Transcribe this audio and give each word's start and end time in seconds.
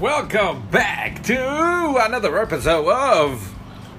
Welcome 0.00 0.66
back 0.70 1.22
to 1.24 1.96
another 2.00 2.38
episode 2.38 2.88
of 2.88 3.54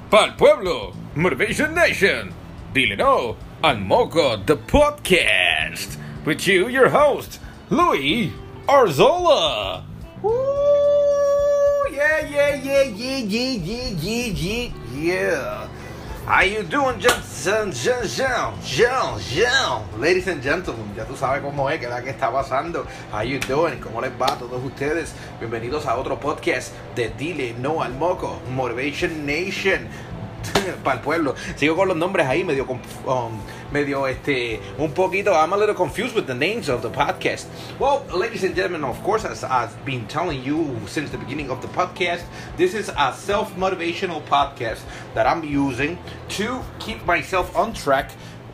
Pal 0.10 0.32
Pueblo 0.32 0.96
Motivation 1.14 1.76
Nation. 1.76 2.34
Dile 2.74 2.98
no 2.98 3.38
al 3.64 3.78
Moco 3.78 4.36
the 4.38 4.58
podcast 4.58 5.98
with 6.26 6.48
you, 6.48 6.70
your 6.70 6.90
host 6.90 7.40
Louis 7.70 8.34
Arzola. 8.66 9.84
Woo! 10.24 10.32
Yeah, 11.92 12.28
yeah, 12.28 12.56
yeah, 12.56 12.82
yeah, 12.82 13.18
yeah, 13.20 13.88
yeah, 13.94 14.26
yeah, 14.26 14.74
yeah. 14.96 15.68
How 16.26 16.44
you 16.44 16.62
doing, 16.62 17.00
John, 17.00 17.20
John? 18.64 20.00
Ladies 20.00 20.28
and 20.28 20.44
gentlemen, 20.44 20.94
ya 20.96 21.04
tú 21.04 21.16
sabes 21.16 21.42
cómo 21.42 21.68
es, 21.68 21.80
que 21.80 21.86
es 21.86 21.92
la 21.92 22.04
que 22.04 22.12
está 22.12 22.32
pasando. 22.32 22.86
How 23.12 23.24
you 23.24 23.40
doing? 23.40 23.80
¿Cómo 23.80 24.02
les 24.02 24.12
va 24.12 24.28
a 24.28 24.38
todos 24.38 24.64
ustedes? 24.64 25.16
Bienvenidos 25.40 25.88
a 25.88 25.98
otro 25.98 26.20
podcast 26.20 26.74
de 26.96 27.10
Dile 27.18 27.56
No 27.58 27.82
al 27.82 27.96
Moco, 27.96 28.40
Motivation 28.54 29.26
Nation. 29.26 29.88
Para 30.84 30.98
el 30.98 31.04
pueblo. 31.04 31.36
Sigo 31.56 31.76
con 31.76 31.88
los 31.88 31.98
nombres 31.98 32.28
ahí, 32.28 32.44
medio, 32.44 32.66
um, 33.06 33.40
medio, 33.72 34.08
este, 34.08 34.60
un 34.78 34.94
poquito. 34.94 35.34
I'm 35.34 35.54
a 35.54 35.58
little 35.58 35.76
confused 35.76 36.16
with 36.16 36.28
the 36.28 36.34
names 36.34 36.70
of 36.70 36.82
the 36.82 36.90
podcast. 36.90 37.46
Well, 37.80 38.04
ladies 38.14 38.44
and 38.44 38.56
gentlemen, 38.56 38.84
of 38.84 39.02
course, 39.04 39.26
as 39.26 39.44
I've 39.44 39.74
been 39.86 40.08
telling 40.08 40.44
you 40.44 40.78
since 40.88 41.12
the 41.12 41.18
beginning 41.18 41.50
of 41.50 41.62
the 41.62 41.68
podcast, 41.70 42.24
this 42.58 42.74
is 42.74 42.90
a 42.98 43.14
self 43.14 43.54
motivational 43.56 44.22
podcast 44.24 44.82
that 45.14 45.28
I'm 45.28 45.44
using 45.44 45.98
to 46.30 46.62
keep 46.80 47.06
myself 47.06 47.56
on 47.56 47.74
track 47.74 48.12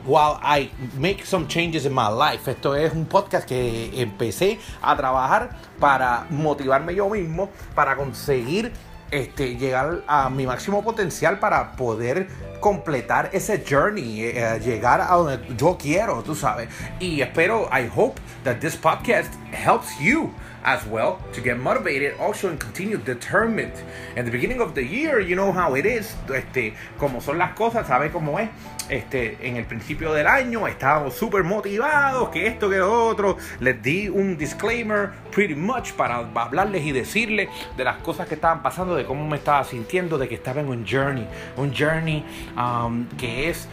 while 0.08 0.40
I 0.42 0.72
make 0.96 1.26
some 1.26 1.48
changes 1.48 1.86
in 1.86 1.94
my 1.94 2.08
life. 2.08 2.48
Esto 2.48 2.74
es 2.74 2.94
un 2.94 3.06
podcast 3.06 3.46
que 3.46 3.92
empecé 4.02 4.58
a 4.82 4.96
trabajar 4.96 5.58
para 5.80 6.26
motivarme 6.30 6.96
yo 6.96 7.10
mismo, 7.10 7.50
para 7.76 7.96
conseguir 7.96 8.72
este, 9.12 9.56
llegar 9.56 10.04
a 10.08 10.30
mi 10.30 10.46
máximo 10.46 10.84
potencial 10.84 11.40
para 11.40 11.74
poder 11.76 12.28
completar 12.60 13.30
ese 13.34 13.64
journey, 13.68 14.24
eh, 14.24 14.60
llegar 14.64 15.02
a 15.02 15.16
donde 15.16 15.56
yo 15.56 15.78
quiero, 15.78 16.24
tú 16.24 16.36
sabes. 16.36 16.70
Y 17.00 17.22
espero, 17.22 17.70
I 17.72 17.90
hope 17.96 18.20
that 18.44 18.60
this 18.60 18.76
podcast 18.76 19.34
helps 19.52 20.00
you 20.00 20.32
as 20.68 20.86
well 20.86 21.18
to 21.32 21.42
get 21.42 21.58
motivated 21.58 22.14
also 22.20 22.50
and 22.50 22.60
continue 22.60 22.98
determined. 22.98 23.72
In 24.18 24.26
the 24.26 24.32
beginning 24.32 24.60
of 24.60 24.76
the 24.76 24.84
year, 24.84 25.22
you 25.22 25.34
know 25.34 25.54
how 25.54 25.76
it 25.76 25.86
is, 25.86 26.14
este, 26.28 26.74
como 27.00 27.22
son 27.22 27.38
las 27.38 27.54
cosas, 27.54 27.88
sabe 27.88 28.12
cómo 28.12 28.38
es. 28.38 28.50
Este, 28.90 29.38
en 29.42 29.58
el 29.58 29.66
principio 29.66 30.14
del 30.14 30.28
año 30.28 30.66
estábamos 30.68 31.14
súper 31.14 31.44
motivados, 31.44 32.30
que 32.30 32.48
esto, 32.48 32.70
que 32.70 32.82
otro. 32.82 33.38
Les 33.60 33.82
di 33.82 34.10
un 34.10 34.38
disclaimer 34.38 35.12
pretty 35.32 35.56
much 35.56 35.94
para 35.94 36.18
hablarles 36.18 36.86
y 36.86 36.92
decirles 36.92 37.50
de 37.78 37.84
las 37.84 37.98
cosas 37.98 38.28
que 38.28 38.36
estaban 38.36 38.62
pasando, 38.62 38.96
de 38.96 39.06
cómo 39.06 39.26
me 39.26 39.38
estaba 39.38 39.64
sintiendo, 39.64 40.18
de 40.18 40.28
que 40.28 40.36
estaba 40.36 40.60
en 40.60 40.68
un 40.68 40.86
journey, 40.86 41.28
un 41.56 41.74
journey 41.74 42.26
um, 42.58 43.08
que 43.18 43.50
es 43.50 43.68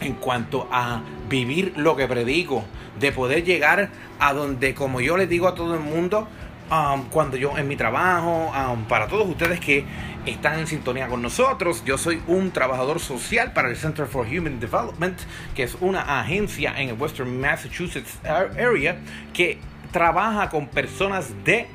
en 0.00 0.14
cuanto 0.14 0.68
a 0.70 1.02
vivir 1.28 1.72
lo 1.76 1.96
que 1.96 2.06
predico, 2.06 2.64
de 2.98 3.12
poder 3.12 3.44
llegar 3.44 3.90
a 4.18 4.32
donde, 4.32 4.74
como 4.74 5.00
yo 5.00 5.16
les 5.16 5.28
digo 5.28 5.48
a 5.48 5.54
todo 5.54 5.74
el 5.74 5.80
mundo, 5.80 6.28
um, 6.70 7.04
cuando 7.08 7.36
yo 7.36 7.56
en 7.58 7.68
mi 7.68 7.76
trabajo, 7.76 8.52
um, 8.52 8.84
para 8.84 9.06
todos 9.08 9.28
ustedes 9.28 9.60
que 9.60 9.84
están 10.24 10.58
en 10.58 10.66
sintonía 10.66 11.08
con 11.08 11.22
nosotros, 11.22 11.84
yo 11.84 11.98
soy 11.98 12.20
un 12.26 12.50
trabajador 12.50 13.00
social 13.00 13.52
para 13.52 13.68
el 13.68 13.76
Center 13.76 14.06
for 14.06 14.26
Human 14.26 14.58
Development, 14.58 15.18
que 15.54 15.62
es 15.62 15.76
una 15.80 16.20
agencia 16.20 16.74
en 16.80 16.88
el 16.90 17.00
Western 17.00 17.40
Massachusetts 17.40 18.18
area 18.24 18.98
que 19.32 19.58
trabaja 19.92 20.50
con 20.50 20.66
personas 20.66 21.32
de 21.44 21.68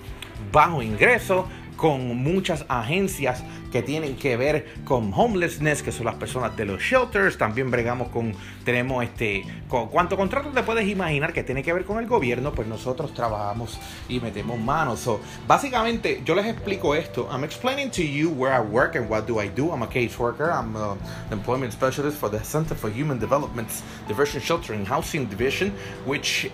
bajo 0.52 0.82
ingreso, 0.82 1.48
con 1.82 2.16
muchas 2.22 2.64
agencias 2.68 3.44
que 3.72 3.82
tienen 3.82 4.16
que 4.16 4.38
ver 4.38 4.68
con 4.86 5.12
homelessness, 5.12 5.82
que 5.82 5.92
son 5.92 6.06
las 6.06 6.14
personas 6.14 6.56
de 6.56 6.66
los 6.66 6.80
shelters. 6.80 7.40
También 7.40 7.72
bregamos 7.72 8.10
con, 8.10 8.36
tenemos 8.64 9.04
este, 9.04 9.44
con 9.68 9.88
cuánto 9.88 10.16
contrato 10.16 10.50
te 10.50 10.62
puedes 10.62 10.88
imaginar 10.88 11.34
que 11.34 11.42
tiene 11.44 11.64
que 11.64 11.74
ver 11.74 11.84
con 11.84 11.98
el 11.98 12.06
gobierno, 12.06 12.52
pues 12.52 12.68
nosotros 12.68 13.16
trabajamos 13.16 13.80
y 14.08 14.20
metemos 14.20 14.60
manos. 14.60 15.00
So, 15.00 15.22
básicamente, 15.48 16.22
yo 16.24 16.36
les 16.36 16.46
explico 16.46 16.94
esto. 16.94 17.28
I'm 17.32 17.44
explaining 17.44 17.90
to 17.90 18.04
you 18.04 18.30
where 18.30 18.54
I 18.56 18.62
work 18.62 18.96
and 18.96 19.10
what 19.10 19.26
do 19.26 19.42
I 19.42 19.48
do. 19.48 19.72
I'm 19.72 19.82
a 19.82 19.88
caseworker. 19.88 20.52
I'm 20.52 20.76
an 20.76 21.00
employment 21.32 21.74
specialist 21.74 22.16
for 22.20 22.30
the 22.30 22.44
Center 22.44 22.76
for 22.76 22.92
Human 22.92 23.18
Development's 23.18 23.82
Diversion 24.08 24.40
Shelter 24.40 24.74
and 24.74 24.88
Housing 24.88 25.26
Division, 25.26 25.72
which 26.06 26.52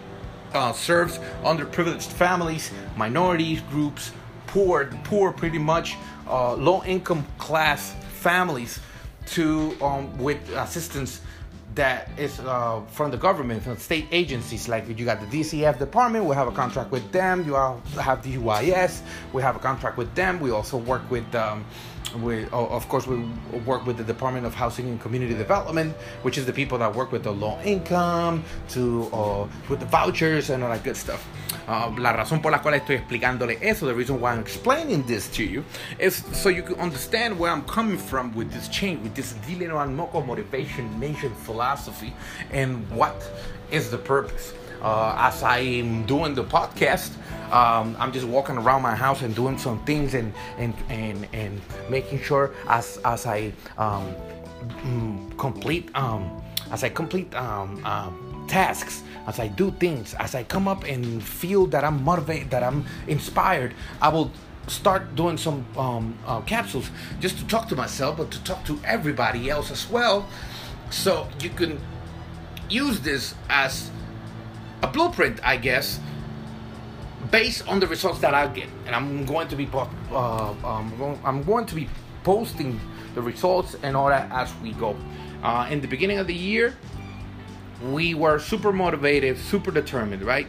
uh, 0.53 0.71
serves 0.71 1.19
underprivileged 1.44 2.13
families, 2.13 2.71
minorities, 2.95 3.59
groups, 3.69 4.13
poor, 4.47 4.90
poor 5.03 5.31
pretty 5.31 5.59
much, 5.59 5.96
uh, 6.28 6.56
low 6.56 6.84
income 6.84 7.25
class 7.38 7.94
families 8.22 8.80
to 9.28 9.75
um, 9.81 10.18
with 10.18 10.38
assistance 10.56 11.22
that 11.78 12.09
is 12.18 12.40
uh, 12.40 12.81
from 12.88 13.12
the 13.12 13.18
government, 13.18 13.63
from 13.63 13.78
state 13.78 14.07
agencies. 14.12 14.68
Like 14.68 14.88
you 14.88 15.06
got 15.06 15.22
the 15.22 15.28
DCF 15.28 15.80
department, 15.80 16.25
we 16.25 16.36
have 16.36 16.47
a 16.47 16.52
contract 16.52 16.91
with 16.91 17.12
them. 17.12 17.46
You 17.46 17.53
have 17.53 18.24
the 18.24 18.36
UIS, 18.36 19.02
we 19.31 19.41
have 19.41 19.56
a 19.56 19.59
contract 19.59 19.96
with 19.96 20.13
them. 20.16 20.40
We 20.40 20.52
also 20.52 20.78
work 20.78 21.09
with. 21.09 21.34
Um, 21.36 21.66
we, 22.22 22.46
of 22.53 22.88
course, 22.88 23.06
we 23.06 23.18
work 23.66 23.86
with 23.86 23.97
the 23.97 24.03
Department 24.03 24.46
of 24.46 24.56
Housing 24.56 24.88
and 24.88 25.00
Community 25.00 25.34
Development, 25.34 25.94
which 26.22 26.38
is 26.38 26.46
the 26.46 26.53
people 26.53 26.78
that 26.78 26.96
work 26.96 27.12
with 27.12 27.24
the 27.24 27.34
low 27.34 27.59
income, 27.66 28.46
to 28.69 29.09
uh, 29.12 29.47
with 29.68 29.81
the 29.81 29.86
vouchers 29.88 30.50
and 30.50 30.63
all 30.63 30.69
that 30.69 30.86
good 30.86 30.96
stuff. 30.96 31.28
Uh, 31.67 31.94
la 31.97 32.13
razón 32.13 32.41
por 32.41 32.51
la 32.51 32.61
cual 32.61 32.75
estoy 32.75 32.95
explicándole 32.95 33.57
eso, 33.61 33.85
the 33.85 33.94
reason 33.94 34.22
why 34.22 34.31
I'm 34.31 34.39
explaining 34.39 35.03
this 35.03 35.28
to 35.31 35.44
you, 35.44 35.66
is 36.00 36.23
so 36.31 36.47
you 36.47 36.63
can 36.63 36.75
understand 36.79 37.38
where 37.38 37.51
I'm 37.51 37.63
coming 37.63 37.97
from 37.97 38.33
with 38.33 38.51
this 38.51 38.69
change, 38.69 39.03
with 39.03 39.16
this 39.16 39.33
Dile 39.45 39.67
no 39.67 39.77
al 39.79 39.89
Moco 39.89 40.22
motivation 40.22 40.97
nation 40.97 41.33
philosophy, 41.44 42.13
and 42.51 42.89
what 42.91 43.16
is 43.69 43.91
the 43.91 43.97
purpose. 43.97 44.53
Uh, 44.81 45.16
as 45.17 45.44
I'm 45.44 46.06
doing 46.06 46.35
the 46.35 46.44
podcast, 46.44 47.11
um, 47.51 47.97
I'm 48.00 48.11
just 48.11 48.27
walking 48.27 48.57
around 48.57 48.81
my 48.81 48.95
house 48.95 49.22
and 49.22 49.35
doing 49.35 49.57
some 49.57 49.83
things 49.85 50.13
and 50.13 50.33
and 50.57 50.73
and, 50.89 51.27
and 51.33 51.61
making 51.89 52.22
sure 52.22 52.53
as 52.67 53.00
as 53.03 53.25
I 53.25 53.51
um, 53.77 54.13
mm, 54.83 55.38
complete 55.38 55.89
um, 55.95 56.41
as 56.72 56.83
I 56.83 56.89
complete 56.89 57.33
um, 57.35 57.83
um, 57.85 58.45
tasks, 58.47 59.03
as 59.27 59.39
I 59.39 59.47
do 59.49 59.71
things, 59.71 60.13
as 60.15 60.33
I 60.33 60.43
come 60.43 60.67
up 60.67 60.85
and 60.85 61.21
feel 61.21 61.67
that 61.67 61.83
I'm 61.83 62.03
motivated, 62.03 62.49
that 62.51 62.63
I'm 62.63 62.85
inspired, 63.07 63.73
I 64.01 64.07
will 64.09 64.31
start 64.67 65.15
doing 65.15 65.38
some 65.38 65.65
um, 65.77 66.17
uh, 66.25 66.41
capsules 66.41 66.89
just 67.19 67.38
to 67.39 67.47
talk 67.47 67.67
to 67.69 67.75
myself, 67.75 68.17
but 68.17 68.31
to 68.31 68.43
talk 68.43 68.65
to 68.65 68.79
everybody 68.85 69.49
else 69.49 69.69
as 69.69 69.89
well, 69.89 70.27
so 70.89 71.27
you 71.41 71.49
can 71.49 71.79
use 72.69 73.01
this 73.01 73.35
as 73.49 73.91
a 74.81 74.88
blueprint, 74.88 75.39
I 75.44 75.57
guess, 75.57 75.99
based 77.31 77.67
on 77.67 77.79
the 77.79 77.88
results 77.88 78.19
that 78.19 78.33
I 78.33 78.47
get. 78.47 78.69
And 78.85 78.95
I'm 78.95 79.25
going 79.25 79.47
to 79.49 79.55
be 79.55 79.67
uh, 79.73 80.53
um, 80.63 81.19
I'm 81.23 81.44
going 81.44 81.65
to 81.65 81.75
be 81.75 81.89
posting 82.23 82.79
the 83.15 83.21
results 83.21 83.75
and 83.83 83.95
all 83.97 84.07
that 84.07 84.31
as 84.31 84.53
we 84.61 84.71
go. 84.73 84.95
Uh, 85.44 85.67
in 85.69 85.81
the 85.81 85.88
beginning 85.88 86.19
of 86.19 86.27
the 86.27 86.33
year, 86.33 86.75
we 87.81 88.13
were 88.13 88.39
super 88.39 88.71
motivated, 88.71 89.38
super 89.38 89.71
determined, 89.71 90.23
right? 90.23 90.47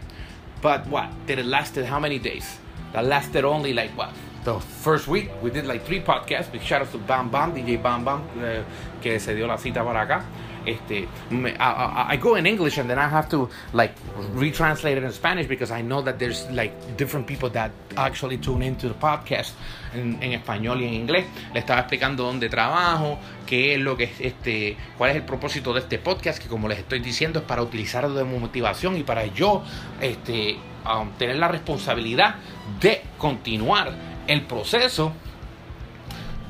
But 0.60 0.86
what? 0.86 1.10
Did 1.26 1.38
it 1.38 1.46
lasted 1.46 1.86
how 1.86 2.00
many 2.00 2.18
days? 2.18 2.58
That 2.92 3.04
lasted 3.04 3.44
only 3.44 3.72
like 3.72 3.90
what? 3.96 4.12
The 4.44 4.58
first 4.60 5.08
week 5.08 5.30
we 5.42 5.50
did 5.50 5.66
like 5.66 5.84
three 5.84 6.00
podcasts. 6.00 6.50
Big 6.50 6.62
shout 6.62 6.82
out 6.82 6.90
to 6.92 6.98
Bam 6.98 7.28
Bam, 7.30 7.54
DJ 7.54 7.80
Bam 7.82 8.04
Bam, 8.04 8.22
eh, 8.42 8.62
que 9.00 9.19
se 9.20 9.34
dio 9.34 9.46
la 9.46 9.56
cita 9.56 9.84
para 9.84 10.00
acá. 10.06 10.25
Este, 10.69 11.09
I, 11.31 12.17
go 12.19 12.37
in 12.37 12.47
English 12.47 12.79
and 12.79 12.88
then 12.88 12.99
I 12.99 13.09
have 13.09 13.29
to 13.31 13.49
like 13.73 13.94
retranslate 14.35 14.99
it 14.99 15.05
in 15.05 15.12
Spanish 15.12 15.47
because 15.47 15.73
I 15.73 15.82
know 15.82 16.03
that 16.03 16.19
there's 16.19 16.47
like 16.50 16.73
different 16.97 17.26
people 17.26 17.50
that 17.50 17.70
actually 17.97 18.38
tune 18.38 18.62
into 18.62 18.88
the 18.88 18.94
podcast 18.94 19.55
en, 19.94 20.19
en 20.23 20.32
español 20.32 20.82
y 20.82 20.87
en 20.87 20.94
inglés. 20.94 21.26
Le 21.55 21.61
estaba 21.61 21.81
explicando 21.81 22.25
dónde 22.25 22.49
trabajo, 22.49 23.19
qué 23.47 23.75
es 23.75 23.81
lo 23.81 23.97
que 23.97 24.05
es 24.05 24.20
este, 24.20 24.76
cuál 24.97 25.11
es 25.11 25.17
el 25.17 25.23
propósito 25.23 25.73
de 25.73 25.81
este 25.81 25.99
podcast, 25.99 26.43
que 26.43 26.49
como 26.49 26.69
les 26.69 26.79
estoy 26.79 27.00
diciendo 27.00 27.38
es 27.41 27.44
para 27.44 27.62
utilizarlo 27.62 28.15
de 28.15 28.25
motivación 28.25 28.97
y 28.97 29.03
para 29.03 29.26
yo 29.26 29.62
este, 30.00 30.59
um, 30.85 31.11
tener 31.12 31.37
la 31.37 31.49
responsabilidad 31.49 32.37
de 32.81 33.03
continuar 33.17 33.93
el 34.26 34.43
proceso 34.43 35.12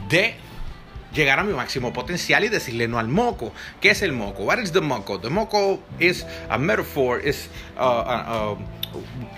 de 0.09 0.48
llegar 1.19 1.39
a 1.39 1.43
mi 1.43 1.53
máximo 1.53 1.93
potencial 1.93 2.45
y 2.45 2.49
decirle 2.49 2.89
no 2.89 2.99
al 2.99 3.09
moco. 3.09 3.53
¿Qué 3.81 3.91
es 3.91 4.03
el 4.03 4.13
moco? 4.13 4.45
What 4.45 4.59
is 4.59 4.73
the 4.73 4.81
moco? 4.81 5.19
The 5.19 5.29
moco 5.29 5.81
is 5.99 6.25
a 6.49 6.59
metaphor, 6.59 7.21
is 7.21 7.49
uh, 7.77 7.81
uh, 7.81 8.55
uh, 8.55 8.55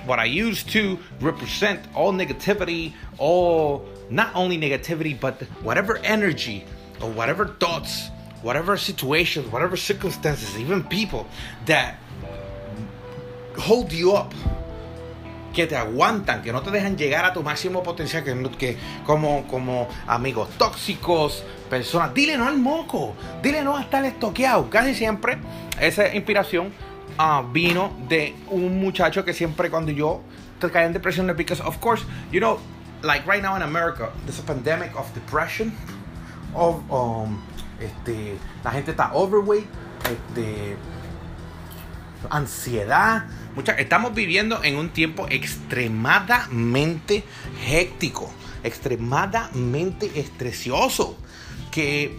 what 0.07 0.19
I 0.19 0.27
use 0.27 0.63
to 0.75 0.99
represent 1.21 1.81
all 1.95 2.13
negativity, 2.13 2.93
all 3.19 3.85
not 4.11 4.31
only 4.35 4.59
negativity, 4.59 5.19
but 5.19 5.43
whatever 5.63 5.99
energy 6.05 6.65
or 7.01 7.11
whatever 7.11 7.47
thoughts, 7.47 8.11
whatever 8.43 8.77
situations, 8.77 9.51
whatever 9.51 9.77
circumstances, 9.77 10.59
even 10.59 10.85
people 10.85 11.27
that 11.67 11.99
hold 13.57 13.93
you 13.93 14.13
up 14.13 14.33
que 15.53 15.67
te 15.67 15.77
aguantan, 15.77 16.43
que 16.43 16.53
no 16.53 16.63
te 16.63 16.71
dejan 16.71 16.97
llegar 16.97 17.25
a 17.25 17.33
tu 17.33 17.43
máximo 17.43 17.83
potencial, 17.83 18.25
que, 18.25 18.77
como, 19.05 19.47
como 19.47 19.89
amigos 20.07 20.49
tóxicos, 20.57 21.45
personas. 21.69 22.15
Dile 22.15 22.37
no 22.37 22.47
al 22.47 22.59
moco, 22.59 23.15
dile 23.43 23.63
no 23.63 23.77
a 23.77 23.83
estar 23.83 24.05
estoqueado. 24.05 24.69
Casi 24.71 24.95
siempre 24.95 25.39
esa 25.81 26.15
inspiración 26.15 26.73
uh, 27.19 27.43
vino 27.51 27.93
de 28.09 28.35
un 28.49 28.81
muchacho 28.81 29.25
que 29.25 29.33
siempre 29.33 29.71
cuando 29.71 29.93
yo 29.93 30.23
caía 30.61 30.87
en 30.87 30.93
depresión, 30.93 31.27
because 31.37 31.63
of 31.63 31.79
course, 31.79 32.05
you 32.31 32.39
know, 32.39 32.59
like 33.03 33.27
right 33.27 33.43
now 33.43 33.57
in 33.57 33.63
America, 33.63 34.11
there's 34.27 34.39
a 34.39 34.43
pandemic 34.43 34.95
of 34.95 35.13
depression, 35.15 35.73
of 36.55 36.83
um, 36.91 37.41
este, 37.81 38.37
la 38.63 38.71
gente 38.73 38.91
está 38.91 39.13
overweight, 39.15 39.67
este, 40.05 40.77
ansiedad. 42.29 43.25
Estamos 43.79 44.15
viviendo 44.15 44.63
en 44.63 44.77
un 44.77 44.91
tiempo 44.91 45.27
extremadamente 45.29 47.25
héctico, 47.69 48.31
extremadamente 48.63 50.11
estresioso, 50.19 51.17
que 51.71 52.17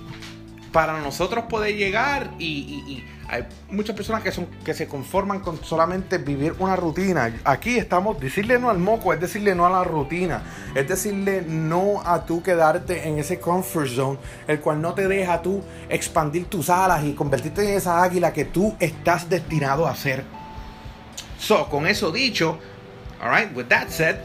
para 0.71 0.99
nosotros 1.01 1.45
puede 1.49 1.75
llegar 1.75 2.31
y 2.39 3.03
hay 3.31 3.45
muchas 3.69 3.95
personas 3.95 4.21
que, 4.23 4.31
son, 4.33 4.45
que 4.65 4.73
se 4.73 4.89
conforman 4.89 5.39
con 5.39 5.63
solamente 5.63 6.17
vivir 6.17 6.53
una 6.59 6.75
rutina. 6.75 7.33
Aquí 7.45 7.77
estamos, 7.77 8.19
decirle 8.19 8.59
no 8.59 8.69
al 8.69 8.77
moco, 8.77 9.13
es 9.13 9.21
decirle 9.21 9.55
no 9.55 9.65
a 9.65 9.69
la 9.69 9.85
rutina, 9.85 10.43
es 10.75 10.85
decirle 10.85 11.41
no 11.47 12.01
a 12.05 12.25
tú 12.25 12.43
quedarte 12.43 13.07
en 13.07 13.19
ese 13.19 13.39
comfort 13.39 13.87
zone, 13.87 14.19
el 14.49 14.59
cual 14.59 14.81
no 14.81 14.93
te 14.93 15.07
deja 15.07 15.41
tú 15.41 15.63
expandir 15.87 16.47
tus 16.47 16.69
alas 16.69 17.05
y 17.05 17.13
convertirte 17.13 17.63
en 17.63 17.77
esa 17.77 18.03
águila 18.03 18.33
que 18.33 18.43
tú 18.43 18.75
estás 18.81 19.29
destinado 19.29 19.87
a 19.87 19.95
ser. 19.95 20.25
So, 21.41 21.67
con 21.69 21.87
eso 21.87 22.11
dicho, 22.11 22.59
alright, 23.19 23.49
with 23.57 23.65
that 23.65 23.89
said, 23.89 24.17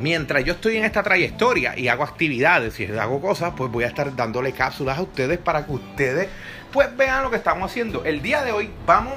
mientras 0.00 0.44
yo 0.44 0.52
estoy 0.52 0.76
en 0.76 0.84
esta 0.84 1.02
trayectoria 1.02 1.76
y 1.76 1.88
hago 1.88 2.04
actividades 2.04 2.78
y 2.78 2.84
hago 2.86 3.20
cosas, 3.20 3.52
pues 3.56 3.68
voy 3.70 3.82
a 3.82 3.88
estar 3.88 4.14
dándole 4.14 4.52
cápsulas 4.52 4.96
a 4.96 5.02
ustedes 5.02 5.38
para 5.38 5.66
que 5.66 5.72
ustedes 5.72 6.28
pues 6.72 6.96
vean 6.96 7.24
lo 7.24 7.30
que 7.30 7.36
estamos 7.36 7.68
haciendo. 7.68 8.04
El 8.04 8.22
día 8.22 8.44
de 8.44 8.52
hoy 8.52 8.70
vamos, 8.86 9.14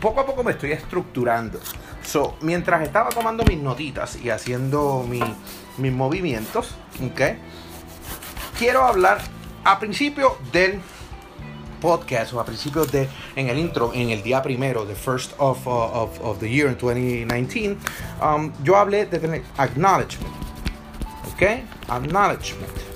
poco 0.00 0.18
a 0.18 0.26
poco 0.26 0.42
me 0.42 0.50
estoy 0.50 0.72
estructurando. 0.72 1.60
So, 2.04 2.36
mientras 2.40 2.82
estaba 2.82 3.10
tomando 3.10 3.44
mis 3.44 3.58
notitas 3.58 4.16
y 4.16 4.30
haciendo 4.30 5.06
mis 5.78 5.92
movimientos, 5.92 6.74
¿ok? 7.04 7.20
Quiero 8.58 8.82
hablar 8.82 9.20
a 9.62 9.78
principio 9.78 10.36
del 10.50 10.80
podcast 11.80 12.32
o 12.32 12.40
a 12.40 12.44
principio 12.44 12.84
de 12.84 13.08
en 13.40 13.48
el 13.48 13.58
intro 13.58 13.92
en 13.94 14.10
el 14.10 14.22
día 14.22 14.42
primero 14.42 14.84
the 14.84 14.94
first 14.94 15.32
of, 15.38 15.66
uh, 15.66 16.06
of, 16.22 16.38
the 16.38 16.48
year 16.48 16.68
in 16.68 16.76
2019 16.76 17.76
um, 18.22 18.52
yo 18.62 18.76
hablé 18.76 19.06
de 19.06 19.42
acknowledgement 19.56 20.34
ok 21.32 21.64
acknowledgement 21.88 22.90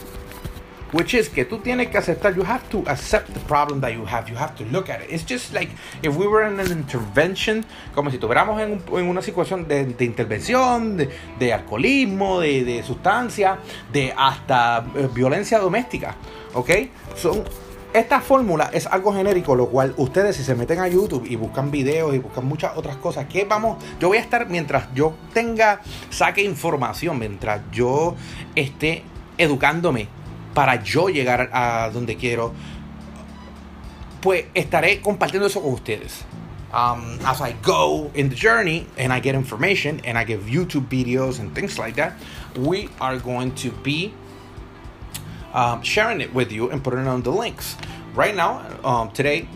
which 0.94 1.12
is 1.12 1.28
que 1.28 1.44
tú 1.44 1.58
tienes 1.58 1.88
que 1.88 1.98
aceptar. 1.98 2.36
You 2.36 2.44
have 2.44 2.68
to 2.70 2.84
accept 2.86 3.34
the 3.34 3.40
problem 3.40 3.80
that 3.80 3.92
you 3.92 4.04
have. 4.06 4.28
You 4.30 4.36
have 4.36 4.54
to 4.56 4.64
look 4.66 4.88
at 4.88 5.02
it. 5.02 5.10
It's 5.10 5.24
just 5.24 5.52
like 5.52 5.70
if 6.02 6.14
we 6.14 6.28
were 6.28 6.44
in 6.44 6.60
an 6.60 6.70
intervention, 6.70 7.64
como 7.94 8.10
si 8.10 8.16
estuviéramos 8.16 8.60
en, 8.60 8.80
en 8.96 9.08
una 9.08 9.20
situación 9.20 9.66
de, 9.66 9.86
de 9.86 10.04
intervención, 10.04 10.96
de, 10.96 11.10
de 11.38 11.52
alcoholismo, 11.52 12.38
de, 12.40 12.64
de, 12.64 12.82
sustancia, 12.84 13.58
de 13.92 14.14
hasta 14.16 14.86
eh, 14.94 15.08
violencia 15.12 15.58
doméstica. 15.58 16.14
¿Ok? 16.54 16.70
Son 17.16 17.42
esta 17.94 18.20
fórmula 18.20 18.70
es 18.72 18.86
algo 18.88 19.14
genérico, 19.14 19.54
lo 19.54 19.68
cual 19.68 19.94
ustedes 19.96 20.36
si 20.36 20.42
se 20.42 20.56
meten 20.56 20.80
a 20.80 20.88
YouTube 20.88 21.24
y 21.30 21.36
buscan 21.36 21.70
videos 21.70 22.12
y 22.12 22.18
buscan 22.18 22.44
muchas 22.44 22.76
otras 22.76 22.96
cosas, 22.96 23.26
que 23.26 23.44
vamos, 23.44 23.82
yo 24.00 24.08
voy 24.08 24.18
a 24.18 24.20
estar 24.20 24.48
mientras 24.48 24.92
yo 24.94 25.14
tenga, 25.32 25.80
saque 26.10 26.42
información, 26.42 27.20
mientras 27.20 27.60
yo 27.70 28.16
esté 28.56 29.04
educándome 29.38 30.08
para 30.54 30.82
yo 30.82 31.08
llegar 31.08 31.50
a 31.52 31.88
donde 31.90 32.16
quiero, 32.16 32.52
pues 34.20 34.46
estaré 34.54 35.00
compartiendo 35.00 35.46
eso 35.46 35.62
con 35.62 35.72
ustedes. 35.72 36.24
Um, 36.72 37.24
as 37.24 37.40
I 37.40 37.54
go 37.62 38.10
in 38.14 38.28
the 38.28 38.34
journey 38.34 38.88
and 38.98 39.12
I 39.12 39.20
get 39.20 39.36
information 39.36 40.00
and 40.04 40.18
I 40.18 40.24
give 40.24 40.46
YouTube 40.46 40.88
videos 40.88 41.38
and 41.38 41.54
things 41.54 41.78
like 41.78 41.94
that, 41.94 42.14
we 42.58 42.88
are 43.00 43.20
going 43.20 43.52
to 43.62 43.70
be 43.84 44.12
um, 45.54 45.82
sharing 45.82 46.20
it 46.20 46.34
with 46.34 46.52
you 46.52 46.70
and 46.70 46.84
putting 46.84 47.06
on 47.06 47.22
the 47.22 47.32
links. 47.32 47.76
Right 48.14 48.34
now, 48.34 48.78
um, 48.84 49.10
today, 49.12 49.48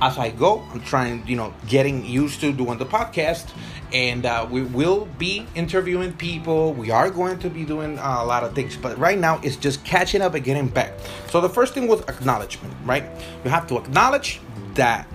as 0.00 0.18
I 0.18 0.30
go, 0.30 0.62
I'm 0.70 0.80
trying, 0.80 1.26
you 1.26 1.36
know, 1.36 1.52
getting 1.66 2.04
used 2.04 2.40
to 2.40 2.52
doing 2.52 2.78
the 2.78 2.86
podcast 2.86 3.50
and 3.92 4.26
uh, 4.26 4.46
we 4.50 4.62
will 4.62 5.06
be 5.18 5.46
interviewing 5.54 6.12
people. 6.12 6.74
We 6.74 6.90
are 6.90 7.10
going 7.10 7.38
to 7.40 7.48
be 7.48 7.64
doing 7.64 7.98
uh, 7.98 8.18
a 8.20 8.26
lot 8.26 8.44
of 8.44 8.54
things, 8.54 8.76
but 8.76 8.98
right 8.98 9.18
now 9.18 9.40
it's 9.42 9.56
just 9.56 9.84
catching 9.84 10.20
up 10.20 10.34
and 10.34 10.44
getting 10.44 10.68
back. 10.68 10.92
So 11.28 11.40
the 11.40 11.48
first 11.48 11.72
thing 11.72 11.86
was 11.86 12.00
acknowledgement, 12.02 12.74
right? 12.84 13.04
You 13.44 13.50
have 13.50 13.66
to 13.68 13.78
acknowledge 13.78 14.40
that 14.74 15.08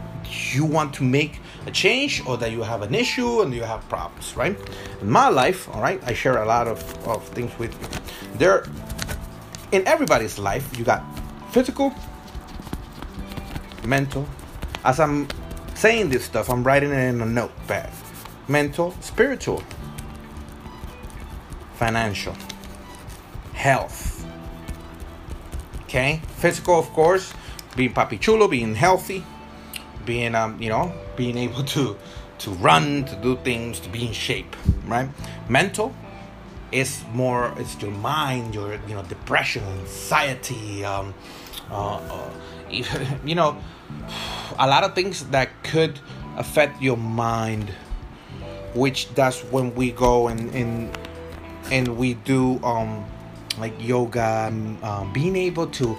you 0.52 0.66
want 0.66 0.94
to 0.96 1.04
make 1.04 1.40
a 1.68 1.72
change 1.72 2.26
or 2.26 2.38
that 2.38 2.52
you 2.52 2.64
have 2.64 2.82
an 2.82 2.96
issue 2.96 3.42
and 3.42 3.54
you 3.54 3.64
have 3.64 3.88
problems, 3.90 4.36
right? 4.36 4.58
In 5.02 5.10
my 5.10 5.30
life, 5.30 5.70
all 5.70 5.82
right, 5.82 6.02
I 6.06 6.14
share 6.14 6.42
a 6.42 6.46
lot 6.46 6.68
of, 6.68 7.08
of 7.08 7.28
things 7.30 7.52
with 7.60 7.74
you. 7.74 8.38
There, 8.38 8.66
in 9.72 9.88
everybody's 9.88 10.38
life, 10.38 10.78
you 10.78 10.84
got 10.84 11.04
physical, 11.52 11.94
mental. 13.86 14.28
As 14.84 15.00
I'm 15.00 15.28
saying 15.76 16.10
this 16.10 16.26
stuff, 16.26 16.50
I'm 16.50 16.64
writing 16.64 16.92
it 16.92 16.98
in 16.98 17.22
a 17.22 17.26
notepad 17.26 17.92
mental, 18.48 18.94
spiritual, 19.00 19.64
financial, 21.76 22.36
health. 23.54 24.26
Okay, 25.84 26.22
physical, 26.38 26.78
of 26.80 26.90
course, 26.90 27.34
being 27.76 27.94
papichulo, 27.94 28.50
being 28.50 28.76
healthy, 28.76 29.24
being 30.06 30.36
um, 30.36 30.62
you 30.62 30.70
know, 30.70 30.94
being 31.16 31.38
able 31.38 31.64
to 31.64 31.98
to 32.40 32.52
run, 32.52 33.06
to 33.06 33.16
do 33.18 33.38
things, 33.44 33.80
to 33.80 33.90
be 33.90 34.08
in 34.08 34.14
shape, 34.14 34.56
right? 34.86 35.08
Mental 35.48 35.94
is 36.72 37.04
more 37.14 37.54
it's 37.58 37.80
your 37.82 37.92
mind, 37.92 38.56
your 38.56 38.74
you 38.88 38.96
know, 38.96 39.04
depression, 39.04 39.64
anxiety, 39.80 40.86
um, 40.86 41.14
uh, 41.70 41.98
uh, 41.98 42.30
you 43.26 43.36
know, 43.36 43.58
a 44.60 44.68
lot 44.68 44.84
of 44.84 44.96
things 44.96 45.26
that 45.28 45.50
could 45.64 46.00
affect 46.38 46.82
your 46.82 46.98
mind 46.98 47.72
which 48.74 49.14
that's 49.16 49.42
when 49.52 49.76
we 49.76 49.92
go 49.92 50.30
and 50.30 50.50
and 50.56 50.98
and 51.72 51.98
we 51.98 52.14
do 52.14 52.58
um 52.64 53.06
like 53.60 53.74
yoga 53.80 54.48
um, 54.82 55.12
being 55.14 55.36
able 55.36 55.68
to 55.68 55.98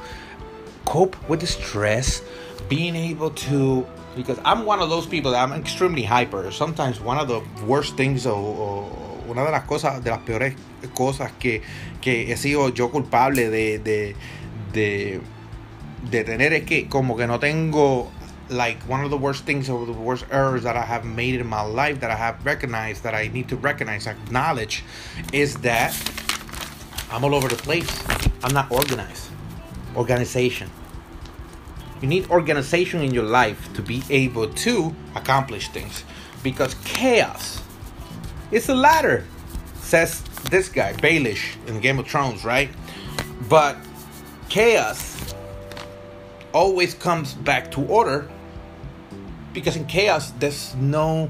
cope 0.87 1.17
with 1.29 1.41
the 1.41 1.47
stress 1.47 2.23
being 2.69 2.97
able 2.97 3.31
to 3.31 3.87
because 4.17 4.39
i'm 4.45 4.65
one 4.65 4.81
of 4.81 4.89
those 4.89 5.07
people 5.07 5.31
that 5.31 5.43
i'm 5.43 5.53
extremely 5.53 6.03
hyper. 6.03 6.51
Sometimes 6.51 7.01
one 7.01 7.19
of 7.19 7.29
the 7.29 7.43
worst 7.65 7.97
things 7.97 8.27
or 8.27 8.33
una 9.33 9.45
de 9.45 9.51
las 9.51 9.65
cosas 9.65 10.03
de 10.03 10.11
las 10.11 10.21
peores 10.21 10.55
cosas 10.95 11.33
que, 11.39 11.63
que 12.01 12.33
he 12.33 12.37
sido 12.37 12.69
yo 12.69 12.91
culpable 12.91 13.51
de, 13.51 13.79
de, 13.79 14.17
de, 14.73 15.21
de 16.11 16.25
tener 16.25 16.53
es 16.53 16.65
que 16.65 16.89
como 16.89 17.17
que 17.17 17.27
no 17.27 17.39
tengo 17.39 18.11
like 18.49 18.79
one 18.89 19.03
of 19.03 19.11
the 19.11 19.17
worst 19.17 19.45
things 19.45 19.69
or 19.69 19.87
the 19.87 19.93
worst 19.93 20.25
errors 20.31 20.63
that 20.63 20.77
I 20.77 20.83
have 20.83 21.05
made 21.05 21.41
in 21.41 21.47
my 21.47 21.63
life 21.63 22.01
that 22.01 22.11
I 22.11 22.17
have 22.17 22.45
recognized 22.45 23.03
that 23.05 23.15
I 23.15 23.29
need 23.29 23.49
to 23.49 23.57
recognize, 23.57 24.07
acknowledge, 24.07 24.85
is 25.33 25.57
that 25.59 25.95
I'm 27.11 27.25
all 27.25 27.35
over 27.35 27.49
the 27.49 27.57
place. 27.57 27.91
I'm 28.43 28.53
not 28.53 28.71
organized. 28.71 29.31
Organization. 29.97 30.71
You 32.01 32.09
need 32.09 32.29
organization 32.31 33.01
in 33.01 33.15
your 33.15 33.25
life 33.25 33.73
to 33.75 33.83
be 33.83 34.03
able 34.11 34.49
to 34.49 34.95
accomplish 35.15 35.69
things 35.69 36.05
because 36.43 36.75
chaos 36.85 37.62
is 38.53 38.69
a 38.69 38.75
ladder, 38.75 39.25
says 39.81 40.23
this 40.51 40.69
guy, 40.69 40.93
Baelish 40.93 41.57
in 41.67 41.81
Game 41.81 41.99
of 41.99 42.07
Thrones, 42.07 42.45
right? 42.45 42.71
But 43.49 43.77
chaos 44.49 45.35
always 46.53 46.95
comes 46.95 47.33
back 47.33 47.71
to 47.73 47.85
order 47.87 48.31
because 49.53 49.77
in 49.77 49.87
chaos 49.87 50.31
there's 50.33 50.75
no 50.77 51.29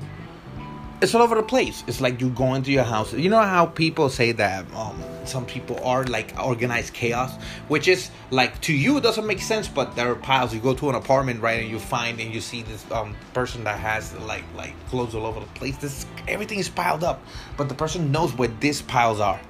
it's 1.03 1.17
all 1.17 1.23
over 1.23 1.35
the 1.35 1.43
place. 1.43 1.83
It's 1.89 2.01
like 2.01 2.21
you 2.21 2.31
go 2.31 2.55
into 2.55 2.71
your 2.71 2.85
house. 2.85 3.13
You 3.13 3.29
know 3.29 3.43
how 3.43 3.67
people 3.67 4.09
say 4.09 4.31
that 4.33 4.73
um, 4.73 5.03
some 5.25 5.45
people 5.45 5.81
are 5.83 6.05
like 6.05 6.33
organized 6.39 6.95
chaos 6.95 7.35
which 7.67 7.89
is 7.89 8.11
like 8.31 8.61
to 8.61 8.73
you 8.73 8.99
it 8.99 9.03
doesn't 9.03 9.27
make 9.27 9.41
sense 9.41 9.67
but 9.67 9.97
there 9.97 10.09
are 10.13 10.15
piles. 10.15 10.55
You 10.55 10.61
go 10.61 10.75
to 10.75 10.89
an 10.91 10.95
apartment 10.95 11.43
right 11.43 11.61
and 11.61 11.69
you 11.69 11.81
find 11.81 12.21
and 12.21 12.33
you 12.33 12.41
see 12.41 12.63
this 12.63 12.89
um, 12.93 13.17
person 13.35 13.65
that 13.65 13.81
has 13.81 14.17
like 14.21 14.45
like 14.57 14.75
clothes 14.89 15.17
all 15.17 15.27
over 15.27 15.41
the 15.41 15.47
place. 15.47 15.77
This 15.79 16.07
everything 16.29 16.61
is 16.61 16.69
piled 16.69 17.03
up 17.03 17.21
but 17.57 17.69
the 17.69 17.75
person 17.75 18.13
knows 18.13 18.33
where 18.35 18.49
these 18.61 18.81
piles 18.81 19.19
are. 19.19 19.41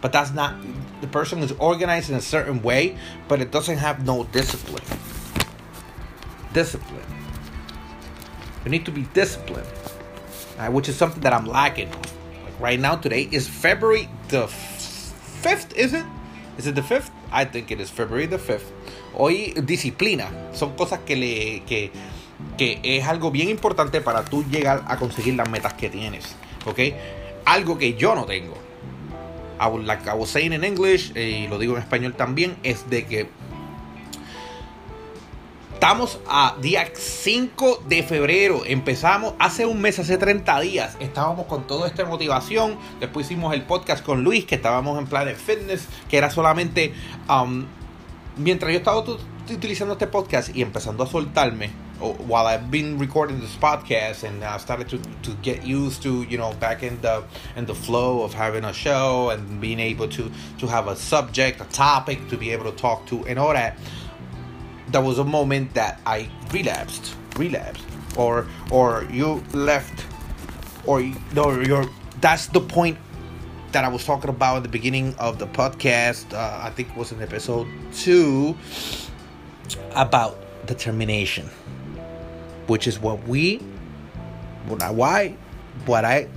But 0.00 0.12
that's 0.12 0.32
not 0.32 0.54
the 1.02 1.08
person 1.08 1.40
is 1.40 1.52
organized 1.52 2.08
in 2.08 2.16
a 2.16 2.22
certain 2.22 2.62
way 2.62 2.96
but 3.28 3.42
it 3.42 3.50
doesn't 3.50 3.76
have 3.76 4.06
no 4.06 4.24
discipline. 4.24 4.84
Discipline. 6.54 7.04
You 8.64 8.70
need 8.70 8.86
to 8.86 8.92
be 8.92 9.02
disciplined, 9.12 9.66
uh, 10.58 10.70
which 10.70 10.88
is 10.88 10.96
something 10.96 11.20
that 11.22 11.32
I'm 11.32 11.46
lacking. 11.46 11.88
Right 12.60 12.78
now 12.78 12.96
today 12.96 13.28
is 13.30 13.48
February 13.48 14.08
the 14.28 14.46
5th, 15.42 15.74
is 15.76 15.92
it? 15.92 16.04
Is 16.58 16.66
it 16.66 16.74
the 16.74 16.82
5th? 16.82 17.10
I 17.32 17.44
think 17.44 17.70
it 17.70 17.80
is 17.80 17.90
February 17.90 18.26
the 18.26 18.38
5th. 18.38 18.70
Hoy 19.14 19.52
disciplina, 19.64 20.28
son 20.52 20.76
cosas 20.76 21.00
que 21.00 21.16
le 21.16 21.62
que, 21.66 21.90
que 22.56 22.80
es 22.82 23.06
algo 23.06 23.30
bien 23.30 23.48
importante 23.48 24.00
para 24.00 24.24
tú 24.24 24.44
llegar 24.44 24.84
a 24.86 24.96
conseguir 24.96 25.34
las 25.34 25.48
metas 25.48 25.74
que 25.74 25.90
tienes, 25.90 26.36
¿ok? 26.66 26.78
Algo 27.44 27.78
que 27.78 27.94
yo 27.94 28.14
no 28.14 28.24
tengo. 28.24 28.54
I 29.60 29.68
would, 29.68 29.84
like 29.84 30.08
I 30.08 30.14
was 30.14 30.28
saying 30.30 30.52
in 30.52 30.64
English, 30.64 31.12
eh, 31.14 31.44
y 31.44 31.48
lo 31.48 31.58
digo 31.58 31.76
en 31.76 31.82
español 31.82 32.14
también, 32.14 32.56
es 32.62 32.88
de 32.90 33.04
que 33.06 33.28
Estamos 35.82 36.20
a 36.28 36.54
día 36.60 36.92
5 36.94 37.82
de 37.88 38.04
febrero. 38.04 38.62
Empezamos 38.64 39.34
hace 39.40 39.66
un 39.66 39.80
mes, 39.80 39.98
hace 39.98 40.16
30 40.16 40.60
días. 40.60 40.96
Estábamos 41.00 41.46
con 41.46 41.66
toda 41.66 41.88
esta 41.88 42.04
motivación. 42.04 42.78
Después 43.00 43.26
hicimos 43.26 43.52
el 43.52 43.62
podcast 43.62 44.04
con 44.04 44.22
Luis, 44.22 44.44
que 44.44 44.54
estábamos 44.54 44.96
en 44.96 45.08
plan 45.08 45.26
de 45.26 45.34
fitness, 45.34 45.88
que 46.08 46.18
era 46.18 46.30
solamente. 46.30 46.94
Um, 47.28 47.66
mientras 48.36 48.70
yo 48.70 48.78
estaba 48.78 49.02
utilizando 49.50 49.94
este 49.94 50.06
podcast 50.06 50.54
y 50.54 50.62
empezando 50.62 51.02
a 51.02 51.08
soltarme, 51.08 51.72
while 52.28 52.46
I've 52.46 52.70
been 52.70 52.96
recording 52.96 53.40
this 53.40 53.56
podcast 53.56 54.22
and 54.22 54.44
I 54.44 54.58
started 54.58 54.88
to, 54.90 54.98
to 54.98 55.36
get 55.42 55.64
used 55.64 56.02
to, 56.04 56.22
you 56.30 56.38
know, 56.38 56.52
back 56.60 56.84
in 56.84 57.00
the 57.00 57.24
in 57.56 57.66
the 57.66 57.74
flow 57.74 58.22
of 58.22 58.34
having 58.34 58.64
a 58.64 58.72
show 58.72 59.30
and 59.30 59.60
being 59.60 59.80
able 59.80 60.08
to 60.10 60.30
to 60.58 60.66
have 60.68 60.86
a 60.86 60.94
subject, 60.94 61.60
a 61.60 61.64
topic 61.72 62.28
to 62.28 62.36
be 62.36 62.52
able 62.52 62.70
to 62.70 62.76
talk 62.76 63.04
to 63.06 63.26
and 63.26 63.36
all 63.36 63.52
that. 63.52 63.76
There 64.92 65.00
was 65.00 65.18
a 65.18 65.24
moment 65.24 65.74
that 65.74 66.00
I 66.06 66.28
relapsed, 66.52 67.16
relapsed, 67.36 67.84
or 68.16 68.46
or 68.70 69.08
you 69.10 69.42
left, 69.52 70.04
or 70.86 71.02
no, 71.34 71.58
you're. 71.60 71.88
That's 72.20 72.46
the 72.46 72.60
point 72.60 72.98
that 73.72 73.84
I 73.84 73.88
was 73.88 74.04
talking 74.04 74.30
about 74.30 74.58
at 74.58 74.62
the 74.62 74.68
beginning 74.68 75.16
of 75.18 75.38
the 75.38 75.46
podcast. 75.46 76.32
Uh, 76.32 76.60
I 76.62 76.70
think 76.70 76.90
it 76.90 76.96
was 76.96 77.10
in 77.10 77.20
episode 77.20 77.66
two 77.92 78.54
about 79.96 80.38
determination, 80.66 81.48
which 82.68 82.86
is 82.86 83.00
what 83.00 83.26
we, 83.26 83.56
why, 84.68 85.34
what 85.86 86.04
I 86.04 86.28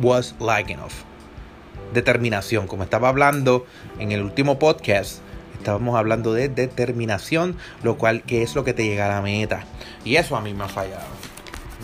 was 0.00 0.34
lacking 0.38 0.78
of. 0.78 0.92
Determinación, 1.92 2.68
como 2.68 2.84
estaba 2.84 3.08
hablando 3.08 3.66
en 3.98 4.12
el 4.12 4.22
último 4.22 4.58
podcast 4.58 5.21
Estábamos 5.62 5.94
hablando 5.94 6.32
de 6.32 6.48
determinación, 6.48 7.56
lo 7.84 7.96
cual 7.96 8.24
que 8.24 8.42
es 8.42 8.56
lo 8.56 8.64
que 8.64 8.72
te 8.72 8.84
llega 8.84 9.06
a 9.06 9.08
la 9.08 9.22
meta. 9.22 9.62
Y 10.04 10.16
eso 10.16 10.34
a 10.34 10.40
mí 10.40 10.52
me 10.54 10.64
ha 10.64 10.68
fallado. 10.68 11.06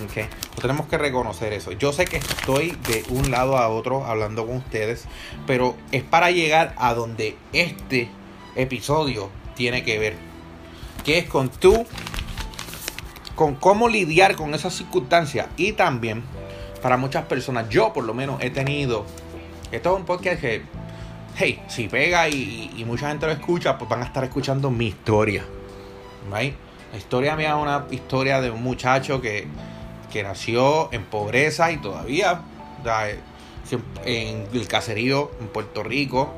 Okay. 0.04 0.26
tenemos 0.60 0.88
que 0.88 0.98
reconocer 0.98 1.52
eso. 1.52 1.70
Yo 1.70 1.92
sé 1.92 2.04
que 2.04 2.16
estoy 2.16 2.76
de 2.88 3.04
un 3.10 3.30
lado 3.30 3.56
a 3.56 3.68
otro 3.68 4.04
hablando 4.04 4.48
con 4.48 4.56
ustedes, 4.56 5.04
pero 5.46 5.76
es 5.92 6.02
para 6.02 6.32
llegar 6.32 6.74
a 6.76 6.92
donde 6.94 7.36
este 7.52 8.08
episodio 8.56 9.30
tiene 9.54 9.84
que 9.84 10.00
ver. 10.00 10.16
Que 11.04 11.18
es 11.18 11.28
con 11.28 11.48
tú, 11.48 11.86
con 13.36 13.54
cómo 13.54 13.88
lidiar 13.88 14.34
con 14.34 14.54
esas 14.54 14.74
circunstancias. 14.74 15.46
Y 15.56 15.70
también, 15.74 16.24
para 16.82 16.96
muchas 16.96 17.26
personas, 17.26 17.68
yo 17.68 17.92
por 17.92 18.02
lo 18.02 18.12
menos 18.12 18.42
he 18.42 18.50
tenido. 18.50 19.06
Esto 19.70 19.92
es 19.92 20.00
un 20.00 20.04
podcast 20.04 20.40
que 20.40 20.62
hey, 21.40 21.62
si 21.68 21.86
pega 21.86 22.28
y, 22.28 22.84
mucha 22.84 23.08
gente 23.08 23.26
lo 23.26 23.32
escucha, 23.32 23.78
pues 23.78 23.88
van 23.88 24.02
a 24.02 24.04
estar 24.04 24.24
escuchando 24.24 24.70
mi 24.70 24.88
historia. 24.88 25.44
La 26.30 26.98
historia 26.98 27.36
mía 27.36 27.50
es 27.50 27.62
una 27.62 27.86
historia 27.92 28.40
de 28.40 28.50
un 28.50 28.62
muchacho 28.62 29.20
que, 29.20 29.46
nació 30.24 30.92
en 30.92 31.04
pobreza 31.04 31.70
y 31.70 31.76
todavía 31.76 32.42
en 34.04 34.48
el 34.52 34.66
caserío 34.66 35.30
en 35.40 35.46
Puerto 35.46 35.84
Rico, 35.84 36.34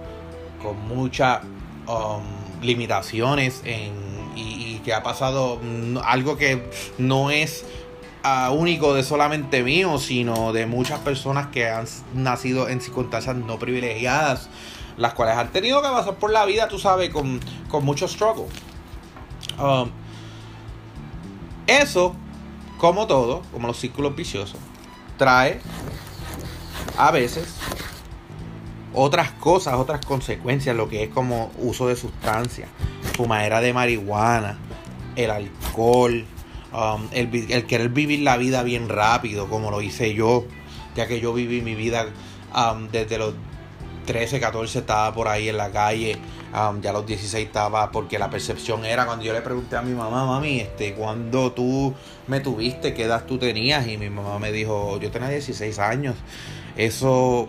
con 0.62 0.86
muchas 0.86 1.40
um, 1.86 2.22
limitaciones 2.60 3.62
y, 4.36 4.80
que 4.84 4.94
ha 4.94 5.02
pasado 5.02 5.60
algo 6.04 6.36
que 6.36 6.62
no 6.98 7.30
es 7.30 7.64
uh, 8.24 8.52
único 8.52 8.94
de 8.94 9.02
solamente 9.02 9.62
mío, 9.62 9.98
sino 9.98 10.52
de 10.52 10.66
muchas 10.66 10.98
personas 11.00 11.48
que 11.48 11.68
han 11.68 11.86
nacido 12.14 12.68
en 12.68 12.80
circunstancias 12.80 13.36
no 13.36 13.58
privilegiadas 13.58 14.48
las 15.00 15.14
cuales 15.14 15.34
han 15.34 15.50
tenido 15.50 15.80
que 15.80 15.88
pasar 15.88 16.16
por 16.16 16.30
la 16.30 16.44
vida, 16.44 16.68
tú 16.68 16.78
sabes, 16.78 17.08
con, 17.08 17.40
con 17.68 17.84
mucho 17.84 18.06
struggle. 18.06 18.44
Um, 19.58 19.90
eso, 21.66 22.14
como 22.76 23.06
todo, 23.06 23.40
como 23.50 23.66
los 23.66 23.78
círculos 23.78 24.14
viciosos, 24.14 24.60
trae 25.16 25.62
a 26.98 27.10
veces 27.12 27.56
otras 28.92 29.30
cosas, 29.30 29.74
otras 29.76 30.04
consecuencias, 30.04 30.76
lo 30.76 30.90
que 30.90 31.04
es 31.04 31.08
como 31.08 31.50
uso 31.56 31.88
de 31.88 31.96
sustancias, 31.96 32.68
fumadera 33.16 33.62
de 33.62 33.72
marihuana, 33.72 34.58
el 35.16 35.30
alcohol, 35.30 36.26
um, 36.74 37.08
el, 37.12 37.50
el, 37.50 37.66
querer 37.66 37.88
vivir 37.88 38.20
la 38.20 38.36
vida 38.36 38.62
bien 38.64 38.90
rápido, 38.90 39.48
como 39.48 39.70
lo 39.70 39.80
hice 39.80 40.12
yo, 40.12 40.44
ya 40.94 41.06
que 41.06 41.20
yo 41.20 41.32
viví 41.32 41.62
mi 41.62 41.74
vida 41.74 42.06
um, 42.54 42.88
desde 42.88 43.16
los 43.16 43.32
13, 44.10 44.40
14 44.40 44.80
estaba 44.80 45.14
por 45.14 45.28
ahí 45.28 45.48
en 45.48 45.56
la 45.56 45.70
calle, 45.70 46.18
um, 46.52 46.80
ya 46.80 46.90
a 46.90 46.92
los 46.92 47.06
16 47.06 47.46
estaba, 47.46 47.92
porque 47.92 48.18
la 48.18 48.28
percepción 48.28 48.84
era 48.84 49.06
cuando 49.06 49.24
yo 49.24 49.32
le 49.32 49.40
pregunté 49.40 49.76
a 49.76 49.82
mi 49.82 49.94
mamá, 49.94 50.26
mami, 50.26 50.58
este, 50.58 50.94
cuando 50.94 51.52
tú 51.52 51.94
me 52.26 52.40
tuviste, 52.40 52.92
qué 52.92 53.04
edad 53.04 53.24
tú 53.24 53.38
tenías? 53.38 53.86
Y 53.86 53.98
mi 53.98 54.10
mamá 54.10 54.40
me 54.40 54.50
dijo, 54.50 54.98
yo 54.98 55.12
tenía 55.12 55.28
16 55.28 55.78
años. 55.78 56.16
Eso 56.76 57.48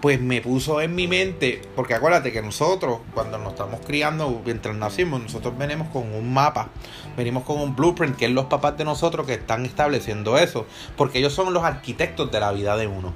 pues 0.00 0.20
me 0.20 0.40
puso 0.40 0.80
en 0.80 0.96
mi 0.96 1.06
mente, 1.06 1.62
porque 1.76 1.94
acuérdate 1.94 2.32
que 2.32 2.42
nosotros, 2.42 2.98
cuando 3.14 3.38
nos 3.38 3.52
estamos 3.52 3.78
criando, 3.86 4.42
mientras 4.44 4.74
nacimos, 4.74 5.22
nosotros 5.22 5.56
venimos 5.56 5.86
con 5.90 6.12
un 6.12 6.34
mapa, 6.34 6.70
venimos 7.16 7.44
con 7.44 7.60
un 7.60 7.76
blueprint, 7.76 8.16
que 8.16 8.24
es 8.24 8.32
los 8.32 8.46
papás 8.46 8.76
de 8.76 8.84
nosotros 8.84 9.24
que 9.24 9.34
están 9.34 9.64
estableciendo 9.64 10.36
eso, 10.36 10.66
porque 10.96 11.20
ellos 11.20 11.32
son 11.32 11.54
los 11.54 11.62
arquitectos 11.62 12.32
de 12.32 12.40
la 12.40 12.50
vida 12.50 12.76
de 12.76 12.88
uno. 12.88 13.14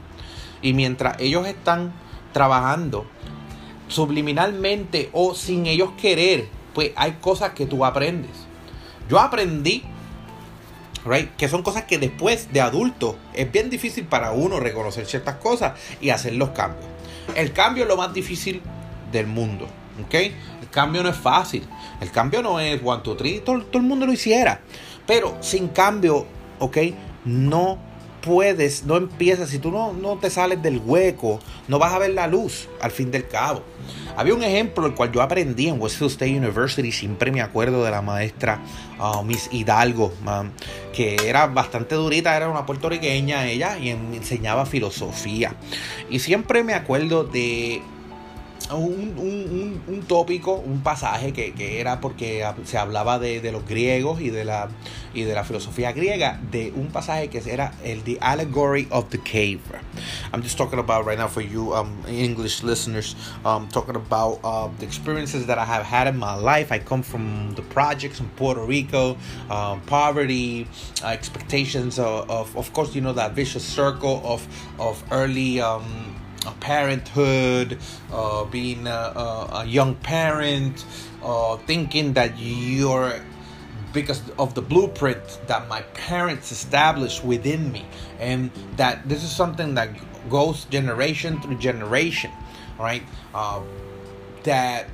Y 0.63 0.73
mientras 0.73 1.19
ellos 1.19 1.49
están 1.49 1.93
trabajando 2.33 3.07
subliminalmente 3.89 5.11
o 5.13 5.35
sin 5.35 5.67
ellos 5.67 5.91
querer, 6.01 6.49
pues 6.75 6.93
hay 6.97 7.19
cosas 7.21 7.51
que 7.51 7.67
tú 7.67 7.85
aprendes. 7.85 8.31
Yo 9.09 9.19
aprendí, 9.19 9.83
right, 11.05 11.35
que 11.37 11.49
son 11.49 11.63
cosas 11.63 11.85
que 11.85 11.99
después 11.99 12.53
de 12.53 12.61
adulto 12.61 13.17
es 13.35 13.51
bien 13.51 13.69
difícil 13.69 14.05
para 14.05 14.31
uno 14.31 14.61
reconocer 14.61 15.07
ciertas 15.07 15.37
cosas 15.37 15.79
y 16.01 16.11
hacer 16.11 16.35
los 16.35 16.51
cambios. 16.51 16.87
El 17.35 17.53
cambio 17.53 17.85
es 17.85 17.89
lo 17.89 17.97
más 17.97 18.13
difícil 18.13 18.63
del 19.11 19.27
mundo, 19.27 19.67
¿ok? 20.05 20.15
El 20.15 20.69
cambio 20.71 21.03
no 21.03 21.09
es 21.09 21.17
fácil. 21.17 21.67
El 22.01 22.11
cambio 22.13 22.43
no 22.43 22.61
es 22.61 22.81
one, 22.83 23.03
two, 23.03 23.17
three, 23.17 23.41
todo, 23.41 23.63
todo 23.65 23.79
el 23.83 23.89
mundo 23.89 24.07
lo 24.07 24.13
hiciera. 24.13 24.61
Pero 25.07 25.37
sin 25.41 25.69
cambio, 25.69 26.27
¿ok? 26.61 26.79
No 27.25 27.90
puedes, 28.21 28.85
no 28.85 28.97
empiezas, 28.97 29.51
si 29.51 29.59
tú 29.59 29.71
no, 29.71 29.93
no 29.93 30.17
te 30.17 30.31
sales 30.31 30.63
del 30.63 30.81
hueco, 30.85 31.41
no 31.69 31.79
vas 31.79 31.93
a 31.93 31.99
ver 31.99 32.11
la 32.11 32.27
luz 32.27 32.69
al 32.81 32.91
fin 32.91 33.11
del 33.11 33.27
cabo. 33.29 33.63
Había 34.17 34.35
un 34.35 34.43
ejemplo 34.43 34.87
el 34.87 34.95
cual 34.95 35.13
yo 35.13 35.23
aprendí 35.23 35.69
en 35.69 35.81
Westfield 35.81 36.13
State 36.13 36.37
University, 36.37 36.93
siempre 36.93 37.31
me 37.33 37.41
acuerdo 37.41 37.85
de 37.85 37.91
la 37.91 38.03
maestra 38.03 38.61
uh, 38.99 39.23
Miss 39.23 39.49
Hidalgo, 39.53 40.13
que 40.93 41.17
era 41.25 41.47
bastante 41.47 41.95
durita, 41.95 42.37
era 42.37 42.49
una 42.49 42.67
puertorriqueña 42.67 43.47
ella 43.47 43.79
y 43.79 43.91
enseñaba 43.91 44.67
filosofía. 44.67 45.55
Y 46.09 46.19
siempre 46.19 46.65
me 46.65 46.75
acuerdo 46.75 47.25
de 47.25 47.83
un, 48.73 49.83
un, 49.87 50.03
tópico, 50.03 50.55
un 50.55 50.81
pasaje 50.83 51.33
que, 51.33 51.53
que, 51.53 51.81
era 51.81 52.01
porque 52.01 52.45
se 52.65 52.79
hablaba 52.79 53.19
de, 53.19 53.41
de, 53.41 53.53
los 53.53 53.67
griegos 53.67 54.21
y 54.21 54.31
de, 54.31 54.45
la, 54.45 54.69
y 55.15 55.23
de 55.23 55.35
la 55.35 55.45
filosofía 55.45 55.93
griega, 55.93 56.41
de 56.51 56.73
un 56.75 56.89
pasaje 56.89 57.29
que 57.29 57.43
era 57.47 57.73
el 57.85 58.03
The 58.03 58.19
Allegory 58.21 58.89
of 58.91 59.09
the 59.11 59.19
Cave. 59.19 59.61
I'm 60.33 60.43
just 60.43 60.57
talking 60.57 60.79
about 60.79 61.07
right 61.07 61.19
now 61.19 61.29
for 61.29 61.43
you 61.43 61.75
um, 61.75 62.03
English 62.09 62.63
listeners, 62.63 63.17
um, 63.45 63.69
talking 63.69 63.97
about 63.97 64.41
uh, 64.45 64.69
the 64.79 64.87
experiences 64.87 65.47
that 65.47 65.59
I 65.59 65.65
have 65.65 65.85
had 65.85 66.07
in 66.07 66.17
my 66.17 66.35
life. 66.35 66.73
I 66.73 66.79
come 66.79 67.03
from 67.03 67.55
the 67.55 67.63
projects 67.63 68.21
in 68.21 68.29
Puerto 68.31 68.63
Rico, 68.63 69.17
um, 69.51 69.81
poverty, 69.83 70.67
uh, 71.03 71.09
expectations 71.09 71.99
of, 71.99 72.31
of, 72.31 72.57
of 72.57 72.73
course, 72.73 72.95
you 72.95 73.01
know, 73.01 73.13
that 73.13 73.33
vicious 73.33 73.65
circle 73.65 74.23
of, 74.25 74.47
of 74.79 75.03
early 75.11 75.61
um, 75.61 76.20
parenthood, 76.61 77.79
uh, 78.13 78.45
being 78.45 78.87
a, 78.87 79.51
a, 79.53 79.65
young 79.67 79.95
parent, 79.97 80.85
uh, 81.23 81.57
thinking 81.59 82.15
that 82.15 82.39
you're 82.39 83.21
because 83.93 84.23
of 84.39 84.55
the 84.55 84.63
blueprint 84.63 85.41
that 85.49 85.69
my 85.69 85.83
parents 85.95 86.53
established 86.53 87.25
within 87.25 87.73
me, 87.73 87.85
and 88.19 88.51
that 88.77 89.09
this 89.09 89.25
is 89.25 89.31
something 89.31 89.75
that 89.75 89.91
goes 90.29 90.65
generation 90.67 91.41
through 91.41 91.59
generation, 91.59 92.31
right? 92.79 93.03
Uh, 93.35 93.61
that 94.45 94.87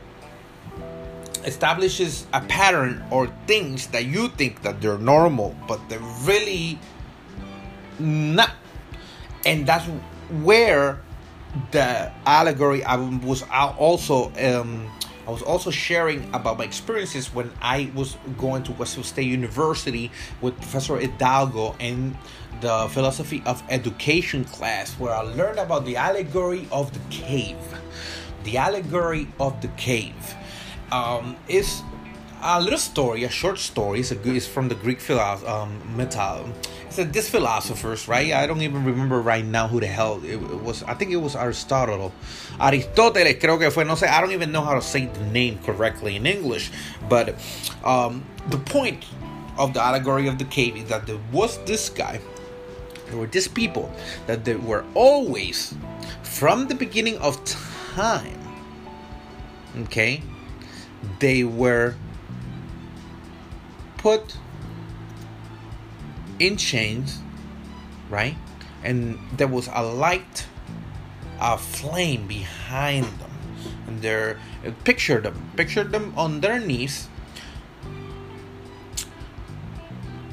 establishes 1.44 2.26
a 2.32 2.40
pattern 2.42 3.04
or 3.10 3.28
things 3.46 3.86
that 3.88 4.06
you 4.06 4.28
think 4.28 4.62
that 4.62 4.80
they're 4.80 4.98
normal, 4.98 5.54
but 5.68 5.80
they're 5.88 6.00
really 6.24 6.78
not, 7.98 8.50
and 9.44 9.66
that's 9.66 9.86
where 10.42 11.00
the 11.70 12.12
allegory 12.26 12.84
I 12.84 12.96
was 12.96 13.42
also 13.50 14.32
um, 14.34 14.90
I 15.26 15.30
was 15.30 15.42
also 15.42 15.70
sharing 15.70 16.32
about 16.32 16.58
my 16.58 16.64
experiences 16.64 17.34
when 17.34 17.50
I 17.60 17.90
was 17.94 18.16
going 18.38 18.62
to 18.64 18.72
Westfield 18.72 19.06
State 19.06 19.26
University 19.26 20.12
with 20.40 20.54
Professor 20.56 20.96
Hidalgo 20.96 21.74
and 21.80 22.16
the 22.60 22.88
philosophy 22.90 23.42
of 23.44 23.62
education 23.68 24.44
class, 24.44 24.92
where 24.94 25.12
I 25.12 25.22
learned 25.22 25.58
about 25.58 25.84
the 25.84 25.96
allegory 25.96 26.68
of 26.70 26.92
the 26.92 27.00
cave. 27.10 27.56
The 28.44 28.56
allegory 28.56 29.26
of 29.40 29.60
the 29.60 29.68
cave 29.68 30.34
um, 30.92 31.36
is 31.48 31.82
a 32.42 32.60
little 32.60 32.78
story, 32.78 33.24
a 33.24 33.28
short 33.28 33.58
story. 33.58 34.00
It's, 34.00 34.12
a, 34.12 34.34
it's 34.34 34.46
from 34.46 34.68
the 34.68 34.76
Greek 34.76 35.00
philosopher, 35.00 35.50
um, 35.50 35.96
Metal. 35.96 36.48
A, 36.98 37.04
this 37.04 37.28
philosophers, 37.28 38.08
right? 38.08 38.32
I 38.32 38.46
don't 38.46 38.62
even 38.62 38.84
remember 38.84 39.20
right 39.20 39.44
now 39.44 39.68
who 39.68 39.80
the 39.80 39.86
hell 39.86 40.22
it, 40.24 40.34
it, 40.34 40.62
was. 40.62 40.82
I 40.82 40.94
think 40.94 41.10
it 41.10 41.16
was 41.16 41.36
Aristotle. 41.36 42.12
Aristoteles, 42.58 43.40
creo 43.40 43.58
que 43.58 43.70
fue. 43.70 43.84
No 43.84 43.94
sé. 43.94 44.08
I 44.08 44.20
don't 44.20 44.32
even 44.32 44.52
know 44.52 44.62
how 44.62 44.74
to 44.74 44.82
say 44.82 45.06
the 45.06 45.24
name 45.26 45.58
correctly 45.64 46.16
in 46.16 46.26
English. 46.26 46.70
But 47.08 47.34
um, 47.84 48.24
the 48.48 48.58
point 48.58 49.04
of 49.58 49.74
the 49.74 49.82
allegory 49.82 50.28
of 50.28 50.38
the 50.38 50.44
cave 50.44 50.76
is 50.76 50.88
that 50.88 51.06
there 51.06 51.20
was 51.32 51.58
this 51.64 51.88
guy. 51.88 52.20
There 53.08 53.18
were 53.18 53.26
these 53.26 53.48
people 53.48 53.92
that 54.26 54.44
they 54.44 54.56
were 54.56 54.84
always, 54.94 55.74
from 56.22 56.66
the 56.66 56.74
beginning 56.74 57.18
of 57.18 57.42
time, 57.44 58.40
okay, 59.82 60.22
they 61.20 61.44
were 61.44 61.94
put 63.98 64.36
in 66.38 66.56
chains, 66.56 67.20
right? 68.10 68.36
And 68.84 69.18
there 69.36 69.48
was 69.48 69.68
a 69.72 69.82
light, 69.82 70.46
a 71.40 71.58
flame 71.58 72.26
behind 72.26 73.04
them. 73.04 73.30
And 73.86 74.02
they're 74.02 74.38
picture 74.84 75.20
them, 75.20 75.50
picture 75.56 75.84
them 75.84 76.12
on 76.16 76.40
their 76.40 76.58
knees. 76.58 77.08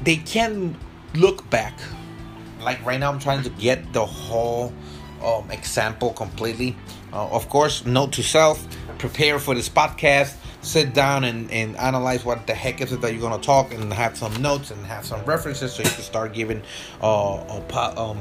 They 0.02 0.16
can 0.16 0.76
look 1.14 1.48
back. 1.50 1.74
Like 2.60 2.84
right 2.84 2.98
now, 2.98 3.10
I'm 3.10 3.18
trying 3.18 3.42
to 3.42 3.50
get 3.50 3.92
the 3.92 4.04
whole 4.04 4.72
um, 5.22 5.50
example 5.50 6.12
completely. 6.12 6.76
Uh, 7.12 7.28
of 7.28 7.48
course, 7.48 7.86
note 7.86 8.12
to 8.12 8.22
self: 8.22 8.66
prepare 8.98 9.38
for 9.38 9.54
this 9.54 9.68
podcast 9.68 10.34
sit 10.64 10.94
down 10.94 11.24
and, 11.24 11.50
and 11.50 11.76
analyze 11.76 12.24
what 12.24 12.46
the 12.46 12.54
heck 12.54 12.80
is 12.80 12.92
it 12.92 13.00
that 13.02 13.12
you're 13.12 13.20
going 13.20 13.38
to 13.38 13.46
talk 13.46 13.72
and 13.72 13.92
have 13.92 14.16
some 14.16 14.34
notes 14.40 14.70
and 14.70 14.84
have 14.86 15.04
some 15.04 15.22
references 15.24 15.72
so 15.72 15.82
you 15.82 15.90
can 15.90 16.02
start 16.02 16.32
giving 16.32 16.62
uh, 17.02 17.60
um, 17.96 18.18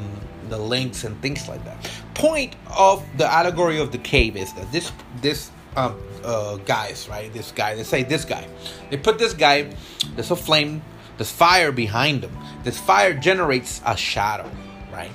the 0.49 0.57
links 0.57 1.03
and 1.03 1.19
things 1.21 1.47
like 1.47 1.63
that. 1.65 1.89
Point 2.13 2.55
of 2.77 3.03
the 3.17 3.25
allegory 3.25 3.79
of 3.79 3.91
the 3.91 3.97
cave 3.97 4.35
is 4.35 4.53
that 4.53 4.71
this 4.71 4.91
this 5.21 5.51
um, 5.75 5.99
uh, 6.23 6.57
guys 6.57 7.09
right 7.09 7.33
this 7.33 7.51
guy 7.51 7.75
they 7.75 7.83
say 7.83 8.03
this 8.03 8.25
guy. 8.25 8.47
They 8.89 8.97
put 8.97 9.17
this 9.17 9.33
guy 9.33 9.73
there's 10.15 10.31
a 10.31 10.35
flame 10.35 10.81
there's 11.17 11.31
fire 11.31 11.71
behind 11.71 12.23
him. 12.23 12.37
This 12.63 12.79
fire 12.79 13.13
generates 13.13 13.81
a 13.85 13.95
shadow 13.95 14.49
right? 14.91 15.11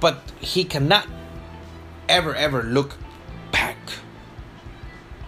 But 0.00 0.22
he 0.40 0.64
cannot 0.64 1.06
ever 2.08 2.34
ever 2.34 2.62
look 2.62 2.96
back 3.52 3.76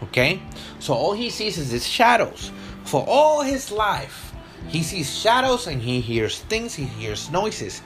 okay 0.03 0.41
so 0.81 0.95
all 0.95 1.13
he 1.13 1.31
sees 1.31 1.59
is 1.59 1.71
his 1.71 1.87
shadows. 1.87 2.51
For 2.85 3.05
all 3.07 3.43
his 3.43 3.71
life, 3.71 4.33
he 4.69 4.83
sees 4.83 5.15
shadows 5.15 5.67
and 5.67 5.81
he 5.81 6.01
hears 6.01 6.41
things, 6.41 6.75
he 6.75 6.85
hears 6.85 7.31
noises. 7.31 7.83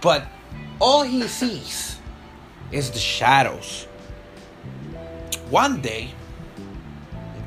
But 0.00 0.26
all 0.80 1.02
he 1.02 1.26
sees 1.26 1.98
is 2.70 2.90
the 2.90 2.98
shadows. 2.98 3.84
One 5.50 5.82
day, 5.82 6.12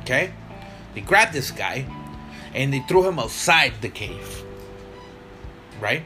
okay, 0.02 0.32
they 0.94 1.00
grabbed 1.00 1.32
this 1.32 1.50
guy 1.50 1.86
and 2.54 2.72
they 2.72 2.80
threw 2.80 3.08
him 3.08 3.18
outside 3.18 3.72
the 3.80 3.88
cave. 3.88 4.44
Right? 5.80 6.04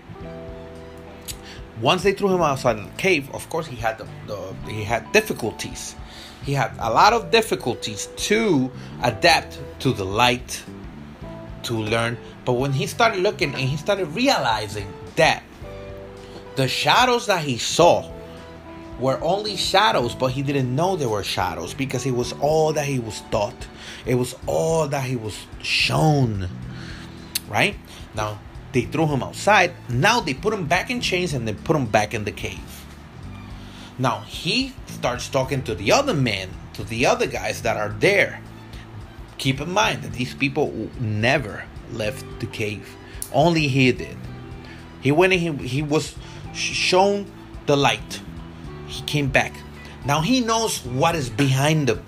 Once 1.80 2.02
they 2.04 2.12
threw 2.12 2.32
him 2.32 2.40
outside 2.40 2.78
the 2.78 2.88
cave, 2.96 3.28
of 3.34 3.48
course 3.50 3.66
he 3.66 3.76
had 3.76 3.98
the, 3.98 4.06
the 4.26 4.70
he 4.70 4.84
had 4.84 5.10
difficulties 5.12 5.94
he 6.48 6.54
had 6.54 6.72
a 6.78 6.90
lot 6.90 7.12
of 7.12 7.30
difficulties 7.30 8.08
to 8.16 8.72
adapt 9.02 9.60
to 9.80 9.92
the 9.92 10.02
light, 10.02 10.64
to 11.64 11.74
learn. 11.74 12.16
But 12.46 12.54
when 12.54 12.72
he 12.72 12.86
started 12.86 13.20
looking 13.20 13.50
and 13.50 13.60
he 13.60 13.76
started 13.76 14.06
realizing 14.06 14.90
that 15.16 15.42
the 16.56 16.66
shadows 16.66 17.26
that 17.26 17.44
he 17.44 17.58
saw 17.58 18.10
were 18.98 19.22
only 19.22 19.58
shadows, 19.58 20.14
but 20.14 20.28
he 20.28 20.40
didn't 20.40 20.74
know 20.74 20.96
they 20.96 21.04
were 21.04 21.22
shadows 21.22 21.74
because 21.74 22.06
it 22.06 22.12
was 22.12 22.32
all 22.40 22.72
that 22.72 22.86
he 22.86 22.98
was 22.98 23.20
taught. 23.30 23.68
It 24.06 24.14
was 24.14 24.34
all 24.46 24.88
that 24.88 25.04
he 25.04 25.16
was 25.16 25.36
shown. 25.62 26.48
Right? 27.50 27.76
Now, 28.14 28.40
they 28.72 28.86
threw 28.86 29.06
him 29.06 29.22
outside. 29.22 29.74
Now 29.90 30.20
they 30.20 30.32
put 30.32 30.54
him 30.54 30.66
back 30.66 30.88
in 30.88 31.02
chains 31.02 31.34
and 31.34 31.46
they 31.46 31.52
put 31.52 31.76
him 31.76 31.84
back 31.84 32.14
in 32.14 32.24
the 32.24 32.32
cave. 32.32 32.86
Now 33.98 34.20
he 34.20 34.72
starts 34.86 35.28
talking 35.28 35.62
to 35.62 35.74
the 35.74 35.92
other 35.92 36.14
men, 36.14 36.50
to 36.74 36.84
the 36.84 37.06
other 37.06 37.26
guys 37.26 37.62
that 37.62 37.76
are 37.76 37.90
there. 37.98 38.40
Keep 39.38 39.60
in 39.60 39.70
mind 39.70 40.02
that 40.02 40.12
these 40.12 40.34
people 40.34 40.72
never 41.00 41.64
left 41.92 42.24
the 42.40 42.46
cave. 42.46 42.88
Only 43.32 43.68
he 43.68 43.92
did. 43.92 44.16
He 45.00 45.12
went 45.12 45.32
and 45.32 45.60
he, 45.60 45.68
he 45.68 45.82
was 45.82 46.14
shown 46.54 47.30
the 47.66 47.76
light. 47.76 48.20
He 48.86 49.02
came 49.02 49.28
back. 49.28 49.54
Now 50.04 50.20
he 50.20 50.40
knows 50.40 50.84
what 50.84 51.14
is 51.14 51.28
behind 51.28 51.88
them. 51.88 52.04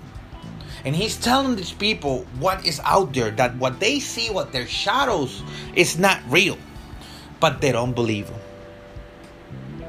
And 0.83 0.95
he's 0.95 1.15
telling 1.15 1.55
these 1.55 1.71
people 1.71 2.25
what 2.39 2.65
is 2.65 2.81
out 2.83 3.13
there, 3.13 3.31
that 3.31 3.55
what 3.57 3.79
they 3.79 3.99
see, 3.99 4.29
what 4.29 4.51
their 4.51 4.65
shadows, 4.65 5.43
is 5.75 5.99
not 5.99 6.19
real. 6.27 6.57
But 7.39 7.61
they 7.61 7.71
don't 7.71 7.93
believe 7.93 8.29
him. 8.29 8.39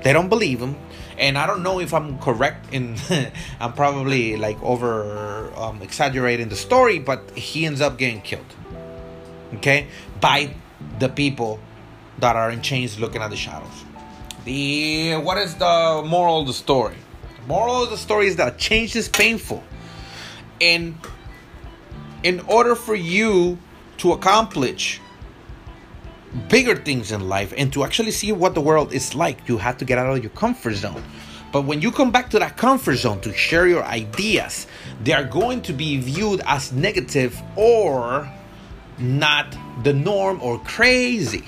They 0.02 0.12
don't 0.12 0.28
believe 0.28 0.60
him 0.60 0.76
and 1.18 1.36
I 1.36 1.46
don't 1.46 1.62
know 1.62 1.80
if 1.80 1.92
I'm 1.92 2.18
correct 2.18 2.72
in 2.72 2.96
I'm 3.60 3.72
probably 3.72 4.36
like 4.36 4.62
over 4.62 5.52
um, 5.56 5.82
exaggerating 5.82 6.48
the 6.48 6.56
story, 6.56 6.98
but 6.98 7.30
he 7.36 7.66
ends 7.66 7.80
up 7.80 7.98
getting 7.98 8.22
killed. 8.22 8.46
Okay, 9.54 9.86
by 10.20 10.54
the 10.98 11.08
people 11.08 11.60
that 12.18 12.36
are 12.36 12.50
in 12.50 12.62
chains 12.62 12.98
looking 12.98 13.20
at 13.20 13.30
the 13.30 13.36
shadows. 13.36 13.84
The 14.44 15.16
what 15.16 15.38
is 15.38 15.54
the 15.56 16.02
moral 16.06 16.40
of 16.40 16.46
the 16.46 16.52
story? 16.52 16.96
The 17.40 17.46
moral 17.46 17.82
of 17.82 17.90
the 17.90 17.98
story 17.98 18.26
is 18.26 18.36
that 18.36 18.58
change 18.58 18.96
is 18.96 19.08
painful, 19.08 19.62
and 20.60 20.96
in 22.22 22.40
order 22.40 22.74
for 22.74 22.94
you 22.94 23.58
to 23.98 24.12
accomplish 24.12 25.00
bigger 26.48 26.76
things 26.76 27.12
in 27.12 27.28
life 27.28 27.52
and 27.56 27.72
to 27.72 27.84
actually 27.84 28.10
see 28.10 28.32
what 28.32 28.54
the 28.54 28.60
world 28.60 28.92
is 28.92 29.14
like, 29.14 29.48
you 29.48 29.58
have 29.58 29.78
to 29.78 29.84
get 29.84 29.98
out 29.98 30.16
of 30.16 30.22
your 30.22 30.30
comfort 30.30 30.74
zone. 30.74 31.02
But 31.52 31.62
when 31.62 31.82
you 31.82 31.92
come 31.92 32.10
back 32.10 32.30
to 32.30 32.38
that 32.38 32.56
comfort 32.56 32.96
zone 32.96 33.20
to 33.20 33.32
share 33.34 33.66
your 33.66 33.84
ideas, 33.84 34.66
they 35.02 35.12
are 35.12 35.24
going 35.24 35.60
to 35.62 35.72
be 35.74 35.98
viewed 35.98 36.40
as 36.46 36.72
negative 36.72 37.38
or 37.56 38.30
not 38.98 39.56
the 39.82 39.92
norm 39.92 40.40
or 40.42 40.58
crazy. 40.60 41.44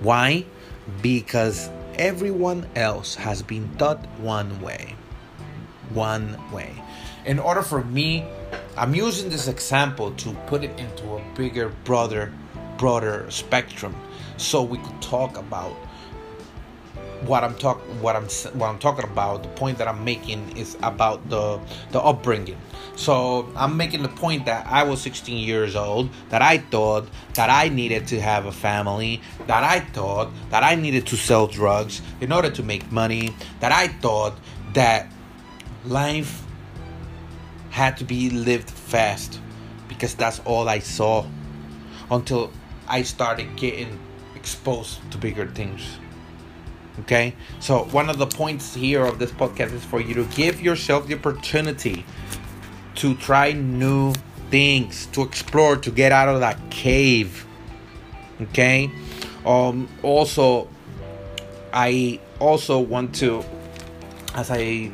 Why? 0.00 0.46
Because 1.02 1.68
everyone 1.94 2.66
else 2.74 3.14
has 3.16 3.42
been 3.42 3.68
taught 3.76 4.04
one 4.18 4.60
way. 4.62 4.94
One 5.90 6.38
way. 6.50 6.72
In 7.26 7.38
order 7.38 7.62
for 7.62 7.84
me, 7.84 8.24
I'm 8.76 8.94
using 8.94 9.28
this 9.28 9.46
example 9.46 10.12
to 10.12 10.32
put 10.46 10.64
it 10.64 10.78
into 10.78 11.04
a 11.14 11.22
bigger, 11.34 11.68
broader 11.84 12.32
broader 12.82 13.30
spectrum 13.30 13.94
so 14.38 14.60
we 14.60 14.76
could 14.76 15.00
talk 15.00 15.38
about 15.38 15.70
what 17.28 17.44
I'm 17.44 17.54
talk 17.54 17.78
what 18.02 18.16
I'm 18.16 18.24
what 18.58 18.66
I'm 18.70 18.80
talking 18.80 19.04
about 19.04 19.44
the 19.44 19.48
point 19.50 19.78
that 19.78 19.86
I'm 19.86 20.04
making 20.04 20.56
is 20.56 20.76
about 20.82 21.30
the 21.30 21.60
the 21.92 22.00
upbringing. 22.00 22.58
So 22.96 23.48
I'm 23.54 23.76
making 23.76 24.02
the 24.02 24.08
point 24.08 24.46
that 24.46 24.66
I 24.66 24.82
was 24.82 25.00
16 25.00 25.38
years 25.38 25.76
old 25.76 26.10
that 26.30 26.42
I 26.42 26.58
thought 26.58 27.06
that 27.34 27.50
I 27.50 27.68
needed 27.68 28.08
to 28.08 28.20
have 28.20 28.46
a 28.46 28.52
family 28.52 29.20
that 29.46 29.62
I 29.62 29.78
thought 29.78 30.32
that 30.50 30.64
I 30.64 30.74
needed 30.74 31.06
to 31.06 31.16
sell 31.16 31.46
drugs 31.46 32.02
in 32.20 32.32
order 32.32 32.50
to 32.50 32.64
make 32.64 32.90
money 32.90 33.32
that 33.60 33.70
I 33.70 33.86
thought 34.02 34.34
that 34.74 35.06
life 35.84 36.44
had 37.70 37.96
to 37.98 38.04
be 38.04 38.28
lived 38.30 38.68
fast 38.68 39.40
because 39.86 40.16
that's 40.16 40.40
all 40.40 40.68
I 40.68 40.80
saw 40.80 41.24
until 42.10 42.50
I 42.92 43.02
started 43.02 43.56
getting 43.56 43.98
exposed 44.36 45.00
to 45.10 45.16
bigger 45.16 45.46
things. 45.48 45.80
Okay? 47.00 47.34
So, 47.58 47.84
one 47.84 48.10
of 48.10 48.18
the 48.18 48.26
points 48.26 48.74
here 48.74 49.02
of 49.02 49.18
this 49.18 49.32
podcast 49.32 49.72
is 49.72 49.82
for 49.82 49.98
you 49.98 50.12
to 50.14 50.24
give 50.36 50.60
yourself 50.60 51.06
the 51.08 51.14
opportunity 51.14 52.04
to 52.96 53.14
try 53.16 53.52
new 53.52 54.12
things, 54.50 55.06
to 55.16 55.22
explore, 55.22 55.76
to 55.78 55.90
get 55.90 56.12
out 56.12 56.28
of 56.28 56.40
that 56.40 56.58
cave. 56.70 57.46
Okay? 58.42 58.90
Um 59.46 59.88
also 60.02 60.68
I 61.72 62.20
also 62.38 62.78
want 62.78 63.14
to 63.16 63.42
as 64.34 64.50
I 64.50 64.92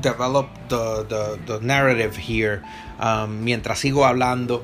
develop 0.00 0.48
the, 0.68 1.02
the, 1.02 1.38
the 1.46 1.60
narrative 1.60 2.16
here 2.16 2.64
um, 3.00 3.44
mientras 3.44 3.82
sigo 3.82 4.06
hablando 4.06 4.62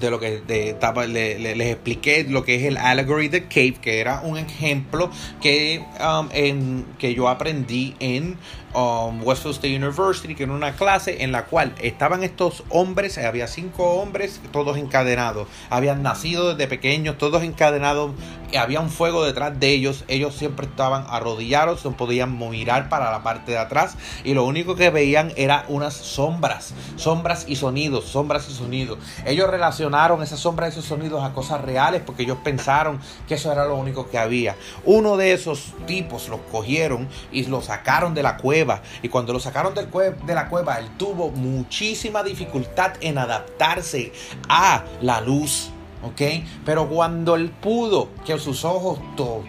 de 0.00 0.10
lo 0.10 0.20
que 0.20 0.40
de, 0.40 0.76
le, 1.08 1.38
le, 1.38 1.56
les 1.56 1.72
expliqué 1.72 2.24
lo 2.28 2.44
que 2.44 2.56
es 2.56 2.64
el 2.64 2.76
Allegory 2.76 3.28
the 3.28 3.44
Cave, 3.44 3.76
que 3.80 4.00
era 4.00 4.20
un 4.20 4.36
ejemplo 4.36 5.10
que, 5.40 5.84
um, 6.00 6.28
en, 6.32 6.84
que 6.98 7.14
yo 7.14 7.28
aprendí 7.28 7.94
en 8.00 8.36
um, 8.74 9.22
Westfield 9.24 9.54
State 9.54 9.76
University, 9.76 10.34
que 10.34 10.44
era 10.44 10.52
una 10.52 10.74
clase 10.74 11.22
en 11.22 11.32
la 11.32 11.46
cual 11.46 11.74
estaban 11.80 12.22
estos 12.22 12.64
hombres, 12.68 13.18
había 13.18 13.46
cinco 13.46 13.94
hombres, 13.94 14.40
todos 14.52 14.76
encadenados, 14.76 15.48
habían 15.70 16.02
nacido 16.02 16.54
desde 16.54 16.68
pequeños, 16.68 17.18
todos 17.18 17.42
encadenados, 17.42 18.12
había 18.58 18.80
un 18.80 18.90
fuego 18.90 19.24
detrás 19.24 19.58
de 19.58 19.70
ellos, 19.70 20.04
ellos 20.08 20.34
siempre 20.34 20.66
estaban 20.66 21.04
arrodillados, 21.08 21.84
no 21.84 21.96
podían 21.96 22.38
mirar 22.38 22.88
para 22.88 23.10
la 23.10 23.22
parte 23.22 23.52
de 23.52 23.58
atrás 23.58 23.96
y 24.24 24.34
lo 24.34 24.44
único 24.44 24.74
que 24.74 24.90
veían 24.90 25.32
era 25.36 25.64
unas 25.68 25.94
sombras, 25.94 26.74
sombras 26.96 27.44
y 27.48 27.56
sonidos, 27.56 28.04
sombras 28.06 28.48
y 28.48 28.54
sonidos. 28.54 28.98
Ellos 29.26 29.50
relacionaron 29.50 30.22
esas 30.22 30.40
sombras 30.40 30.68
y 30.68 30.78
esos 30.78 30.88
sonidos 30.88 31.22
a 31.24 31.32
cosas 31.32 31.60
reales 31.62 32.02
porque 32.04 32.22
ellos 32.22 32.38
pensaron 32.42 33.00
que 33.26 33.34
eso 33.34 33.52
era 33.52 33.66
lo 33.66 33.76
único 33.76 34.08
que 34.08 34.18
había. 34.18 34.56
Uno 34.84 35.16
de 35.16 35.32
esos 35.32 35.72
tipos 35.86 36.28
los 36.28 36.40
cogieron 36.50 37.08
y 37.32 37.44
lo 37.44 37.60
sacaron 37.60 38.14
de 38.14 38.22
la 38.22 38.36
cueva 38.36 38.57
y 39.02 39.08
cuando 39.08 39.32
lo 39.32 39.40
sacaron 39.40 39.74
del 39.74 39.88
de 39.90 40.34
la 40.34 40.48
cueva, 40.48 40.78
él 40.78 40.88
tuvo 40.96 41.30
muchísima 41.30 42.22
dificultad 42.22 42.92
en 43.00 43.18
adaptarse 43.18 44.12
a 44.48 44.84
la 45.00 45.20
luz. 45.20 45.70
¿ok? 46.02 46.20
Pero 46.64 46.88
cuando 46.88 47.34
él 47.34 47.50
pudo, 47.50 48.08
que 48.24 48.38
sus 48.38 48.64
ojos 48.64 48.98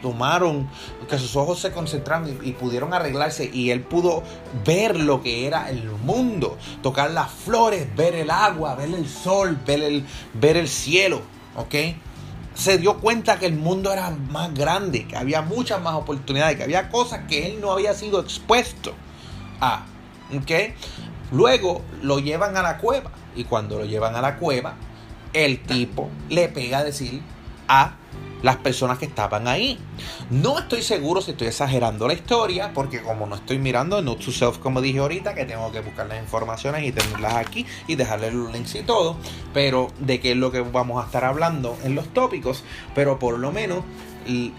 tomaron, 0.01 0.69
que 1.09 1.17
sus 1.17 1.35
ojos 1.35 1.59
se 1.59 1.71
concentraron 1.71 2.39
y, 2.43 2.51
pudieron 2.53 2.93
arreglarse 2.93 3.49
y 3.51 3.71
él 3.71 3.81
pudo 3.81 4.23
ver 4.65 4.99
lo 4.99 5.21
que 5.21 5.47
era 5.47 5.69
el 5.69 5.83
mundo, 6.03 6.57
tocar 6.81 7.11
las 7.11 7.31
flores, 7.31 7.87
ver 7.95 8.15
el 8.15 8.31
agua, 8.31 8.75
ver 8.75 8.89
el 8.93 9.07
sol, 9.07 9.57
ver 9.65 9.81
el, 9.83 10.05
ver 10.33 10.57
el 10.57 10.67
cielo, 10.67 11.21
¿ok? 11.55 11.75
Se 12.59 12.77
dio 12.77 12.97
cuenta 12.97 13.39
que 13.39 13.45
el 13.45 13.55
mundo 13.55 13.93
era 13.93 14.09
más 14.09 14.53
grande, 14.53 15.07
que 15.07 15.15
había 15.15 15.41
muchas 15.41 15.81
más 15.81 15.93
oportunidades, 15.93 16.57
que 16.57 16.63
había 16.63 16.89
cosas 16.89 17.21
que 17.29 17.47
él 17.47 17.61
no 17.61 17.71
había 17.71 17.93
sido 17.93 18.19
expuesto. 18.19 18.93
A. 19.61 19.85
¿Ok? 20.35 20.51
Luego 21.31 21.81
lo 22.01 22.19
llevan 22.19 22.57
a 22.57 22.61
la 22.61 22.77
cueva. 22.77 23.11
Y 23.33 23.45
cuando 23.45 23.79
lo 23.79 23.85
llevan 23.85 24.13
a 24.15 24.21
la 24.21 24.35
cueva, 24.35 24.75
el 25.31 25.63
tipo 25.63 26.09
le 26.27 26.49
pega 26.49 26.79
a 26.79 26.83
decir 26.83 27.21
a 27.69 27.95
las 28.41 28.57
personas 28.57 28.97
que 28.97 29.05
estaban 29.05 29.47
ahí. 29.47 29.77
No 30.29 30.59
estoy 30.59 30.81
seguro 30.81 31.21
si 31.21 31.31
estoy 31.31 31.47
exagerando 31.47 32.07
la 32.07 32.13
historia, 32.13 32.71
porque 32.73 33.01
como 33.01 33.25
no 33.25 33.35
estoy 33.35 33.59
mirando 33.59 34.01
Note 34.01 34.25
to 34.25 34.31
Self, 34.31 34.57
como 34.59 34.81
dije 34.81 34.99
ahorita, 34.99 35.33
que 35.33 35.45
tengo 35.45 35.71
que 35.71 35.81
buscar 35.81 36.07
las 36.07 36.19
informaciones 36.19 36.83
y 36.83 36.91
tenerlas 36.91 37.35
aquí 37.35 37.65
y 37.87 37.95
dejarle 37.95 38.31
los 38.31 38.51
links 38.51 38.75
y 38.75 38.83
todo, 38.83 39.17
pero 39.53 39.91
de 39.99 40.19
qué 40.19 40.31
es 40.31 40.37
lo 40.37 40.51
que 40.51 40.61
vamos 40.61 41.01
a 41.03 41.05
estar 41.05 41.25
hablando 41.25 41.77
en 41.83 41.95
los 41.95 42.07
tópicos, 42.13 42.63
pero 42.95 43.19
por 43.19 43.39
lo 43.39 43.51
menos 43.51 43.83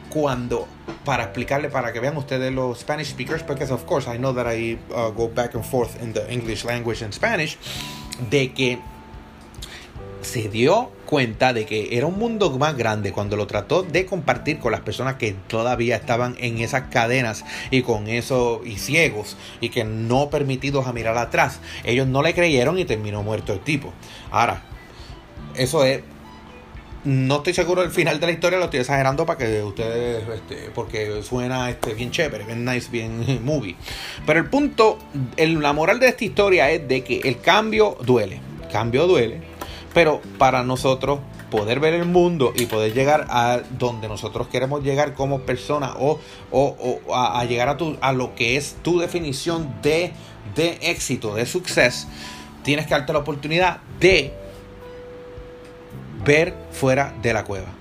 cuando 0.08 0.66
para 1.04 1.24
explicarle 1.24 1.68
para 1.68 1.92
que 1.92 2.00
vean 2.00 2.16
ustedes 2.16 2.52
los 2.52 2.80
Spanish 2.80 3.10
speakers 3.10 3.46
because 3.46 3.72
of 3.72 3.84
course 3.84 4.12
I 4.12 4.18
know 4.18 4.34
that 4.34 4.46
I 4.52 4.78
uh, 4.90 5.10
go 5.10 5.28
back 5.28 5.54
and 5.54 5.64
forth 5.64 6.02
in 6.02 6.12
the 6.12 6.26
English 6.32 6.64
language 6.64 7.04
and 7.04 7.12
Spanish 7.12 7.56
de 8.30 8.52
que 8.52 8.80
se 10.22 10.48
dio 10.48 10.90
cuenta 11.10 11.52
de 11.52 11.66
que 11.66 11.96
era 11.96 12.06
un 12.06 12.16
mundo 12.16 12.56
más 12.56 12.76
grande 12.76 13.12
cuando 13.12 13.36
lo 13.36 13.48
trató 13.48 13.82
de 13.82 14.06
compartir 14.06 14.60
con 14.60 14.70
las 14.70 14.80
personas 14.82 15.16
que 15.16 15.34
todavía 15.48 15.96
estaban 15.96 16.36
en 16.38 16.58
esas 16.58 16.82
cadenas 16.82 17.44
y 17.72 17.82
con 17.82 18.06
eso 18.06 18.62
y 18.64 18.76
ciegos 18.76 19.36
y 19.60 19.70
que 19.70 19.82
no 19.82 20.30
permitidos 20.30 20.86
a 20.86 20.92
mirar 20.92 21.18
atrás. 21.18 21.58
Ellos 21.82 22.06
no 22.06 22.22
le 22.22 22.32
creyeron 22.32 22.78
y 22.78 22.84
terminó 22.84 23.24
muerto 23.24 23.52
el 23.52 23.58
tipo. 23.58 23.92
Ahora, 24.30 24.62
eso 25.56 25.84
es 25.84 26.02
no 27.02 27.38
estoy 27.38 27.54
seguro 27.54 27.82
del 27.82 27.90
final 27.90 28.20
de 28.20 28.26
la 28.26 28.32
historia, 28.32 28.58
lo 28.58 28.66
estoy 28.66 28.80
exagerando 28.80 29.24
para 29.26 29.38
que 29.38 29.62
ustedes, 29.62 30.22
este, 30.28 30.70
porque 30.74 31.22
suena 31.22 31.70
este, 31.70 31.94
bien 31.94 32.10
chévere, 32.10 32.44
bien 32.44 32.64
nice, 32.64 32.88
bien 32.90 33.40
movie. 33.44 33.74
Pero 34.26 34.38
el 34.38 34.46
punto, 34.46 34.98
la 35.36 35.72
moral 35.72 35.98
de 35.98 36.08
esta 36.08 36.24
historia 36.24 36.70
es 36.70 36.86
de 36.86 37.02
que 37.02 37.20
el 37.24 37.40
cambio 37.40 37.96
duele, 38.04 38.40
cambio 38.70 39.06
duele, 39.06 39.49
pero 39.94 40.20
para 40.38 40.62
nosotros 40.62 41.20
poder 41.50 41.80
ver 41.80 41.94
el 41.94 42.06
mundo 42.06 42.52
y 42.54 42.66
poder 42.66 42.94
llegar 42.94 43.26
a 43.28 43.60
donde 43.78 44.08
nosotros 44.08 44.46
queremos 44.48 44.82
llegar 44.84 45.14
como 45.14 45.40
persona 45.40 45.94
o, 45.98 46.20
a, 47.12 47.44
llegar 47.44 47.68
a, 47.68 47.76
tu, 47.76 47.96
a 48.00 48.12
lo 48.12 48.34
que 48.34 48.56
es 48.56 48.76
tu 48.82 49.00
definición 49.00 49.74
de, 49.82 50.12
de 50.54 50.78
éxito, 50.82 51.34
de 51.34 51.46
suceso, 51.46 52.06
tienes 52.62 52.86
que 52.86 52.92
darte 52.92 53.12
la 53.12 53.18
oportunidad 53.18 53.80
de 53.98 54.32
ver 56.24 56.54
fuera 56.70 57.14
de 57.20 57.32
la 57.32 57.44
cueva. 57.44 57.79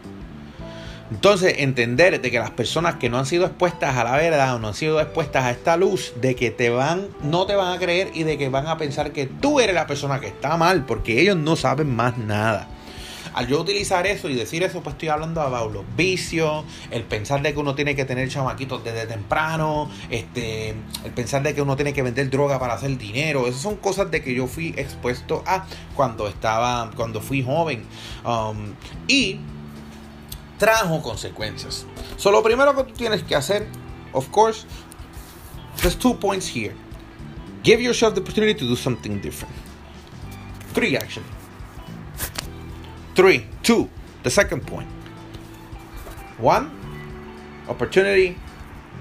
Entonces, 1.11 1.55
entender 1.57 2.21
de 2.21 2.31
que 2.31 2.37
las 2.37 2.51
personas 2.51 2.95
que 2.95 3.09
no 3.09 3.17
han 3.17 3.25
sido 3.25 3.45
expuestas 3.45 3.97
a 3.97 4.03
la 4.03 4.15
verdad 4.15 4.55
o 4.55 4.59
no 4.59 4.69
han 4.69 4.73
sido 4.75 5.01
expuestas 5.01 5.45
a 5.45 5.51
esta 5.51 5.75
luz, 5.75 6.13
de 6.21 6.35
que 6.35 6.51
te 6.51 6.69
van, 6.69 7.07
no 7.23 7.45
te 7.47 7.55
van 7.55 7.75
a 7.75 7.79
creer 7.79 8.11
y 8.13 8.23
de 8.23 8.37
que 8.37 8.49
van 8.49 8.67
a 8.67 8.77
pensar 8.77 9.11
que 9.11 9.25
tú 9.25 9.59
eres 9.59 9.73
la 9.73 9.87
persona 9.87 10.19
que 10.19 10.27
está 10.27 10.55
mal, 10.57 10.85
porque 10.85 11.19
ellos 11.19 11.35
no 11.35 11.55
saben 11.55 11.95
más 11.95 12.17
nada. 12.17 12.67
Al 13.33 13.47
yo 13.47 13.61
utilizar 13.61 14.07
eso 14.07 14.29
y 14.29 14.35
decir 14.35 14.63
eso, 14.63 14.81
pues 14.81 14.95
estoy 14.95 15.09
hablando 15.09 15.43
de 15.43 15.49
los 15.49 15.85
vicios, 15.95 16.63
el 16.91 17.03
pensar 17.03 17.41
de 17.41 17.53
que 17.53 17.59
uno 17.59 17.75
tiene 17.75 17.95
que 17.95 18.05
tener 18.05 18.27
chamaquitos 18.29 18.83
desde 18.83 19.05
temprano, 19.05 19.89
este, 20.09 20.69
el 21.03 21.11
pensar 21.15 21.43
de 21.43 21.53
que 21.53 21.61
uno 21.61 21.75
tiene 21.75 21.93
que 21.93 22.01
vender 22.01 22.29
droga 22.29 22.59
para 22.59 22.73
hacer 22.73 22.97
dinero. 22.97 23.47
Esas 23.47 23.61
son 23.61 23.75
cosas 23.75 24.09
de 24.09 24.23
que 24.23 24.33
yo 24.33 24.47
fui 24.47 24.73
expuesto 24.77 25.43
a 25.45 25.65
cuando 25.95 26.27
estaba, 26.27 26.89
cuando 26.95 27.21
fui 27.21 27.43
joven. 27.43 27.83
Um, 28.25 28.73
y 29.07 29.39
trajo 30.59 31.01
consecuencias. 31.01 31.85
So, 32.17 32.31
lo 32.31 32.43
primero 32.43 32.75
que 32.75 32.83
tú 32.83 32.93
tienes 32.93 33.23
que 33.23 33.35
hacer, 33.35 33.65
of 34.13 34.29
course, 34.31 34.65
there's 35.77 35.95
two 35.95 36.13
points 36.13 36.47
here. 36.47 36.75
Give 37.63 37.81
yourself 37.81 38.13
the 38.13 38.21
opportunity 38.21 38.53
to 38.53 38.65
do 38.65 38.75
something 38.75 39.19
different. 39.21 39.55
Three, 40.73 40.95
actually. 40.95 41.25
Three, 43.15 43.47
two, 43.63 43.89
the 44.23 44.29
second 44.29 44.67
point. 44.67 44.87
One, 46.37 46.71
opportunity, 47.67 48.37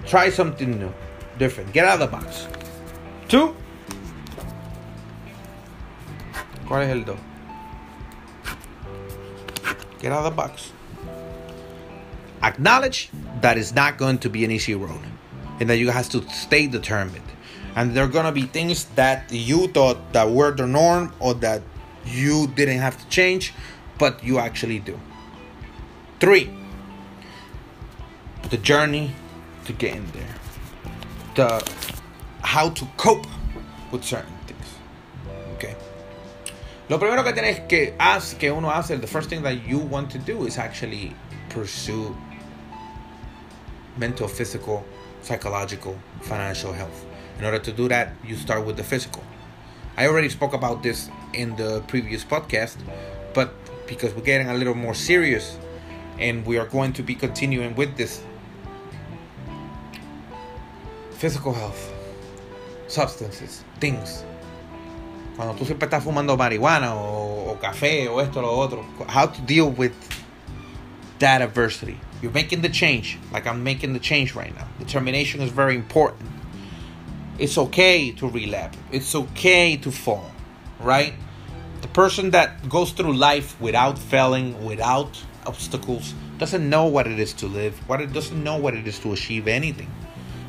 try 0.07 0.31
something 0.31 0.79
new, 0.79 0.93
different, 1.39 1.73
get 1.73 1.85
out 1.85 2.01
of 2.01 2.11
the 2.11 2.17
box. 2.17 2.49
Two, 3.29 3.55
¿cuál 6.67 6.83
es 6.83 6.91
el 6.91 7.05
dos? 7.05 7.19
Get 10.01 10.13
out 10.13 10.25
of 10.25 10.25
the 10.25 10.37
box. 10.37 10.73
Acknowledge 12.43 13.11
that 13.41 13.59
it's 13.59 13.75
not 13.75 13.99
going 13.99 14.19
to 14.19 14.31
be 14.31 14.45
an 14.45 14.51
easy 14.51 14.75
road 14.75 15.01
and 15.61 15.69
that 15.69 15.79
you 15.79 15.91
have 15.91 16.09
to 16.11 16.23
stay 16.31 16.67
determined. 16.67 17.25
And 17.75 17.95
there 17.95 18.05
are 18.05 18.09
going 18.09 18.27
to 18.27 18.33
be 18.33 18.43
things 18.43 18.85
that 18.97 19.31
you 19.31 19.69
thought 19.69 20.13
that 20.13 20.31
were 20.31 20.55
the 20.55 20.67
norm 20.67 21.13
or 21.21 21.35
that 21.35 21.63
you 22.05 22.47
didn't 22.49 22.79
have 22.79 22.99
to 22.99 23.09
change 23.09 23.53
but 23.99 24.23
you 24.23 24.39
actually 24.39 24.79
do. 24.79 24.99
Three, 26.21 26.51
the 28.51 28.57
journey 28.57 29.11
to 29.67 29.73
getting 29.73 30.07
there, 30.13 30.35
the 31.35 31.71
how 32.43 32.71
to 32.71 32.87
cope 32.97 33.27
with 33.91 34.05
certain 34.05 34.33
things. 34.47 34.67
Okay. 35.55 35.77
Lo 36.89 36.99
primero 36.99 37.23
que 37.23 37.33
tienes 37.33 37.69
que 37.69 37.95
hacer, 37.99 38.39
que 38.39 38.51
uno 38.51 38.71
hace, 38.71 38.99
the 39.01 39.07
first 39.07 39.29
thing 39.29 39.43
that 39.43 39.67
you 39.67 39.79
want 39.79 40.11
to 40.11 40.19
do 40.19 40.47
is 40.47 40.57
actually 40.57 41.15
pursue 41.51 42.17
mental, 43.99 44.29
physical, 44.29 44.85
psychological, 45.23 45.99
financial 46.23 46.73
health. 46.73 47.05
In 47.39 47.45
order 47.45 47.59
to 47.59 47.73
do 47.73 47.89
that, 47.89 48.15
you 48.25 48.37
start 48.37 48.65
with 48.65 48.77
the 48.77 48.85
physical. 48.85 49.23
I 49.97 50.07
already 50.07 50.29
spoke 50.29 50.55
about 50.55 50.83
this 50.83 51.11
in 51.33 51.57
the 51.57 51.83
previous 51.89 52.25
podcast, 52.25 52.77
but 53.35 53.53
because 53.87 54.15
we're 54.15 54.23
getting 54.23 54.49
a 54.49 54.55
little 54.55 54.75
more 54.75 54.95
serious 54.95 55.59
and 56.19 56.45
we 56.47 56.59
are 56.59 56.67
going 56.67 56.93
to 56.95 57.03
be 57.03 57.15
continuing 57.15 57.75
with 57.75 57.97
this 57.97 58.23
physical 61.13 61.53
health, 61.53 61.93
substances, 62.87 63.65
things. 63.81 64.25
Cuando 65.37 65.55
tú 65.55 65.65
siempre 65.65 65.89
estás 65.89 66.03
fumando 66.03 66.37
marihuana 66.37 66.95
o, 66.95 67.53
o 67.53 67.59
café 67.61 68.09
o 68.09 68.21
esto 68.21 68.41
o 68.41 68.43
lo 68.43 68.59
otro, 68.59 68.85
how 69.09 69.27
to 69.27 69.41
deal 69.43 69.71
with 69.71 69.93
that 71.19 71.43
adversity. 71.43 72.01
You're 72.21 72.33
making 72.33 72.63
the 72.63 72.69
change, 72.69 73.19
like 73.33 73.47
I'm 73.47 73.63
making 73.63 73.93
the 73.93 73.99
change 73.99 74.35
right 74.35 74.55
now. 74.55 74.67
Determination 74.79 75.41
is 75.41 75.51
very 75.51 75.77
important. 75.77 76.31
It's 77.39 77.57
okay 77.57 78.11
to 78.13 78.29
relapse. 78.29 78.77
It's 78.91 79.15
okay 79.15 79.77
to 79.77 79.91
fall, 79.93 80.31
right? 80.81 81.15
The 81.83 81.89
person 81.89 82.31
that 82.31 82.69
goes 82.69 82.91
through 82.93 83.15
life 83.15 83.61
without 83.61 83.99
failing, 83.99 84.65
without 84.65 85.23
obstacles, 85.47 86.15
doesn't 86.39 86.69
know 86.69 86.87
what 86.87 87.07
it 87.07 87.21
is 87.21 87.33
to 87.35 87.47
live, 87.47 87.79
what 87.89 88.01
it 88.01 88.13
doesn't 88.13 88.43
know 88.43 88.57
what 88.57 88.75
it 88.75 88.87
is 88.87 88.99
to 89.01 89.13
achieve 89.13 89.47
anything. 89.47 89.91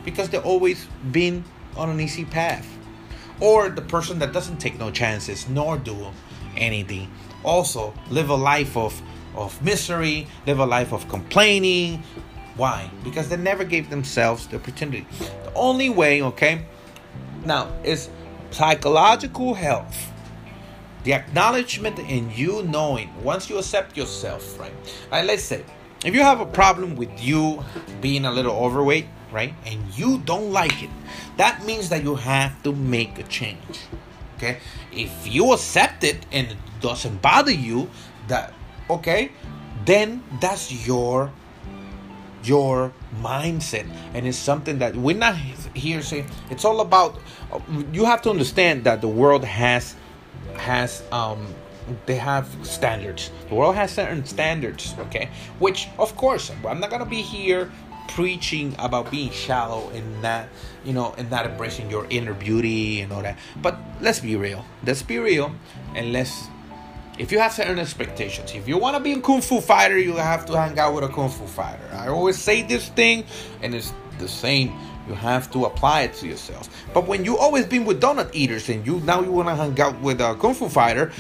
Because 0.04 0.30
they've 0.30 0.46
always 0.46 0.88
been 1.12 1.44
on 1.78 1.90
an 1.90 2.00
easy 2.00 2.26
path. 2.26 2.68
or 3.40 3.70
the 3.70 3.82
person 3.82 4.20
that 4.20 4.34
doesn't 4.34 4.58
take 4.58 4.78
no 4.78 4.92
chances 4.92 5.48
nor 5.50 5.78
do 5.78 6.12
anything 6.58 7.10
also 7.44 7.94
live 8.10 8.30
a 8.30 8.36
life 8.36 8.76
of 8.76 9.02
of 9.36 9.62
misery 9.64 10.28
live 10.46 10.60
a 10.60 10.66
life 10.66 10.92
of 10.94 11.08
complaining. 11.10 12.04
Why? 12.56 12.90
Because 13.04 13.30
they 13.30 13.38
never 13.38 13.64
gave 13.64 13.90
themselves 13.90 14.48
the 14.48 14.58
opportunity. 14.58 15.06
The 15.44 15.54
only 15.54 15.90
way 15.90 16.22
okay 16.22 16.66
now 17.46 17.72
is 17.84 18.10
psychological 18.52 19.54
health. 19.54 20.12
The 21.04 21.14
acknowledgement 21.14 22.00
in 22.00 22.32
you 22.32 22.64
knowing. 22.64 23.10
Once 23.24 23.50
you 23.50 23.58
accept 23.58 23.96
yourself 23.96 24.60
right? 24.60 24.74
Right 25.12 25.26
let's 25.26 25.44
say 25.44 25.64
if 26.06 26.14
you 26.14 26.22
have 26.22 26.42
a 26.42 26.46
problem 26.46 26.96
with 26.96 27.12
you 27.24 27.64
being 28.02 28.26
a 28.26 28.32
little 28.32 28.56
overweight 28.56 29.06
right 29.32 29.54
and 29.66 29.80
you 29.98 30.20
don't 30.20 30.52
like 30.52 30.82
it 30.82 30.90
that 31.38 31.64
means 31.66 31.90
that 31.90 32.04
you 32.04 32.16
have 32.16 32.62
to 32.64 32.74
make 32.74 33.20
a 33.20 33.24
change 33.24 33.80
okay? 34.40 34.60
If 34.92 35.28
you 35.28 35.54
accept 35.54 36.04
it 36.04 36.26
and 36.32 36.48
it 36.48 36.58
doesn't 36.82 37.22
bother 37.22 37.52
you 37.52 37.90
that 38.28 38.54
okay? 38.90 39.32
Then 39.86 40.24
that's 40.40 40.88
your 40.88 41.32
your 42.44 42.94
mindset. 43.22 43.88
And 44.14 44.28
it's 44.28 44.38
something 44.38 44.80
that 44.80 44.96
we're 44.96 45.18
not 45.18 45.36
here 45.36 46.02
saying 46.02 46.28
it's 46.50 46.66
all 46.66 46.82
about 46.82 47.20
you 47.92 48.06
have 48.06 48.22
to 48.24 48.30
understand 48.30 48.84
that 48.84 49.02
the 49.02 49.08
world 49.08 49.44
has 49.44 49.96
has 50.56 51.04
um 51.12 51.54
they 52.06 52.16
have 52.16 52.48
standards. 52.62 53.32
The 53.50 53.56
world 53.56 53.76
has 53.76 53.92
certain 53.92 54.26
standards 54.26 54.96
okay? 55.00 55.30
Which 55.60 55.88
of 55.98 56.16
course 56.16 56.52
i'm 56.66 56.80
not 56.80 56.90
gonna 56.90 57.06
be 57.06 57.22
here 57.22 57.72
preaching 58.10 58.76
about 58.80 59.12
being 59.12 59.30
shallow 59.30 59.90
and 59.92 60.22
not 60.22 60.48
you 60.84 60.94
know 60.94 61.14
and 61.18 61.30
not 61.30 61.46
embracing 61.46 61.90
your 61.90 62.06
inner 62.10 62.34
beauty 62.34 63.02
and 63.02 63.12
all 63.14 63.22
that. 63.22 63.38
But 63.62 63.78
let's 64.02 64.20
be 64.20 64.36
real. 64.36 64.66
Let's 64.86 65.04
be 65.04 65.20
real 65.20 65.54
and 65.96 66.14
let's 66.14 66.48
if 67.20 67.34
you 67.34 67.40
have 67.40 67.52
certain 67.52 67.78
expectations 67.78 68.54
if 68.56 68.68
you 68.68 68.78
want 68.78 68.96
to 68.96 69.04
be 69.04 69.12
a 69.12 69.20
kung 69.20 69.42
fu 69.42 69.60
fighter 69.60 69.98
you 69.98 70.16
have 70.16 70.46
to 70.46 70.58
hang 70.58 70.80
out 70.80 70.94
with 70.94 71.04
a 71.04 71.10
kung 71.10 71.30
fu 71.30 71.46
fighter. 71.46 71.84
I 71.94 72.08
always 72.08 72.40
say 72.40 72.64
this 72.64 72.88
thing 72.90 73.26
and 73.62 73.76
it's 73.76 73.94
the 74.18 74.28
same. 74.28 74.74
You 75.08 75.16
have 75.16 75.52
to 75.52 75.66
apply 75.66 76.04
it 76.04 76.14
to 76.16 76.28
yourself. 76.28 76.70
But 76.94 77.08
when 77.08 77.26
you 77.26 77.38
always 77.38 77.66
been 77.66 77.84
with 77.84 78.02
donut 78.02 78.30
eaters 78.34 78.70
and 78.70 78.86
you 78.86 79.02
now 79.02 79.22
you 79.22 79.32
want 79.32 79.50
to 79.50 79.56
hang 79.56 79.80
out 79.82 80.00
with 80.02 80.22
a 80.22 80.36
kung 80.36 80.54
fu 80.54 80.70
fighter 80.70 81.12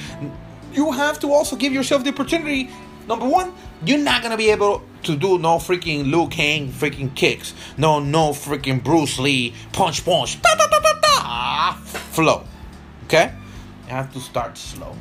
you 0.73 0.91
have 0.91 1.19
to 1.19 1.33
also 1.33 1.55
give 1.55 1.73
yourself 1.73 2.03
the 2.03 2.11
opportunity 2.11 2.69
number 3.07 3.27
one 3.27 3.53
you're 3.85 3.99
not 3.99 4.23
gonna 4.23 4.37
be 4.37 4.49
able 4.49 4.81
to 5.03 5.15
do 5.15 5.37
no 5.37 5.57
freaking 5.57 6.11
Liu 6.11 6.27
Kang 6.29 6.69
freaking 6.69 7.13
kicks 7.15 7.53
no 7.77 7.99
no 7.99 8.29
freaking 8.29 8.83
Bruce 8.83 9.19
Lee 9.19 9.53
punch 9.73 10.05
punch 10.05 10.41
da, 10.41 10.55
da, 10.55 10.67
da, 10.67 10.79
da, 10.79 10.93
da, 11.01 11.73
flow 11.73 12.43
okay? 13.05 13.33
You 13.87 13.95
have 13.95 14.13
to 14.13 14.19
start 14.19 14.57
slow 14.57 14.95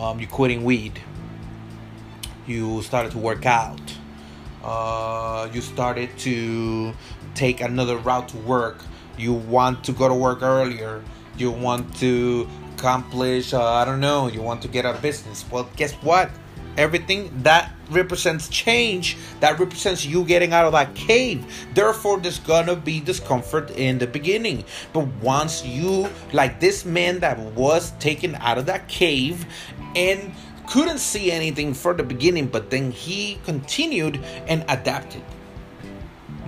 um, 0.00 0.20
you're 0.20 0.28
quitting 0.28 0.64
weed. 0.64 1.00
You 2.46 2.82
started 2.82 3.12
to 3.12 3.18
work 3.18 3.46
out. 3.46 3.80
Uh, 4.62 5.48
you 5.52 5.60
started 5.60 6.16
to 6.18 6.92
take 7.34 7.60
another 7.60 7.96
route 7.96 8.28
to 8.28 8.36
work. 8.38 8.78
You 9.18 9.32
want 9.32 9.84
to 9.84 9.92
go 9.92 10.08
to 10.08 10.14
work 10.14 10.42
earlier. 10.42 11.02
You 11.36 11.50
want 11.50 11.94
to 11.96 12.48
accomplish 12.76 13.54
uh, 13.54 13.64
i 13.64 13.86
don't 13.86 14.00
know 14.00 14.28
you 14.28 14.42
want 14.42 14.60
to 14.62 14.68
get 14.68 14.84
a 14.84 14.92
business. 15.00 15.44
Well 15.50 15.68
guess 15.76 15.92
what? 15.94 16.30
Everything 16.76 17.30
that 17.42 17.72
represents 17.90 18.50
change 18.50 19.16
that 19.40 19.58
represents 19.58 20.04
you 20.04 20.24
getting 20.24 20.52
out 20.52 20.66
of 20.66 20.72
that 20.72 20.94
cave. 20.94 21.40
Therefore 21.72 22.20
there's 22.20 22.38
gonna 22.38 22.76
be 22.76 23.00
discomfort 23.00 23.70
in 23.70 23.98
the 23.98 24.06
beginning. 24.06 24.64
But 24.92 25.06
once 25.22 25.64
you 25.64 26.08
like 26.34 26.60
this 26.60 26.84
man 26.84 27.20
that 27.20 27.38
was 27.38 27.92
taken 27.92 28.34
out 28.36 28.58
of 28.58 28.66
that 28.66 28.88
cave 28.88 29.46
and 29.96 30.32
couldn't 30.68 30.98
see 30.98 31.32
anything 31.32 31.74
for 31.74 31.94
the 31.94 32.02
beginning 32.02 32.46
but 32.46 32.70
then 32.70 32.90
he 32.90 33.38
continued 33.44 34.22
and 34.46 34.64
adapted 34.68 35.22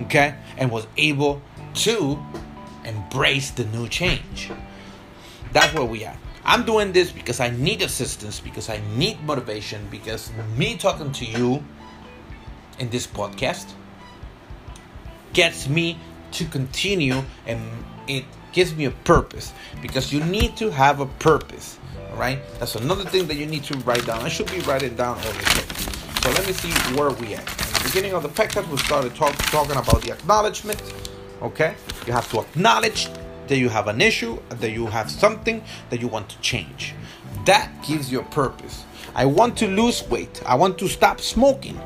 okay 0.01 0.35
and 0.57 0.71
was 0.71 0.87
able 0.95 1.41
to 1.73 2.17
embrace 2.85 3.51
the 3.51 3.65
new 3.65 3.87
change. 3.87 4.49
That's 5.51 5.73
where 5.73 5.85
we 5.85 6.05
are 6.05 6.15
I'm 6.49 6.65
doing 6.65 6.93
this 6.93 7.11
because 7.11 7.39
I 7.39 7.51
need 7.51 7.83
assistance, 7.83 8.39
because 8.39 8.69
I 8.69 8.81
need 8.95 9.21
motivation, 9.23 9.87
because 9.91 10.31
me 10.57 10.77
talking 10.77 11.11
to 11.11 11.25
you 11.25 11.63
in 12.79 12.89
this 12.89 13.05
podcast 13.05 13.73
gets 15.33 15.67
me 15.67 15.99
to 16.31 16.45
continue 16.45 17.21
and 17.45 17.61
it 18.07 18.25
gives 18.53 18.75
me 18.75 18.85
a 18.85 18.91
purpose 18.91 19.53
because 19.81 20.11
you 20.11 20.23
need 20.25 20.55
to 20.57 20.69
have 20.71 20.99
a 20.99 21.05
purpose 21.05 21.77
right 22.15 22.39
that's 22.59 22.75
another 22.75 23.05
thing 23.05 23.27
that 23.27 23.35
you 23.35 23.45
need 23.45 23.63
to 23.63 23.77
write 23.79 24.05
down 24.05 24.19
i 24.21 24.29
should 24.29 24.49
be 24.51 24.59
writing 24.61 24.95
down 24.95 25.17
all 25.17 25.33
this 25.33 25.51
stuff 25.51 26.23
so 26.23 26.29
let 26.31 26.45
me 26.47 26.53
see 26.53 26.71
where 26.97 27.11
we 27.11 27.33
at 27.33 27.41
in 27.41 27.73
the 27.73 27.81
beginning 27.85 28.13
of 28.13 28.23
the 28.23 28.29
podcast 28.29 28.67
we 28.69 28.77
started 28.77 29.13
talk, 29.15 29.33
talking 29.51 29.77
about 29.77 30.01
the 30.01 30.11
acknowledgement 30.11 30.81
okay 31.41 31.75
you 32.05 32.13
have 32.13 32.29
to 32.31 32.39
acknowledge 32.39 33.09
that 33.49 33.57
you 33.57 33.67
have 33.67 33.87
an 33.87 33.99
issue, 33.99 34.39
that 34.49 34.71
you 34.71 34.85
have 34.87 35.11
something 35.11 35.61
that 35.89 35.99
you 35.99 36.07
want 36.07 36.29
to 36.29 36.39
change. 36.39 36.93
That 37.45 37.69
gives 37.85 38.11
you 38.11 38.21
a 38.21 38.23
purpose. 38.23 38.85
I 39.15 39.25
want 39.25 39.57
to 39.57 39.67
lose 39.67 40.07
weight. 40.07 40.41
I 40.45 40.55
want 40.55 40.77
to 40.77 40.87
stop 40.87 41.19
smoking. 41.19 41.79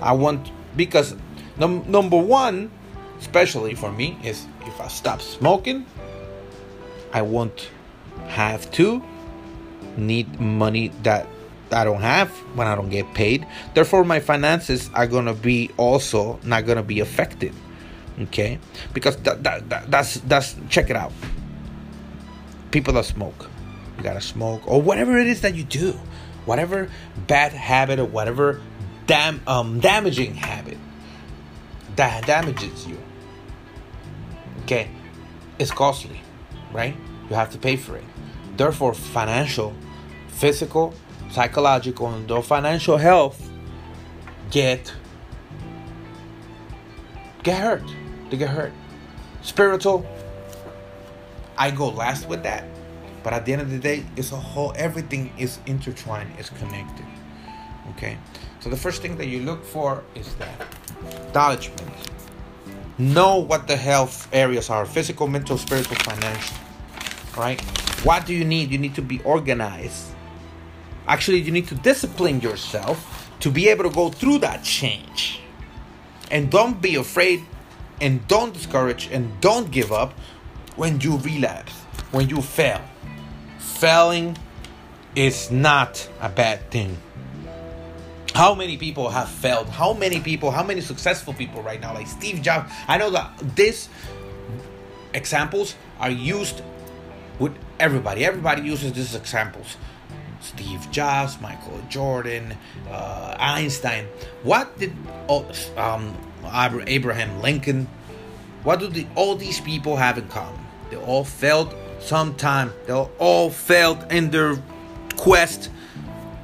I 0.00 0.12
want 0.12 0.50
because 0.76 1.16
num- 1.58 1.84
number 1.90 2.16
one, 2.16 2.70
especially 3.18 3.74
for 3.74 3.92
me, 3.92 4.16
is 4.22 4.46
if 4.66 4.80
I 4.80 4.88
stop 4.88 5.20
smoking, 5.20 5.84
I 7.12 7.22
won't 7.22 7.70
have 8.28 8.70
to 8.72 9.02
need 9.96 10.40
money 10.40 10.88
that 11.02 11.26
I 11.72 11.84
don't 11.84 12.00
have 12.00 12.30
when 12.56 12.66
I 12.66 12.74
don't 12.74 12.90
get 12.90 13.12
paid. 13.14 13.46
Therefore, 13.74 14.04
my 14.04 14.20
finances 14.20 14.90
are 14.94 15.06
gonna 15.06 15.34
be 15.34 15.70
also 15.76 16.38
not 16.42 16.66
gonna 16.66 16.82
be 16.82 17.00
affected 17.00 17.54
okay? 18.22 18.58
Because 18.92 19.16
that, 19.18 19.42
that, 19.44 19.68
that, 19.68 19.90
that's 19.90 20.14
that's 20.20 20.56
check 20.68 20.90
it 20.90 20.96
out. 20.96 21.12
People 22.70 22.94
that 22.94 23.04
smoke. 23.04 23.48
You 23.96 24.02
gotta 24.04 24.20
smoke 24.20 24.66
or 24.66 24.80
whatever 24.80 25.18
it 25.18 25.26
is 25.26 25.42
that 25.42 25.54
you 25.54 25.64
do. 25.64 25.92
Whatever 26.46 26.88
bad 27.26 27.52
habit 27.52 27.98
or 27.98 28.06
whatever 28.06 28.60
dam 29.06 29.40
um 29.46 29.80
damaging 29.80 30.34
habit 30.34 30.78
that 31.96 32.24
damages 32.26 32.86
you 32.86 32.96
okay? 34.62 34.88
It's 35.58 35.70
costly 35.70 36.20
right 36.72 36.96
you 37.28 37.36
have 37.36 37.50
to 37.50 37.58
pay 37.58 37.76
for 37.76 37.96
it 37.96 38.04
therefore 38.56 38.94
financial 38.94 39.74
physical 40.28 40.94
psychological 41.30 42.08
and 42.08 42.28
the 42.28 42.42
financial 42.42 42.96
health 42.96 43.50
get 44.50 44.92
get 47.42 47.58
hurt 47.58 47.82
they 48.30 48.36
get 48.36 48.50
hurt. 48.50 48.72
Spiritual, 49.42 50.06
I 51.58 51.70
go 51.70 51.88
last 51.88 52.28
with 52.28 52.44
that. 52.44 52.64
But 53.22 53.32
at 53.32 53.44
the 53.44 53.52
end 53.52 53.60
of 53.60 53.70
the 53.70 53.78
day, 53.78 54.04
it's 54.16 54.32
a 54.32 54.36
whole, 54.36 54.72
everything 54.76 55.32
is 55.36 55.58
intertwined, 55.66 56.32
it's 56.38 56.48
connected. 56.48 57.04
Okay? 57.90 58.16
So 58.60 58.70
the 58.70 58.76
first 58.76 59.02
thing 59.02 59.16
that 59.16 59.26
you 59.26 59.40
look 59.40 59.64
for 59.64 60.04
is 60.14 60.34
that 60.36 60.74
acknowledgement. 61.28 62.09
Know 63.00 63.38
what 63.38 63.66
the 63.66 63.76
health 63.76 64.28
areas 64.30 64.68
are 64.68 64.84
physical, 64.84 65.26
mental, 65.26 65.56
spiritual, 65.56 65.96
financial. 65.96 66.54
Right? 67.34 67.58
What 68.04 68.26
do 68.26 68.34
you 68.34 68.44
need? 68.44 68.70
You 68.70 68.76
need 68.76 68.94
to 68.96 69.00
be 69.00 69.22
organized. 69.22 70.12
Actually, 71.08 71.40
you 71.40 71.50
need 71.50 71.66
to 71.68 71.74
discipline 71.76 72.42
yourself 72.42 73.30
to 73.40 73.50
be 73.50 73.70
able 73.70 73.84
to 73.84 73.90
go 73.90 74.10
through 74.10 74.40
that 74.40 74.62
change. 74.62 75.40
And 76.30 76.50
don't 76.50 76.82
be 76.82 76.96
afraid 76.96 77.42
and 78.02 78.28
don't 78.28 78.52
discourage 78.52 79.08
and 79.10 79.40
don't 79.40 79.70
give 79.70 79.92
up 79.92 80.12
when 80.76 81.00
you 81.00 81.16
relapse, 81.16 81.72
when 82.10 82.28
you 82.28 82.42
fail. 82.42 82.82
Failing 83.58 84.36
is 85.16 85.50
not 85.50 86.06
a 86.20 86.28
bad 86.28 86.70
thing. 86.70 86.98
How 88.40 88.54
many 88.54 88.78
people 88.78 89.10
have 89.10 89.28
failed? 89.28 89.68
How 89.68 89.92
many 89.92 90.18
people, 90.18 90.50
how 90.50 90.62
many 90.62 90.80
successful 90.80 91.34
people 91.34 91.62
right 91.62 91.78
now, 91.78 91.92
like 91.92 92.06
Steve 92.06 92.40
Jobs? 92.40 92.72
I 92.88 92.96
know 92.96 93.10
that 93.10 93.38
these 93.54 93.90
examples 95.12 95.74
are 95.98 96.10
used 96.10 96.62
with 97.38 97.52
everybody. 97.78 98.24
Everybody 98.24 98.62
uses 98.62 98.94
these 98.94 99.14
examples. 99.14 99.76
Steve 100.40 100.90
Jobs, 100.90 101.38
Michael 101.42 101.82
Jordan, 101.90 102.56
uh, 102.90 103.36
Einstein. 103.38 104.06
What 104.42 104.78
did 104.78 104.94
um, 105.76 106.16
Abraham 106.86 107.42
Lincoln. 107.42 107.88
What 108.62 108.80
do 108.80 108.86
the, 108.86 109.06
all 109.16 109.36
these 109.36 109.60
people 109.60 109.96
have 109.96 110.16
in 110.16 110.28
common? 110.28 110.64
They 110.90 110.96
all 110.96 111.24
failed 111.24 111.74
sometime. 111.98 112.72
They 112.86 112.94
all 112.94 113.50
failed 113.50 114.10
in 114.10 114.30
their 114.30 114.56
quest, 115.18 115.68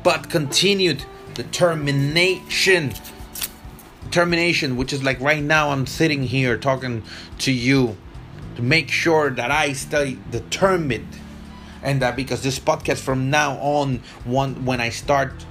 but 0.03 0.29
continued 0.29 1.03
determination. 1.37 2.93
Determination, 4.05 4.77
which 4.77 4.93
is 4.93 5.03
like 5.03 5.21
right 5.21 5.43
now, 5.43 5.71
I'm 5.71 5.87
sitting 5.87 6.23
here 6.23 6.57
talking 6.57 7.03
to 7.39 7.53
you. 7.53 7.97
to 8.57 8.63
make 8.63 8.91
sure 8.91 9.29
that 9.29 9.51
I 9.51 9.75
stay 9.75 10.17
determined 10.31 11.09
and 11.83 12.01
that 12.01 12.17
because 12.17 12.43
this 12.43 12.59
podcast 12.59 13.01
from 13.01 13.29
now 13.29 13.59
on 13.59 14.01
one 14.25 14.65
when 14.65 14.81
I 14.81 14.89
start 14.89 15.45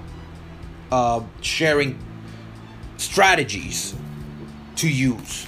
uh, 0.90 1.22
sharing 1.40 1.98
strategies 2.96 3.94
to 4.76 4.88
use 4.88 5.46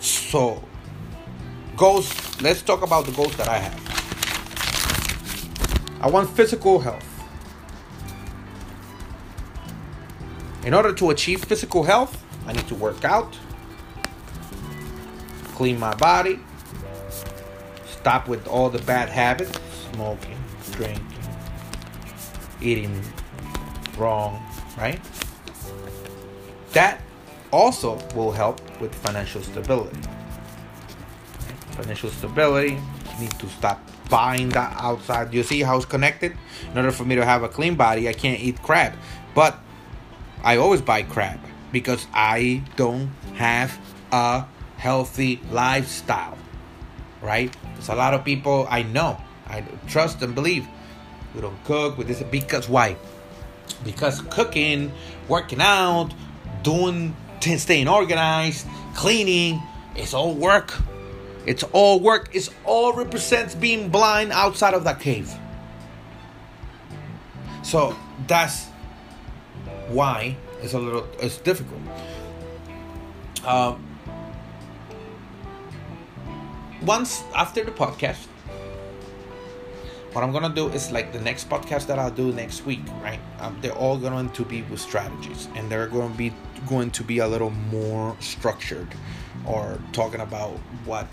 so 0.00 0.62
goals 1.76 2.12
let's 2.42 2.60
talk 2.60 2.82
about 2.82 3.06
the 3.06 3.12
goals 3.12 3.34
that 3.36 3.48
I 3.48 3.58
have 3.58 3.80
I 6.02 6.10
want 6.10 6.28
physical 6.28 6.78
health 6.78 7.11
in 10.64 10.74
order 10.74 10.92
to 10.92 11.10
achieve 11.10 11.44
physical 11.44 11.84
health 11.84 12.22
I 12.46 12.52
need 12.52 12.66
to 12.68 12.74
work 12.74 13.04
out 13.04 13.38
clean 15.54 15.78
my 15.78 15.94
body, 15.94 16.40
stop 17.86 18.26
with 18.26 18.48
all 18.48 18.68
the 18.68 18.80
bad 18.80 19.08
habits 19.08 19.60
smoking, 19.92 20.36
drinking, 20.72 21.06
eating 22.60 23.00
wrong, 23.96 24.42
right? 24.76 25.00
That 26.72 27.00
also 27.52 27.96
will 28.16 28.32
help 28.32 28.60
with 28.80 28.92
financial 28.92 29.42
stability. 29.42 30.00
Financial 31.76 32.10
stability, 32.10 32.78
need 33.20 33.30
to 33.38 33.46
stop 33.48 33.80
buying 34.10 34.48
that 34.48 34.74
outside. 34.80 35.32
You 35.32 35.42
see 35.42 35.60
how 35.60 35.76
it's 35.76 35.86
connected? 35.86 36.36
In 36.72 36.76
order 36.76 36.90
for 36.90 37.04
me 37.04 37.14
to 37.14 37.24
have 37.24 37.42
a 37.42 37.48
clean 37.48 37.76
body, 37.76 38.08
I 38.08 38.14
can't 38.14 38.40
eat 38.40 38.60
crap. 38.62 38.96
But 39.34 39.58
I 40.42 40.56
always 40.56 40.80
buy 40.80 41.02
crap 41.02 41.38
because 41.70 42.06
I 42.12 42.62
don't 42.76 43.10
have 43.34 43.78
a 44.10 44.44
healthy 44.76 45.40
lifestyle, 45.50 46.36
right? 47.20 47.54
There's 47.74 47.88
a 47.88 47.94
lot 47.94 48.14
of 48.14 48.24
people 48.24 48.66
I 48.68 48.82
know, 48.82 49.20
I 49.46 49.64
trust 49.86 50.22
and 50.22 50.34
believe. 50.34 50.66
We 51.34 51.40
don't 51.40 51.62
cook 51.64 51.96
with 51.96 52.08
this 52.08 52.22
because 52.24 52.68
why? 52.68 52.96
Because 53.84 54.20
cooking, 54.22 54.92
working 55.28 55.60
out, 55.60 56.10
doing, 56.62 57.16
staying 57.40 57.88
organized, 57.88 58.66
cleaning, 58.94 59.62
it's 59.94 60.14
all 60.14 60.34
work. 60.34 60.74
It's 61.46 61.62
all 61.72 62.00
work. 62.00 62.30
It's 62.32 62.50
all 62.64 62.92
represents 62.92 63.54
being 63.54 63.88
blind 63.88 64.32
outside 64.32 64.74
of 64.74 64.84
that 64.84 65.00
cave. 65.00 65.32
So 67.62 67.96
that's 68.26 68.66
why 69.88 70.36
it's 70.62 70.74
a 70.74 70.78
little 70.78 71.06
it's 71.20 71.38
difficult. 71.38 71.80
Um, 73.44 73.84
once 76.84 77.22
after 77.34 77.64
the 77.64 77.70
podcast, 77.70 78.26
what 80.12 80.22
I'm 80.22 80.32
gonna 80.32 80.54
do 80.54 80.68
is 80.68 80.92
like 80.92 81.12
the 81.12 81.20
next 81.20 81.48
podcast 81.48 81.86
that 81.86 81.98
I'll 81.98 82.10
do 82.10 82.32
next 82.32 82.64
week, 82.66 82.82
right? 83.02 83.20
Um, 83.40 83.58
they're 83.60 83.72
all 83.72 83.98
going 83.98 84.30
to 84.30 84.44
be 84.44 84.62
with 84.62 84.80
strategies, 84.80 85.48
and 85.54 85.70
they're 85.70 85.88
going 85.88 86.12
to 86.12 86.18
be 86.18 86.32
going 86.68 86.90
to 86.92 87.02
be 87.02 87.18
a 87.18 87.26
little 87.26 87.50
more 87.50 88.16
structured, 88.20 88.88
or 89.46 89.78
talking 89.92 90.20
about 90.20 90.58
what 90.84 91.06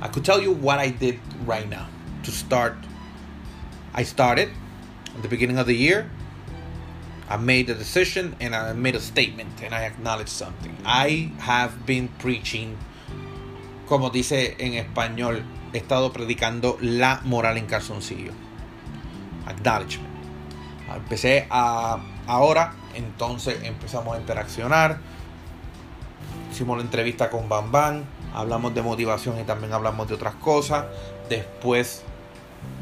I 0.00 0.08
could 0.08 0.24
tell 0.24 0.40
you 0.40 0.52
what 0.52 0.78
I 0.78 0.90
did 0.90 1.20
right 1.44 1.68
now 1.68 1.88
to 2.24 2.30
start. 2.30 2.76
I 3.94 4.02
started 4.04 4.48
at 5.14 5.22
the 5.22 5.28
beginning 5.28 5.58
of 5.58 5.66
the 5.66 5.76
year. 5.76 6.10
I 7.32 7.36
made 7.38 7.70
a 7.70 7.74
decision 7.74 8.36
and 8.40 8.54
I 8.54 8.74
made 8.74 8.94
a 8.94 9.00
statement 9.00 9.62
and 9.62 9.74
I 9.74 9.84
acknowledged 9.84 10.28
something. 10.28 10.76
I 10.84 11.32
have 11.38 11.86
been 11.86 12.08
preaching 12.18 12.76
como 13.92 14.08
dice 14.08 14.56
en 14.58 14.72
español, 14.72 15.42
he 15.74 15.76
estado 15.76 16.14
predicando 16.14 16.78
la 16.80 17.20
moral 17.24 17.58
en 17.58 17.66
calzoncillo. 17.66 18.32
Acknowledgement. 19.46 20.08
Empecé 20.96 21.46
a 21.50 21.98
ahora, 22.26 22.72
entonces 22.94 23.62
empezamos 23.62 24.16
a 24.16 24.18
interaccionar. 24.18 24.98
Hicimos 26.50 26.78
la 26.78 26.84
entrevista 26.84 27.28
con 27.28 27.50
Bam 27.50 27.70
Bam, 27.70 28.04
hablamos 28.34 28.74
de 28.74 28.80
motivación 28.80 29.38
y 29.40 29.44
también 29.44 29.74
hablamos 29.74 30.08
de 30.08 30.14
otras 30.14 30.36
cosas. 30.36 30.86
Después 31.28 32.02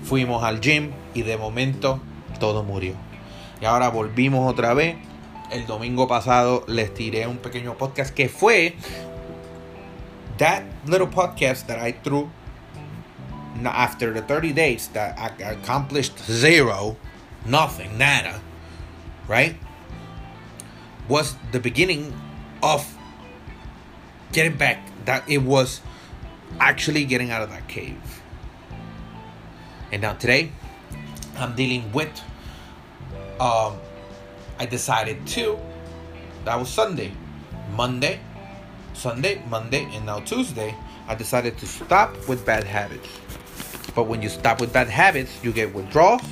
fuimos 0.05 0.45
al 0.45 0.61
gym 0.61 0.93
y 1.13 1.23
de 1.23 1.37
momento 1.37 2.01
todo 2.39 2.63
murió. 2.63 3.10
Y 3.61 3.67
ahora 3.67 3.89
volvimos 3.91 4.51
otra 4.51 4.75
vez. 4.75 4.97
El 5.51 5.67
domingo 5.67 6.07
pasado 6.09 6.65
les 6.69 6.95
tiré 6.95 7.27
un 7.27 7.39
pequeño 7.39 7.77
podcast 7.77 8.15
que 8.15 8.29
fue 8.29 8.77
that 10.39 10.63
little 10.87 11.09
podcast 11.09 11.67
that 11.67 11.79
I 11.85 11.93
threw 11.93 12.31
after 13.65 14.15
the 14.15 14.23
30 14.23 14.53
days 14.53 14.89
that 14.95 15.19
I 15.19 15.43
accomplished 15.43 16.19
zero, 16.25 16.97
nothing, 17.45 17.99
nada, 17.99 18.41
right? 19.29 19.57
Was 21.09 21.37
the 21.53 21.59
beginning 21.59 22.15
of 22.63 22.87
getting 24.33 24.57
back 24.57 24.79
that 25.05 25.29
it 25.29 25.43
was 25.43 25.81
actually 26.59 27.05
getting 27.05 27.31
out 27.31 27.43
of 27.43 27.51
that 27.51 27.69
cave. 27.69 28.23
And 29.93 30.03
now 30.03 30.15
today, 30.15 30.53
I'm 31.37 31.55
dealing 31.57 31.93
with. 31.93 32.23
Um, 33.41 33.81
I 34.59 34.67
decided 34.67 35.27
to. 35.29 35.59
That 36.45 36.59
was 36.59 36.69
Sunday. 36.69 37.13
Monday, 37.75 38.21
Sunday, 38.93 39.43
Monday, 39.49 39.89
and 39.95 40.05
now 40.05 40.21
Tuesday, 40.21 40.75
I 41.09 41.15
decided 41.15 41.57
to 41.59 41.67
stop 41.67 42.15
with 42.29 42.45
bad 42.45 42.65
habits. 42.65 43.09
But 43.95 44.05
when 44.05 44.21
you 44.21 44.29
stop 44.29 44.61
with 44.61 44.73
bad 44.73 44.89
habits, 44.89 45.43
you 45.43 45.53
get 45.53 45.75
withdrawals, 45.75 46.23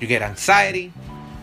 you 0.00 0.06
get 0.06 0.22
anxiety, 0.22 0.92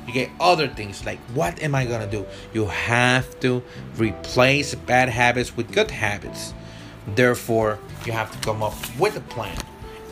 you 0.05 0.13
get 0.13 0.29
other 0.39 0.67
things 0.67 1.05
like 1.05 1.19
what 1.33 1.61
am 1.63 1.73
I 1.73 1.85
gonna 1.85 2.09
do? 2.09 2.25
You 2.53 2.65
have 2.65 3.39
to 3.39 3.63
replace 3.97 4.75
bad 4.75 5.09
habits 5.09 5.55
with 5.55 5.71
good 5.71 5.91
habits. 5.91 6.53
Therefore, 7.15 7.79
you 8.05 8.11
have 8.11 8.31
to 8.31 8.37
come 8.39 8.61
up 8.61 8.73
with 8.99 9.15
a 9.15 9.21
plan 9.21 9.57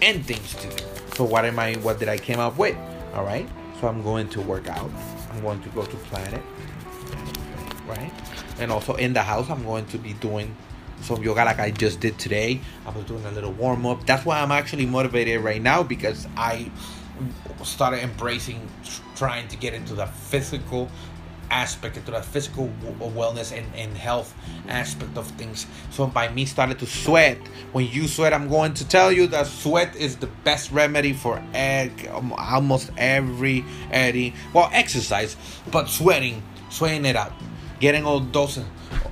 and 0.01 0.25
things 0.25 0.53
to 0.55 0.69
do. 0.69 0.83
So 1.15 1.23
what 1.25 1.43
am 1.43 1.59
I 1.59 1.73
what 1.75 1.99
did 1.99 2.07
I 2.07 2.17
came 2.17 2.39
up 2.39 2.57
with? 2.57 2.77
Alright? 3.13 3.49
So 3.79 3.87
I'm 3.87 4.01
going 4.03 4.29
to 4.29 4.41
work 4.41 4.67
out. 4.67 4.91
I'm 5.31 5.41
going 5.41 5.61
to 5.61 5.69
go 5.69 5.85
to 5.85 5.97
Planet. 5.97 6.41
Right? 7.87 8.11
and 8.59 8.71
also 8.71 8.93
in 8.95 9.13
the 9.13 9.21
house 9.21 9.49
i'm 9.49 9.63
going 9.63 9.85
to 9.87 9.97
be 9.97 10.13
doing 10.13 10.55
some 11.01 11.23
yoga 11.23 11.45
like 11.45 11.59
i 11.59 11.71
just 11.71 11.99
did 11.99 12.17
today 12.19 12.59
i 12.85 12.91
was 12.91 13.05
doing 13.05 13.25
a 13.25 13.31
little 13.31 13.53
warm-up 13.53 14.05
that's 14.05 14.25
why 14.25 14.39
i'm 14.39 14.51
actually 14.51 14.85
motivated 14.85 15.41
right 15.41 15.61
now 15.61 15.81
because 15.81 16.27
i 16.37 16.69
started 17.63 18.01
embracing 18.03 18.69
trying 19.15 19.47
to 19.47 19.57
get 19.57 19.73
into 19.73 19.93
the 19.93 20.05
physical 20.05 20.89
aspect 21.51 21.97
into 21.97 22.11
the 22.11 22.21
physical 22.21 22.69
wellness 22.99 23.55
and, 23.55 23.65
and 23.75 23.95
health 23.97 24.35
aspect 24.67 25.17
of 25.17 25.27
things. 25.31 25.65
So 25.91 26.07
by 26.07 26.29
me 26.29 26.45
started 26.45 26.79
to 26.79 26.85
sweat. 26.85 27.37
When 27.71 27.87
you 27.87 28.07
sweat 28.07 28.33
i'm 28.33 28.49
going 28.49 28.73
to 28.73 28.87
tell 28.87 29.11
you 29.11 29.27
that 29.27 29.47
sweat 29.47 29.95
is 29.95 30.17
the 30.17 30.27
best 30.43 30.71
remedy 30.71 31.13
for 31.13 31.41
egg, 31.53 32.09
um, 32.11 32.33
almost 32.33 32.89
every 32.97 33.63
any 33.91 34.33
well 34.53 34.69
exercise 34.73 35.35
but 35.71 35.87
sweating 35.87 36.41
sweating 36.69 37.05
it 37.05 37.15
out 37.15 37.31
getting 37.79 38.05
all 38.05 38.19
those 38.19 38.59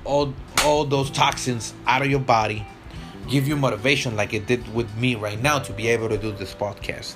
all 0.06 0.34
all 0.64 0.86
those 0.86 1.12
toxins 1.12 1.74
out 1.86 2.02
of 2.02 2.10
your 2.10 2.20
body 2.20 2.66
give 3.28 3.48
you 3.48 3.56
motivation 3.56 4.16
like 4.16 4.34
it 4.34 4.48
did 4.48 4.74
with 4.74 4.94
me 4.96 5.16
right 5.16 5.42
now 5.42 5.60
to 5.60 5.74
be 5.74 5.88
able 5.88 6.10
to 6.10 6.18
do 6.18 6.32
this 6.32 6.54
podcast. 6.54 7.16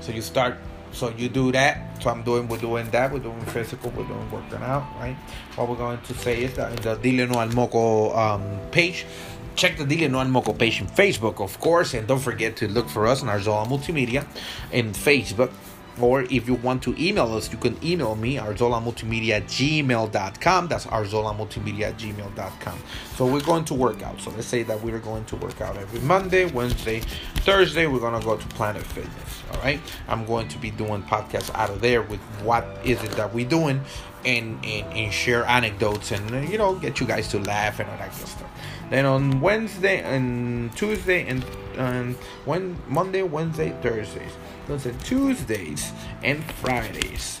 So 0.00 0.12
you 0.12 0.22
start 0.22 0.56
so 0.92 1.10
you 1.16 1.28
do 1.28 1.52
that. 1.52 2.02
So 2.02 2.10
i'm 2.10 2.22
doing 2.22 2.48
we're 2.48 2.58
doing 2.58 2.90
that. 2.90 3.12
We're 3.12 3.20
doing 3.20 3.40
physical. 3.46 3.90
We're 3.90 4.06
doing 4.06 4.30
working 4.30 4.62
out 4.62 4.84
right? 5.00 5.16
What 5.56 5.68
we're 5.68 5.76
going 5.76 6.00
to 6.00 6.14
say 6.14 6.44
is 6.44 6.54
that 6.54 6.72
in 6.72 6.82
the 6.82 6.94
Dile 6.96 7.26
No 7.28 7.40
Al 7.40 7.48
Moco 7.48 8.16
um, 8.16 8.58
page 8.70 9.06
check 9.56 9.76
the 9.76 9.84
Dile 9.84 10.08
No 10.08 10.20
Al 10.20 10.28
Moco 10.28 10.52
page 10.52 10.80
in 10.80 10.86
facebook 10.86 11.40
of 11.40 11.58
course. 11.60 11.94
And 11.94 12.06
don't 12.06 12.20
forget 12.20 12.56
to 12.58 12.68
look 12.68 12.88
for 12.88 13.06
us 13.06 13.22
in 13.22 13.28
Arzola 13.28 13.66
Multimedia 13.66 14.26
in 14.72 14.92
facebook 14.92 15.50
or 16.00 16.22
if 16.22 16.46
you 16.46 16.54
want 16.54 16.82
to 16.84 16.94
email 16.98 17.32
us, 17.34 17.50
you 17.50 17.58
can 17.58 17.76
email 17.84 18.14
me, 18.14 18.36
arzolamultimedia 18.36 19.42
gmail.com. 19.44 20.68
That's 20.68 20.86
arzolamultimedia 20.86 21.94
gmail.com. 21.94 22.78
So 23.16 23.26
we're 23.26 23.40
going 23.40 23.64
to 23.66 23.74
work 23.74 24.02
out. 24.02 24.20
So 24.20 24.30
let's 24.30 24.46
say 24.46 24.62
that 24.64 24.82
we're 24.82 24.98
going 24.98 25.24
to 25.26 25.36
work 25.36 25.60
out 25.60 25.76
every 25.76 26.00
Monday, 26.00 26.46
Wednesday, 26.46 27.00
Thursday. 27.36 27.86
We're 27.86 28.00
going 28.00 28.18
to 28.18 28.24
go 28.24 28.36
to 28.36 28.46
Planet 28.48 28.82
Fitness. 28.82 29.42
All 29.52 29.60
right. 29.60 29.80
I'm 30.08 30.24
going 30.24 30.48
to 30.48 30.58
be 30.58 30.70
doing 30.70 31.02
podcasts 31.02 31.54
out 31.54 31.70
of 31.70 31.80
there 31.80 32.02
with 32.02 32.20
what 32.42 32.64
is 32.84 33.02
it 33.02 33.12
that 33.12 33.32
we're 33.32 33.48
doing 33.48 33.80
and, 34.24 34.64
and, 34.64 34.92
and 34.92 35.12
share 35.12 35.44
anecdotes 35.44 36.12
and, 36.12 36.48
you 36.48 36.58
know, 36.58 36.74
get 36.74 37.00
you 37.00 37.06
guys 37.06 37.28
to 37.28 37.38
laugh 37.40 37.80
and 37.80 37.88
all 37.90 37.96
that 37.98 38.10
good 38.10 38.28
stuff. 38.28 38.50
Then 38.90 39.04
on 39.04 39.40
Wednesday 39.40 40.00
and 40.02 40.74
Tuesday 40.76 41.26
and, 41.28 41.44
and 41.76 42.14
when 42.44 42.76
Monday, 42.88 43.22
Wednesday, 43.22 43.76
Thursdays 43.82 44.32
Listen, 44.68 44.98
Tuesdays 44.98 45.92
and 46.22 46.44
Fridays. 46.44 47.40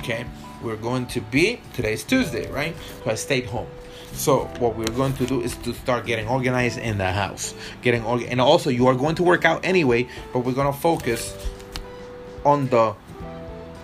Okay, 0.00 0.26
we're 0.62 0.76
going 0.76 1.06
to 1.06 1.20
be 1.22 1.60
today's 1.72 2.04
Tuesday, 2.04 2.50
right? 2.50 2.76
So 3.04 3.10
I 3.10 3.14
stayed 3.14 3.46
home. 3.46 3.68
So 4.12 4.44
what 4.58 4.76
we're 4.76 4.84
going 4.94 5.14
to 5.14 5.26
do 5.26 5.40
is 5.40 5.56
to 5.58 5.72
start 5.72 6.04
getting 6.04 6.28
organized 6.28 6.78
in 6.78 6.98
the 6.98 7.10
house, 7.10 7.54
getting 7.80 8.04
org- 8.04 8.26
and 8.28 8.38
also 8.38 8.68
you 8.68 8.86
are 8.86 8.94
going 8.94 9.14
to 9.14 9.22
work 9.22 9.46
out 9.46 9.64
anyway, 9.64 10.08
but 10.34 10.40
we're 10.40 10.52
gonna 10.52 10.72
focus 10.72 11.34
on 12.44 12.68
the 12.68 12.94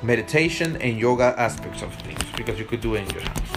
meditation 0.02 0.76
and 0.76 0.98
yoga 0.98 1.34
aspects 1.38 1.80
of 1.80 1.94
things 2.02 2.22
because 2.36 2.58
you 2.58 2.66
could 2.66 2.82
do 2.82 2.96
it 2.96 3.08
in 3.08 3.10
your 3.14 3.22
house. 3.22 3.48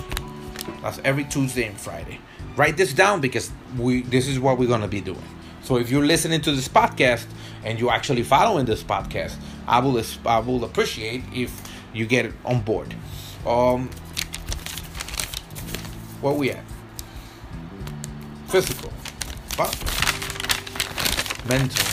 That's 0.81 0.99
every 1.03 1.25
Tuesday 1.25 1.65
and 1.67 1.77
Friday. 1.77 2.19
Write 2.55 2.77
this 2.77 2.93
down 2.93 3.19
because 3.19 3.51
we 3.77 4.03
this 4.03 4.27
is 4.27 4.39
what 4.39 4.57
we're 4.57 4.69
gonna 4.69 4.87
be 4.87 5.01
doing. 5.01 5.23
So 5.63 5.75
if 5.75 5.89
you're 5.89 6.05
listening 6.05 6.39
to 6.41 6.53
this 6.53 6.69
podcast 6.69 7.25
and 7.67 7.77
you're 7.81 7.91
actually 7.91 8.23
following 8.23 8.65
this 8.65 8.81
podcast, 8.81 9.35
I 9.67 9.79
will 9.79 10.01
I 10.25 10.39
will 10.39 10.63
appreciate 10.63 11.21
if 11.33 11.51
you 11.93 12.05
get 12.05 12.31
on 12.45 12.61
board. 12.61 12.95
Um, 13.45 13.89
where 16.21 16.33
we 16.33 16.51
at? 16.51 16.63
Physical, 18.47 18.93
but 19.57 19.75
mental, 21.49 21.83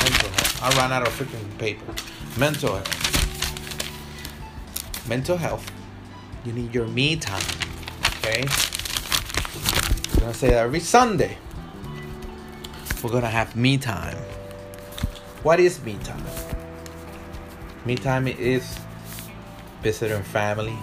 mental 0.00 0.30
health. 0.30 0.62
I 0.62 0.70
ran 0.78 0.90
out 0.90 1.06
of 1.06 1.12
freaking 1.12 1.58
paper. 1.58 1.84
Mental 2.38 2.76
health. 2.76 2.94
Mental 5.06 5.36
health. 5.36 5.70
You 6.46 6.54
need 6.54 6.74
your 6.74 6.86
me 6.86 7.16
time. 7.16 7.44
Okay. 8.24 8.46
We're 10.14 10.20
gonna 10.20 10.32
say 10.32 10.48
that 10.48 10.64
every 10.64 10.80
Sunday. 10.80 11.36
We're 13.02 13.10
gonna 13.10 13.30
have 13.30 13.54
me 13.54 13.78
time. 13.78 14.16
What 15.44 15.60
is 15.60 15.80
me 15.84 15.96
time? 16.02 16.24
Me 17.84 17.94
time 17.94 18.26
is 18.26 18.76
visiting 19.82 20.24
family. 20.24 20.76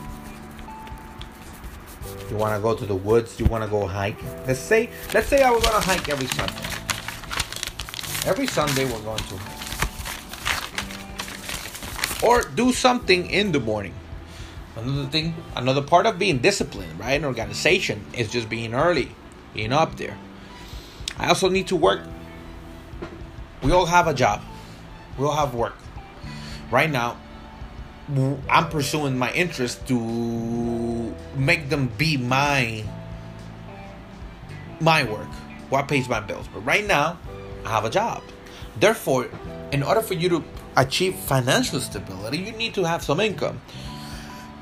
You 2.30 2.38
wanna 2.38 2.62
go 2.62 2.74
to 2.74 2.86
the 2.86 2.96
woods, 2.96 3.38
you 3.38 3.46
wanna 3.48 3.68
go 3.68 3.86
hike. 3.86 4.18
Let's 4.48 4.60
say 4.60 4.90
let's 5.14 5.28
say 5.28 5.44
I 5.44 5.52
was 5.52 5.62
gonna 5.64 5.84
hike 5.84 6.08
every 6.08 6.28
Sunday. 6.28 6.54
Every 8.26 8.48
Sunday 8.48 8.86
we're 8.86 9.02
going 9.02 9.20
to 9.20 9.40
or 12.26 12.44
do 12.44 12.72
something 12.72 13.30
in 13.30 13.52
the 13.52 13.60
morning. 13.60 13.94
Another 14.78 15.06
thing, 15.10 15.36
another 15.56 15.82
part 15.82 16.06
of 16.06 16.18
being 16.18 16.40
disciplined, 16.40 16.98
right? 16.98 17.14
An 17.20 17.26
organization 17.26 18.06
is 18.14 18.32
just 18.32 18.50
being 18.50 18.74
early, 18.74 19.12
being 19.54 19.74
up 19.74 19.98
there. 19.98 20.18
I 21.18 21.28
also 21.28 21.50
need 21.50 21.68
to 21.68 21.76
work. 21.76 22.02
We 23.64 23.72
all 23.72 23.86
have 23.86 24.08
a 24.08 24.14
job. 24.14 24.42
We 25.18 25.26
all 25.26 25.36
have 25.36 25.54
work. 25.54 25.76
Right 26.72 26.90
now, 26.90 27.18
I'm 28.50 28.70
pursuing 28.70 29.18
my 29.18 29.32
interest 29.34 29.88
to 29.88 31.16
make 31.36 31.70
them 31.70 31.88
be 31.98 32.18
my 32.18 32.84
my 34.80 35.04
work. 35.04 35.30
What 35.70 35.88
pays 35.88 36.08
my 36.08 36.20
bills. 36.20 36.48
But 36.54 36.62
right 36.62 36.86
now, 36.86 37.18
I 37.66 37.70
have 37.70 37.86
a 37.86 37.90
job. 37.90 38.22
Therefore, 38.80 39.28
in 39.72 39.82
order 39.82 40.02
for 40.02 40.14
you 40.14 40.30
to 40.30 40.44
achieve 40.78 41.16
financial 41.16 41.80
stability, 41.80 42.38
you 42.38 42.52
need 42.52 42.74
to 42.76 42.84
have 42.84 43.02
some 43.02 43.20
income. 43.20 43.62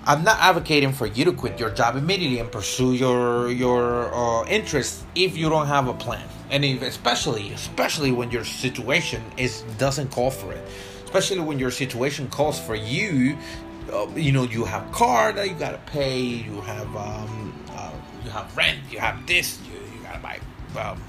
I'm 0.05 0.23
not 0.23 0.37
advocating 0.39 0.91
for 0.91 1.07
you 1.07 1.25
to 1.25 1.31
quit 1.31 1.59
your 1.59 1.71
job 1.71 1.95
immediately 1.95 2.39
and 2.39 2.51
pursue 2.51 2.93
your 2.93 3.49
your 3.49 4.13
uh, 4.13 4.45
interests 4.47 5.05
if 5.15 5.37
you 5.37 5.49
don't 5.49 5.67
have 5.67 5.87
a 5.87 5.93
plan, 5.93 6.27
and 6.53 6.63
if, 6.63 6.83
especially 6.83 7.51
especially 7.51 8.11
when 8.11 8.29
your 8.29 8.45
situation 8.45 9.23
is 9.37 9.63
doesn't 9.79 10.11
call 10.11 10.29
for 10.29 10.53
it, 10.53 10.63
especially 11.03 11.39
when 11.39 11.57
your 11.57 11.71
situation 11.71 12.29
calls 12.29 12.59
for 12.59 12.75
you. 12.75 13.35
Uh, 13.91 14.07
you 14.15 14.31
know, 14.31 14.43
you 14.43 14.63
have 14.63 14.89
car 14.91 15.33
that 15.33 15.49
you 15.49 15.55
gotta 15.55 15.81
pay. 15.87 16.19
You 16.19 16.61
have 16.61 16.95
um, 16.95 17.53
uh, 17.71 17.91
you 18.23 18.29
have 18.29 18.55
rent. 18.55 18.79
You 18.91 18.99
have 18.99 19.25
this. 19.25 19.59
You, 19.65 19.79
you 19.79 20.03
gotta 20.03 20.19
buy. 20.19 20.39
Um, 20.79 21.01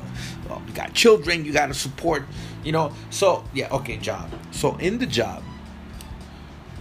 well, 0.48 0.62
you 0.66 0.72
got 0.72 0.94
children. 0.94 1.44
You 1.44 1.52
gotta 1.52 1.74
support. 1.74 2.24
You 2.64 2.72
know, 2.72 2.92
so 3.10 3.44
yeah, 3.52 3.68
okay, 3.70 3.98
job. 3.98 4.30
So 4.50 4.76
in 4.78 4.96
the 4.96 5.06
job, 5.06 5.42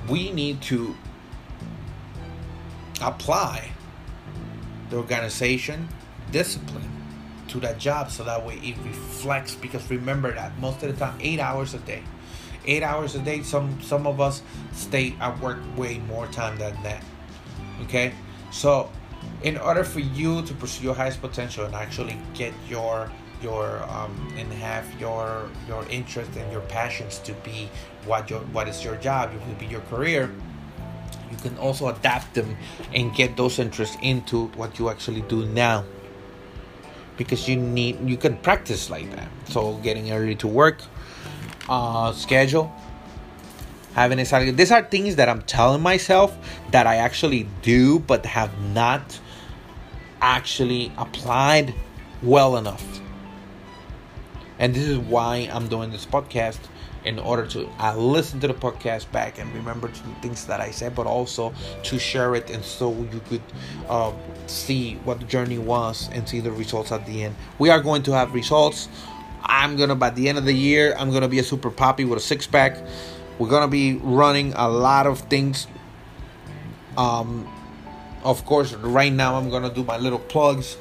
we 0.09 0.32
need 0.32 0.61
to 0.64 0.95
apply 3.01 3.72
the 4.89 4.95
organization 4.97 5.89
discipline 6.32 6.93
to 7.54 7.60
that 7.62 7.78
job 7.78 8.12
so 8.12 8.24
that 8.24 8.45
way 8.45 8.56
it 8.56 8.76
reflects 8.84 9.56
because 9.56 9.89
remember 9.89 10.34
that 10.34 10.58
most 10.60 10.84
of 10.84 10.91
the 10.91 10.97
time 10.97 11.18
eight 11.22 11.39
hours 11.39 11.74
a 11.74 11.80
day. 11.80 12.04
Eight 12.66 12.84
hours 12.84 13.16
a 13.16 13.20
day 13.20 13.43
some 13.43 13.82
some 13.82 14.08
of 14.08 14.20
us 14.20 14.41
stay 14.74 15.16
at 15.20 15.39
work 15.39 15.60
way 15.78 15.99
more 15.99 16.28
time 16.28 16.58
than 16.58 16.76
that 16.84 17.04
okay? 17.84 18.14
So 18.51 18.89
in 19.43 19.58
order 19.58 19.84
for 19.84 19.99
you 19.99 20.41
to 20.43 20.54
pursue 20.54 20.84
your 20.86 20.95
highest 20.95 21.22
potential 21.22 21.66
and 21.66 21.76
actually 21.76 22.18
get 22.34 22.54
your 22.68 23.12
your 23.41 23.84
um, 23.89 24.16
and 24.38 24.51
have 24.54 24.88
your 24.99 25.49
your 25.68 25.86
interest 25.89 26.32
and 26.38 26.51
your 26.51 26.62
passions 26.62 27.20
to 27.20 27.34
be 27.43 27.70
what 28.06 28.30
your 28.30 28.39
what 28.56 28.68
is 28.68 28.84
your 28.84 28.95
job 28.97 29.34
it 29.34 29.45
will 29.45 29.56
be 29.56 29.66
your 29.66 29.82
career 29.82 30.32
you 31.30 31.38
can 31.38 31.58
also 31.58 31.88
adapt 31.89 32.34
them 32.36 32.56
and 32.93 33.14
get 33.16 33.36
those 33.36 33.60
interests 33.60 33.97
into 34.01 34.47
what 34.56 34.80
you 34.80 34.89
actually 34.89 35.22
do 35.24 35.45
now 35.47 35.84
because 37.18 37.47
you 37.47 37.55
need 37.55 37.99
you 38.07 38.18
can 38.18 38.38
practice 38.38 38.89
like 38.89 39.09
that. 39.16 39.30
So 39.49 39.76
getting 39.84 40.11
early 40.11 40.36
to 40.36 40.47
work 40.47 40.82
uh 41.70 42.11
schedule 42.11 42.70
having 43.93 44.20
exactly 44.20 44.51
these 44.51 44.70
are 44.70 44.82
things 44.84 45.16
that 45.16 45.30
i'm 45.30 45.41
telling 45.43 45.82
myself 45.82 46.36
that 46.72 46.86
i 46.86 46.97
actually 46.97 47.47
do 47.61 47.99
but 47.99 48.26
have 48.26 48.51
not 48.74 49.18
actually 50.24 50.91
applied 50.97 51.76
well 52.24 52.55
enough. 52.55 53.01
And 54.57 54.74
this 54.74 54.88
is 54.88 54.97
why 54.97 55.49
i'm 55.51 55.68
doing 55.68 55.91
this 55.91 56.05
podcast 56.05 56.59
in 57.03 57.20
order 57.20 57.45
to 57.45 57.68
uh, 57.80 57.95
listen 57.97 58.39
to 58.39 58.47
the 58.47 58.53
podcast 58.53 59.11
back 59.11 59.38
and 59.38 59.53
remember 59.53 59.89
the 59.89 60.16
things 60.22 60.45
that 60.45 60.61
I 60.61 60.72
said, 60.72 60.95
but 60.95 61.05
also 61.05 61.53
to 61.84 61.99
share 61.99 62.34
it 62.36 62.49
and 62.49 62.64
so 62.64 62.93
you 62.93 63.22
could 63.28 63.41
uh, 63.89 64.14
see 64.54 64.95
what 65.04 65.20
the 65.20 65.26
journey 65.26 65.58
was 65.58 66.10
and 66.14 66.28
see 66.28 66.39
the 66.39 66.51
results 66.51 66.91
at 66.91 67.06
the 67.06 67.24
end. 67.24 67.36
We 67.60 67.70
are 67.70 67.82
going 67.82 68.04
to 68.04 68.12
have 68.12 68.34
results. 68.34 68.88
I'm 69.43 69.76
gonna 69.76 69.95
by 69.95 70.10
the 70.12 70.30
end 70.30 70.38
of 70.38 70.45
the 70.45 70.54
year, 70.54 70.95
I'm 70.97 71.12
gonna 71.12 71.28
be 71.28 71.39
a 71.39 71.43
super 71.43 71.70
poppy 71.70 72.06
with 72.06 72.18
a 72.18 72.22
six 72.22 72.47
pack. 72.47 72.78
We're 73.38 73.49
gonna 73.49 73.68
be 73.68 73.97
running 73.97 74.54
a 74.54 74.70
lot 74.70 75.06
of 75.06 75.20
things. 75.22 75.68
Um, 76.97 77.47
of 78.24 78.45
course, 78.45 78.74
right 78.74 79.12
now 79.12 79.36
I'm 79.36 79.49
gonna 79.49 79.74
do 79.74 79.84
my 79.84 79.97
little 79.97 80.20
plugs, 80.20 80.76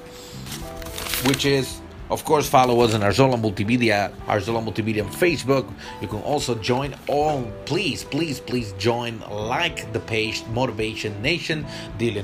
which 1.26 1.44
is 1.44 1.81
of 2.12 2.24
course, 2.26 2.46
follow 2.46 2.80
us 2.80 2.92
on 2.92 3.00
Arzola 3.00 3.40
Multimedia, 3.40 4.12
Arzola 4.26 4.62
Multimedia 4.62 5.02
on 5.02 5.10
Facebook. 5.10 5.66
You 6.02 6.08
can 6.08 6.20
also 6.20 6.54
join 6.56 6.94
all, 7.08 7.50
please, 7.64 8.04
please, 8.04 8.38
please 8.38 8.72
join, 8.72 9.20
like 9.30 9.90
the 9.94 10.00
page, 10.00 10.44
Motivation 10.48 11.22
Nation, 11.22 11.64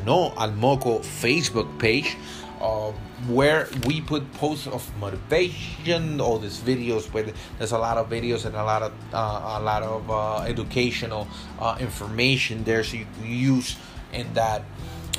No 0.04 0.34
al 0.36 0.52
Moco 0.52 0.98
Facebook 0.98 1.66
page. 1.78 2.16
Uh, 2.60 2.90
where 3.28 3.68
we 3.86 4.00
put 4.00 4.30
posts 4.34 4.66
of 4.66 4.82
motivation, 4.98 6.20
all 6.20 6.38
these 6.40 6.58
videos 6.58 7.04
where 7.12 7.32
there's 7.56 7.70
a 7.70 7.78
lot 7.78 7.96
of 7.96 8.10
videos 8.10 8.46
and 8.46 8.56
a 8.56 8.64
lot 8.64 8.82
of 8.82 8.92
uh, 9.14 9.58
a 9.58 9.62
lot 9.62 9.84
of 9.84 10.10
uh, 10.10 10.40
educational 10.42 11.28
uh, 11.60 11.76
information 11.78 12.64
there, 12.64 12.82
so 12.82 12.96
you 12.96 13.06
can 13.14 13.30
use 13.30 13.76
in 14.12 14.26
that 14.34 14.62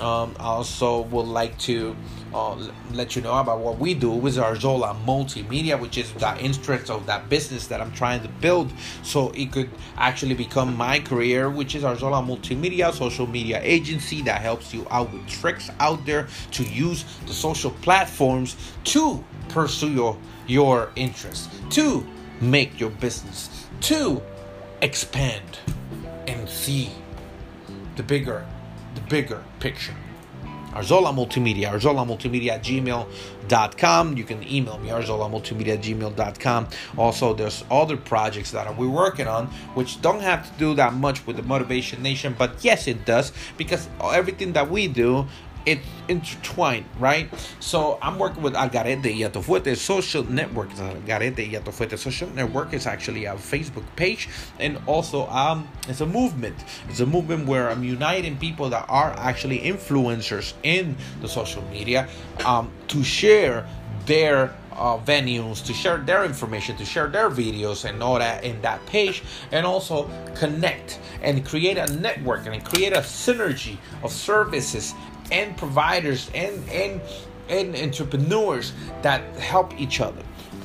um, 0.01 0.35
I 0.39 0.45
also 0.45 1.01
would 1.01 1.27
like 1.27 1.57
to 1.59 1.95
uh, 2.33 2.55
let 2.91 3.15
you 3.15 3.21
know 3.21 3.37
about 3.39 3.59
what 3.59 3.79
we 3.79 3.93
do 3.93 4.11
with 4.11 4.37
Arzola 4.37 4.95
Multimedia, 5.05 5.79
which 5.79 5.97
is 5.97 6.11
the 6.13 6.37
interest 6.39 6.89
of 6.89 7.05
that 7.07 7.29
business 7.29 7.67
that 7.67 7.81
I'm 7.81 7.91
trying 7.91 8.21
to 8.21 8.27
build. 8.27 8.71
So 9.03 9.31
it 9.31 9.51
could 9.51 9.69
actually 9.97 10.35
become 10.35 10.75
my 10.75 10.99
career, 10.99 11.49
which 11.49 11.75
is 11.75 11.83
Arzola 11.83 12.25
Multimedia, 12.25 12.93
social 12.93 13.27
media 13.27 13.59
agency 13.63 14.21
that 14.23 14.41
helps 14.41 14.73
you 14.73 14.85
out 14.89 15.11
with 15.11 15.27
tricks 15.27 15.69
out 15.79 16.05
there 16.05 16.27
to 16.51 16.63
use 16.63 17.03
the 17.25 17.33
social 17.33 17.71
platforms 17.81 18.55
to 18.85 19.23
pursue 19.49 19.91
your, 19.91 20.17
your 20.47 20.91
interests, 20.95 21.49
to 21.71 22.05
make 22.41 22.79
your 22.79 22.91
business, 22.91 23.67
to 23.81 24.21
expand 24.81 25.59
and 26.27 26.47
see 26.47 26.89
the 27.95 28.03
bigger 28.03 28.45
the 28.99 29.09
bigger 29.09 29.43
picture. 29.59 29.95
Arzola 30.71 31.11
Multimedia, 31.11 31.71
Arzola 31.71 32.05
Multimedia 32.05 32.51
at 32.51 32.63
gmail.com. 32.63 34.17
You 34.17 34.23
can 34.23 34.47
email 34.47 34.77
me, 34.77 34.89
Arzola 34.89 35.29
Multimedia 35.29 35.73
at 35.73 35.81
gmail.com. 35.81 36.67
Also, 36.95 37.33
there's 37.33 37.63
other 37.71 37.97
projects 37.97 38.51
that 38.51 38.77
we're 38.77 38.87
working 38.87 39.27
on, 39.27 39.47
which 39.73 39.99
don't 40.01 40.21
have 40.21 40.51
to 40.51 40.59
do 40.59 40.75
that 40.75 40.93
much 40.93 41.25
with 41.25 41.37
the 41.37 41.43
Motivation 41.43 42.03
Nation, 42.03 42.35
but 42.37 42.63
yes, 42.63 42.87
it 42.87 43.03
does, 43.05 43.33
because 43.57 43.89
everything 44.03 44.53
that 44.53 44.69
we 44.69 44.87
do 44.87 45.25
it's 45.69 45.85
intertwined, 46.07 46.85
right? 46.97 47.29
So 47.59 47.99
I'm 48.01 48.17
working 48.17 48.41
with 48.41 48.55
Algarete 48.55 49.13
y 49.13 49.29
Atofuerte 49.29 49.77
social 49.77 50.23
network. 50.23 50.69
Algarete 50.71 51.47
y 51.47 51.59
Atofuerte 51.59 51.95
social 51.97 52.27
network 52.31 52.73
is 52.73 52.87
actually 52.87 53.25
a 53.25 53.35
Facebook 53.35 53.85
page, 53.95 54.27
and 54.59 54.79
also 54.87 55.27
um, 55.27 55.67
it's 55.87 56.01
a 56.01 56.07
movement. 56.07 56.55
It's 56.89 57.01
a 57.01 57.05
movement 57.05 57.45
where 57.45 57.69
I'm 57.69 57.83
uniting 57.83 58.37
people 58.37 58.69
that 58.69 58.85
are 58.89 59.11
actually 59.11 59.59
influencers 59.59 60.53
in 60.63 60.97
the 61.21 61.27
social 61.27 61.63
media 61.69 62.09
um, 62.45 62.71
to 62.87 63.03
share 63.03 63.67
their 64.07 64.55
uh, 64.79 64.97
venues 64.97 65.63
to 65.65 65.73
share 65.73 65.97
their 65.97 66.23
information, 66.23 66.75
to 66.77 66.85
share 66.85 67.07
their 67.07 67.29
videos 67.29 67.87
and 67.87 68.01
all 68.01 68.17
that 68.17 68.43
in 68.43 68.59
that 68.61 68.83
page, 68.85 69.21
and 69.51 69.65
also 69.65 70.09
connect 70.35 70.99
and 71.21 71.45
create 71.45 71.77
a 71.77 71.85
network 71.97 72.45
and 72.45 72.63
create 72.63 72.93
a 72.93 72.99
synergy 72.99 73.77
of 74.03 74.11
services 74.11 74.93
and 75.31 75.55
providers 75.57 76.29
and 76.33 76.67
and 76.69 77.01
and 77.49 77.75
entrepreneurs 77.75 78.73
that 79.01 79.21
help 79.37 79.79
each 79.79 80.01
other. 80.01 80.21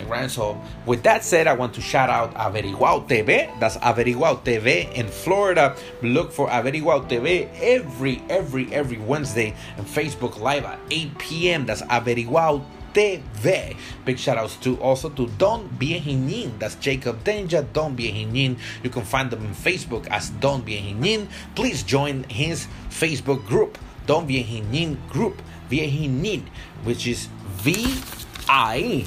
Right? 0.06 0.30
So, 0.30 0.60
with 0.86 1.02
that 1.04 1.24
said, 1.24 1.46
I 1.46 1.54
want 1.54 1.72
to 1.74 1.80
shout 1.80 2.10
out 2.10 2.34
Averiguao 2.34 3.08
TV. 3.08 3.48
That's 3.58 3.76
Averiguao 3.78 4.44
TV 4.44 4.92
in 4.92 5.08
Florida. 5.08 5.76
Look 6.02 6.32
for 6.32 6.48
Averiguao 6.48 7.08
TV 7.08 7.48
every, 7.60 8.20
every, 8.28 8.72
every 8.72 8.98
Wednesday 8.98 9.54
and 9.78 9.86
Facebook 9.86 10.40
Live 10.40 10.64
at 10.64 10.78
8 10.90 11.18
p.m. 11.18 11.66
That's 11.66 11.82
Averiguao 11.82 12.64
TV. 12.94 13.76
Big 14.04 14.18
shout 14.18 14.38
outs 14.38 14.56
to 14.56 14.76
also 14.80 15.10
to 15.10 15.26
Don 15.38 15.68
Viejinin. 15.78 16.58
That's 16.58 16.76
Jacob 16.76 17.24
Danger, 17.24 17.66
Don 17.72 17.96
Viejinin. 17.96 18.56
You 18.82 18.90
can 18.90 19.02
find 19.02 19.30
them 19.30 19.44
on 19.44 19.54
Facebook 19.54 20.06
as 20.08 20.30
Don 20.30 20.62
Viejinin. 20.62 21.28
Please 21.54 21.82
join 21.82 22.24
his 22.24 22.68
Facebook 22.88 23.44
group, 23.46 23.78
Don 24.06 24.26
Viejinin 24.26 24.96
Group, 25.08 25.40
Viejinin, 25.70 26.42
which 26.84 27.06
is 27.06 27.28
V 27.64 28.00
I. 28.48 29.06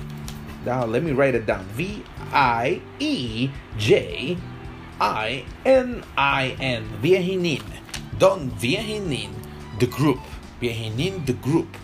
Now 0.66 0.86
let 0.86 1.04
me 1.04 1.12
write 1.12 1.36
it 1.36 1.46
down. 1.46 1.66
V 1.78 2.04
I 2.34 2.82
E 3.00 3.50
J 3.78 4.38
I 5.00 5.46
N 5.66 6.04
I 6.18 6.56
N. 6.60 6.90
Viejinin. 7.02 7.64
Don 8.18 8.50
Viejinin, 8.52 9.30
the 9.80 9.88
group. 9.88 10.20
Viejinin, 10.62 11.26
the 11.26 11.34
group. 11.34 11.78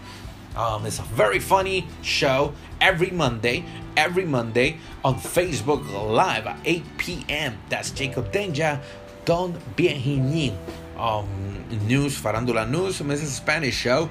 Um, 0.56 0.86
it's 0.86 1.00
a 1.00 1.04
very 1.04 1.40
funny 1.40 1.88
show 2.02 2.54
every 2.82 3.10
Monday, 3.10 3.66
every 3.98 4.26
Monday 4.26 4.78
on 5.04 5.16
Facebook 5.16 5.82
Live 5.90 6.46
at 6.46 6.60
8 6.66 6.84
p.m. 6.98 7.58
That's 7.70 7.92
Jacob 7.92 8.32
Denja, 8.32 8.82
Don 9.26 9.54
Viejinin. 9.76 10.58
Um, 10.98 11.66
news, 11.88 12.20
Farandula 12.20 12.70
News, 12.70 13.00
Mrs. 13.00 13.42
Spanish 13.42 13.76
show. 13.76 14.10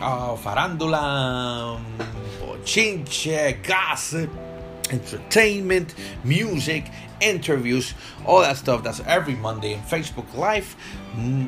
Uh, 0.00 0.34
farandula, 0.36 1.74
um, 1.76 1.84
chinche, 2.64 3.62
gossip, 3.62 4.30
entertainment, 4.90 5.94
music, 6.24 6.90
interviews, 7.20 7.94
all 8.24 8.40
that 8.40 8.56
stuff. 8.56 8.82
That's 8.82 9.00
every 9.00 9.34
Monday 9.34 9.74
in 9.74 9.80
Facebook 9.80 10.32
Live. 10.34 10.74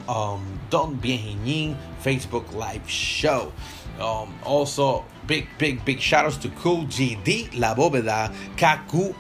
Um, 0.09 0.61
Don 0.71 0.99
Viejinin 0.99 1.77
Facebook 2.03 2.53
Live 2.53 2.89
show. 2.91 3.53
Um, 4.01 4.35
also, 4.45 5.05
big, 5.27 5.49
big, 5.59 5.85
big 5.85 6.01
shout 6.01 6.25
outs 6.25 6.37
to 6.39 6.49
Cool 6.51 6.85
GD, 6.85 7.59
La 7.59 7.75
Bóveda, 7.75 8.33
KQ 8.57 9.15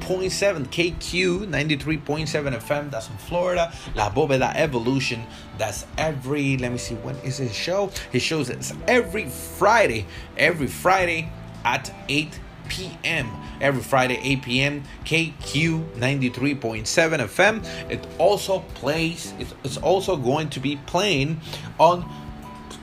93.7, 0.00 0.66
KQ 0.66 1.48
93.7 1.48 2.58
FM, 2.58 2.90
that's 2.90 3.08
in 3.08 3.16
Florida. 3.16 3.72
La 3.94 4.10
Bóveda 4.10 4.54
Evolution, 4.54 5.24
that's 5.58 5.86
every, 5.98 6.56
let 6.58 6.72
me 6.72 6.78
see, 6.78 6.94
when 6.96 7.16
is 7.18 7.38
his 7.38 7.54
show? 7.54 7.90
His 8.10 8.22
shows 8.22 8.50
it's 8.50 8.72
every 8.86 9.28
Friday, 9.28 10.06
every 10.36 10.66
Friday 10.66 11.30
at 11.64 11.92
8 12.08 12.40
p.m. 12.68 13.30
Every 13.60 13.82
Friday, 13.82 14.18
8 14.22 14.42
p.m. 14.42 14.82
KQ 15.04 15.92
93.7 15.94 16.84
FM. 16.84 17.90
It 17.90 18.06
also 18.18 18.60
plays, 18.74 19.32
it's 19.38 19.76
also 19.78 20.16
going 20.16 20.50
to 20.50 20.60
be 20.60 20.76
playing 20.86 21.40
on 21.78 22.10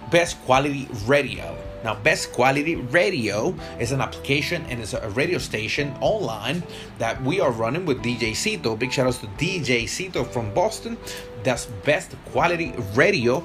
Best 0.09 0.41
Quality 0.45 0.87
Radio. 1.05 1.57
Now, 1.83 1.95
Best 1.95 2.31
Quality 2.31 2.75
Radio 2.75 3.55
is 3.79 3.91
an 3.91 4.01
application 4.01 4.63
and 4.69 4.79
it's 4.79 4.93
a 4.93 5.09
radio 5.09 5.39
station 5.39 5.95
online 5.99 6.63
that 6.99 7.21
we 7.23 7.39
are 7.39 7.51
running 7.51 7.85
with 7.85 8.03
DJ 8.03 8.35
Cito. 8.35 8.75
Big 8.75 8.91
shout 8.91 9.07
outs 9.07 9.17
to 9.19 9.27
DJ 9.37 9.87
Cito 9.87 10.23
from 10.23 10.53
Boston. 10.53 10.97
That's 11.43 11.65
Best 11.85 12.15
Quality 12.31 12.73
Radio. 12.93 13.43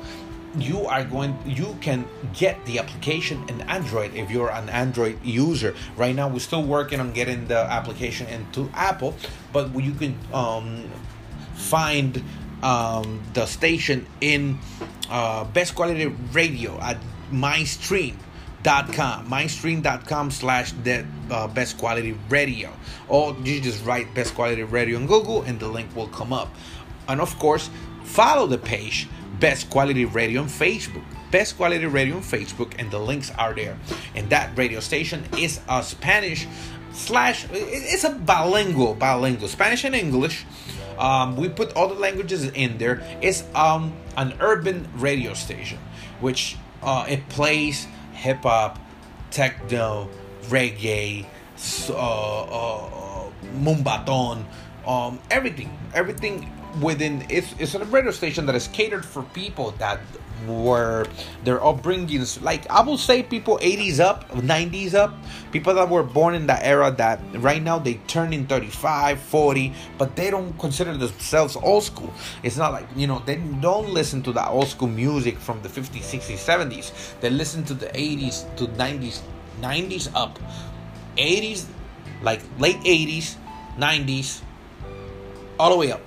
You 0.59 0.87
are 0.87 1.05
going, 1.05 1.37
you 1.45 1.76
can 1.80 2.07
get 2.32 2.64
the 2.64 2.78
application 2.78 3.45
in 3.49 3.61
Android 3.62 4.14
if 4.14 4.30
you're 4.30 4.51
an 4.51 4.68
Android 4.70 5.22
user. 5.22 5.74
Right 5.97 6.14
now, 6.14 6.28
we're 6.28 6.39
still 6.39 6.62
working 6.62 7.01
on 7.01 7.12
getting 7.12 7.47
the 7.47 7.59
application 7.59 8.26
into 8.28 8.70
Apple, 8.74 9.14
but 9.53 9.74
you 9.74 9.93
can 9.93 10.16
um, 10.32 10.89
find 11.55 12.22
um, 12.62 13.22
the 13.34 13.47
station 13.47 14.07
in 14.20 14.59
uh, 15.11 15.45
best 15.45 15.74
quality 15.74 16.07
radio 16.32 16.78
at 16.80 16.97
mindstream.com 18.66 19.28
mindstream.com 19.28 20.30
slash 20.30 20.72
the 20.82 21.04
uh, 21.30 21.46
best 21.48 21.78
quality 21.78 22.16
radio. 22.28 22.72
Or 23.08 23.36
you 23.44 23.60
just 23.60 23.84
write 23.84 24.12
best 24.14 24.34
quality 24.34 24.62
radio 24.62 24.98
on 24.98 25.06
google 25.06 25.42
and 25.42 25.58
the 25.60 25.68
link 25.68 25.94
will 25.94 26.08
come 26.08 26.32
up. 26.32 26.54
And 27.08 27.20
of 27.20 27.38
course 27.38 27.70
follow 28.04 28.46
the 28.46 28.58
page 28.58 29.08
best 29.40 29.70
quality 29.70 30.04
radio 30.04 30.42
on 30.42 30.48
facebook. 30.48 31.04
Best 31.30 31.56
quality 31.56 31.86
radio 31.86 32.16
on 32.16 32.22
facebook 32.22 32.74
and 32.78 32.90
the 32.90 32.98
links 32.98 33.30
are 33.38 33.54
there. 33.54 33.78
And 34.14 34.28
that 34.30 34.56
radio 34.56 34.80
station 34.80 35.24
is 35.38 35.60
a 35.68 35.82
spanish 35.82 36.46
slash 36.92 37.46
it's 37.52 38.04
a 38.04 38.10
bilingual 38.10 38.94
bilingual 38.94 39.48
spanish 39.48 39.84
and 39.84 39.94
english. 39.94 40.44
Um, 40.98 41.36
we 41.36 41.50
put 41.50 41.76
all 41.76 41.88
the 41.88 42.00
languages 42.00 42.44
in 42.44 42.78
there. 42.78 43.02
It's 43.20 43.44
um, 43.54 43.92
an 44.16 44.32
urban 44.40 44.88
radio 44.94 45.34
station, 45.34 45.78
which 46.20 46.56
uh, 46.82 47.04
it 47.06 47.28
plays 47.28 47.86
hip 48.16 48.42
hop, 48.42 48.78
techno, 49.30 50.08
reggae, 50.48 51.26
uh, 51.90 52.42
uh, 52.42 53.30
mumbaton, 53.54 54.44
um, 54.86 55.18
everything, 55.30 55.76
everything 55.94 56.50
within. 56.80 57.24
It's 57.28 57.54
it's 57.58 57.74
a 57.74 57.84
radio 57.84 58.10
station 58.10 58.46
that 58.46 58.54
is 58.54 58.68
catered 58.68 59.04
for 59.04 59.22
people 59.22 59.72
that 59.72 60.00
were 60.47 61.07
their 61.45 61.59
upbringings. 61.59 62.43
Like 62.43 62.68
i 62.70 62.82
will 62.82 62.99
say 62.99 63.22
people 63.22 63.59
80s 63.59 64.01
up 64.01 64.30
90s 64.30 64.95
up 64.95 65.14
people 65.53 65.74
that 65.74 65.89
were 65.89 66.03
born 66.03 66.34
in 66.34 66.47
that 66.47 66.62
era 66.62 66.91
that 66.93 67.20
right 67.37 67.62
now 67.62 67.78
they 67.78 67.95
turn 68.07 68.32
in 68.32 68.47
35 68.47 69.20
40 69.20 69.72
but 69.99 70.16
they 70.16 70.30
don't 70.30 70.59
consider 70.59 70.97
themselves 70.97 71.57
old 71.57 71.84
school. 71.84 72.12
It's 72.43 72.57
not 72.57 72.72
like 72.72 72.87
you 72.97 73.07
know 73.07 73.22
they 73.24 73.37
don't 73.37 73.91
listen 73.91 74.22
to 74.24 74.32
that 74.32 74.49
old 74.49 74.68
school 74.68 74.89
music 74.89 75.39
from 75.39 75.62
the 75.62 75.68
50s 75.68 76.03
60s 76.03 76.39
70s 76.39 77.20
they 77.20 77.30
listen 77.30 77.64
to 77.64 77.74
the 77.74 77.87
80s 77.87 78.55
to 78.57 78.66
90s 78.66 79.20
90s 79.61 80.11
up. 80.14 80.39
80s 81.16 81.66
like 82.22 82.43
late 82.59 82.76
80s 82.80 83.37
90s 83.78 84.43
all 85.59 85.70
the 85.70 85.76
way 85.76 85.93
up 85.93 86.01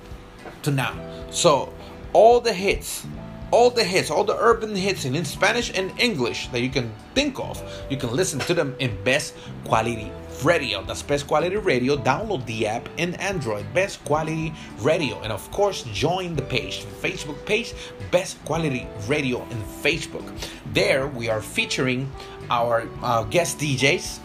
to 0.64 0.72
now. 0.72 0.94
So 1.32 1.74
all 2.14 2.40
the 2.40 2.54
hits 2.54 3.06
all 3.52 3.70
the 3.70 3.84
hits, 3.84 4.10
all 4.12 4.24
the 4.24 4.38
urban 4.38 4.76
hits 4.76 5.06
in, 5.06 5.26
Spanish 5.26 5.72
and 5.76 5.92
English 6.00 6.48
that 6.50 6.62
you 6.62 6.70
can 6.70 6.92
think 7.16 7.40
of. 7.40 7.62
You 7.90 7.98
can 7.98 8.12
listen 8.12 8.40
to 8.40 8.54
them 8.54 8.76
in 8.80 8.96
best 9.04 9.36
quality 9.66 10.12
radio. 10.44 10.84
That's 10.84 11.02
best 11.02 11.28
quality 11.28 11.58
radio. 11.58 11.98
Download 11.98 12.46
the 12.46 12.68
app 12.68 12.88
in 12.98 13.16
Android, 13.16 13.66
best 13.74 14.04
quality 14.06 14.54
radio. 14.80 15.20
And 15.22 15.32
of 15.32 15.50
course, 15.52 15.84
join 15.94 16.36
the 16.36 16.44
page, 16.44 16.86
Facebook 17.02 17.44
page, 17.46 17.74
best 18.12 18.44
quality 18.46 18.88
radio 19.08 19.42
in 19.50 19.58
Facebook. 19.82 20.26
There 20.74 21.08
we 21.08 21.30
are 21.30 21.42
featuring 21.42 22.12
our 22.50 22.88
uh, 23.02 23.24
guest 23.24 23.60
DJs 23.60 24.20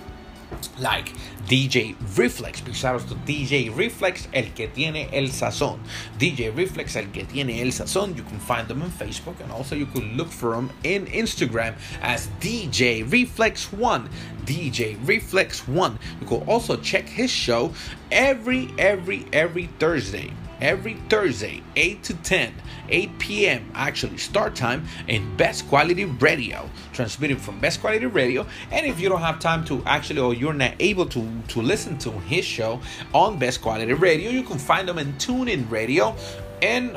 like 0.79 1.13
DJ 1.47 1.95
Reflex. 2.17 2.63
Shout 2.73 3.07
to 3.09 3.15
DJ 3.15 3.75
Reflex, 3.77 4.29
el 4.33 4.53
que 4.55 4.69
tiene 4.69 5.09
el 5.13 5.29
sazón. 5.29 5.79
DJ 6.19 6.55
Reflex, 6.57 6.97
el 6.97 7.07
que 7.13 7.25
tiene 7.25 7.61
el 7.61 7.69
sazón. 7.69 8.17
You 8.17 8.23
can 8.23 8.39
find 8.41 8.67
them 8.69 8.83
on 8.83 8.91
Facebook 8.91 9.41
and 9.41 9.53
also 9.53 9.75
you 9.75 9.87
can 9.87 10.17
look 10.17 10.29
for 10.29 10.55
them 10.55 10.71
in 10.83 11.07
Instagram 11.07 11.77
as 12.01 12.29
DJ 12.41 13.11
Reflex 13.11 13.73
One. 13.73 14.09
DJ 14.45 14.97
Reflex 15.07 15.67
One. 15.69 15.99
You 16.21 16.27
can 16.27 16.43
also 16.49 16.77
check 16.77 17.09
his 17.09 17.31
show 17.31 17.73
every, 18.11 18.71
every, 18.79 19.27
every 19.33 19.69
Thursday 19.79 20.33
every 20.61 20.95
Thursday, 21.09 21.63
8 21.77 22.03
to 22.05 22.15
10, 22.15 22.55
8 22.89 23.19
p.m. 23.19 23.71
actually 23.75 24.19
start 24.19 24.55
time 24.55 24.87
in 25.09 25.37
Best 25.37 25.69
Quality 25.69 26.05
Radio, 26.05 26.69
transmitting 26.93 27.37
from 27.37 27.59
Best 27.61 27.81
Quality 27.81 28.07
Radio. 28.07 28.47
And 28.71 28.87
if 28.87 29.01
you 29.01 29.09
don't 29.09 29.21
have 29.21 29.39
time 29.39 29.65
to 29.67 29.83
actually, 29.87 30.21
or 30.21 30.35
you're 30.35 30.53
not 30.53 30.75
able 30.81 31.07
to 31.07 31.29
to 31.49 31.63
listen 31.63 31.99
to 31.99 32.11
his 32.21 32.45
show 32.45 32.81
on 33.13 33.39
Best 33.39 33.63
Quality 33.63 33.95
Radio, 33.95 34.31
you 34.31 34.43
can 34.43 34.59
find 34.59 34.89
them 34.89 34.99
in 34.99 35.13
TuneIn 35.15 35.71
Radio 35.71 36.15
and 36.63 36.97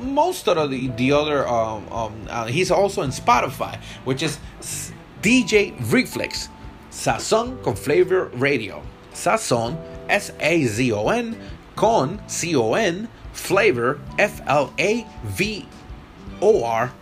most 0.00 0.48
of 0.48 0.70
the, 0.70 0.88
the 0.88 1.12
other. 1.12 1.46
Um, 1.48 1.90
um, 1.92 2.26
uh, 2.28 2.46
he's 2.46 2.70
also 2.70 3.02
in 3.02 3.10
Spotify, 3.10 3.80
which 4.04 4.22
is 4.22 4.38
DJ 5.22 5.74
Reflex, 5.92 6.48
Sazon 6.90 7.62
con 7.62 7.74
Flavor 7.74 8.26
Radio. 8.34 8.82
Sazon, 9.12 9.78
S 10.08 10.32
A 10.40 10.64
Z 10.64 10.92
O 10.92 11.08
N, 11.08 11.40
con 11.74 12.20
C 12.26 12.54
O 12.54 12.74
N, 12.74 13.08
Flavor, 13.36 14.00
F 14.18 14.40
L 14.46 14.72
A 14.78 15.06
V 15.24 15.68
O 16.40 16.64
R, 16.64 16.92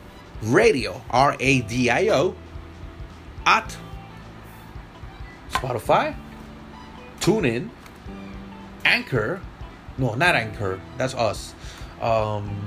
Radio, 0.43 1.01
R 1.11 1.37
A 1.39 1.61
D 1.63 1.89
I 1.89 2.09
O, 2.09 2.35
at 3.47 3.77
Spotify, 5.51 6.17
TuneIn, 7.21 7.71
Anchor. 8.85 9.41
No, 9.97 10.15
not 10.15 10.35
Anchor. 10.35 10.81
That's 10.99 11.15
us. 11.15 11.55
Um, 12.01 12.61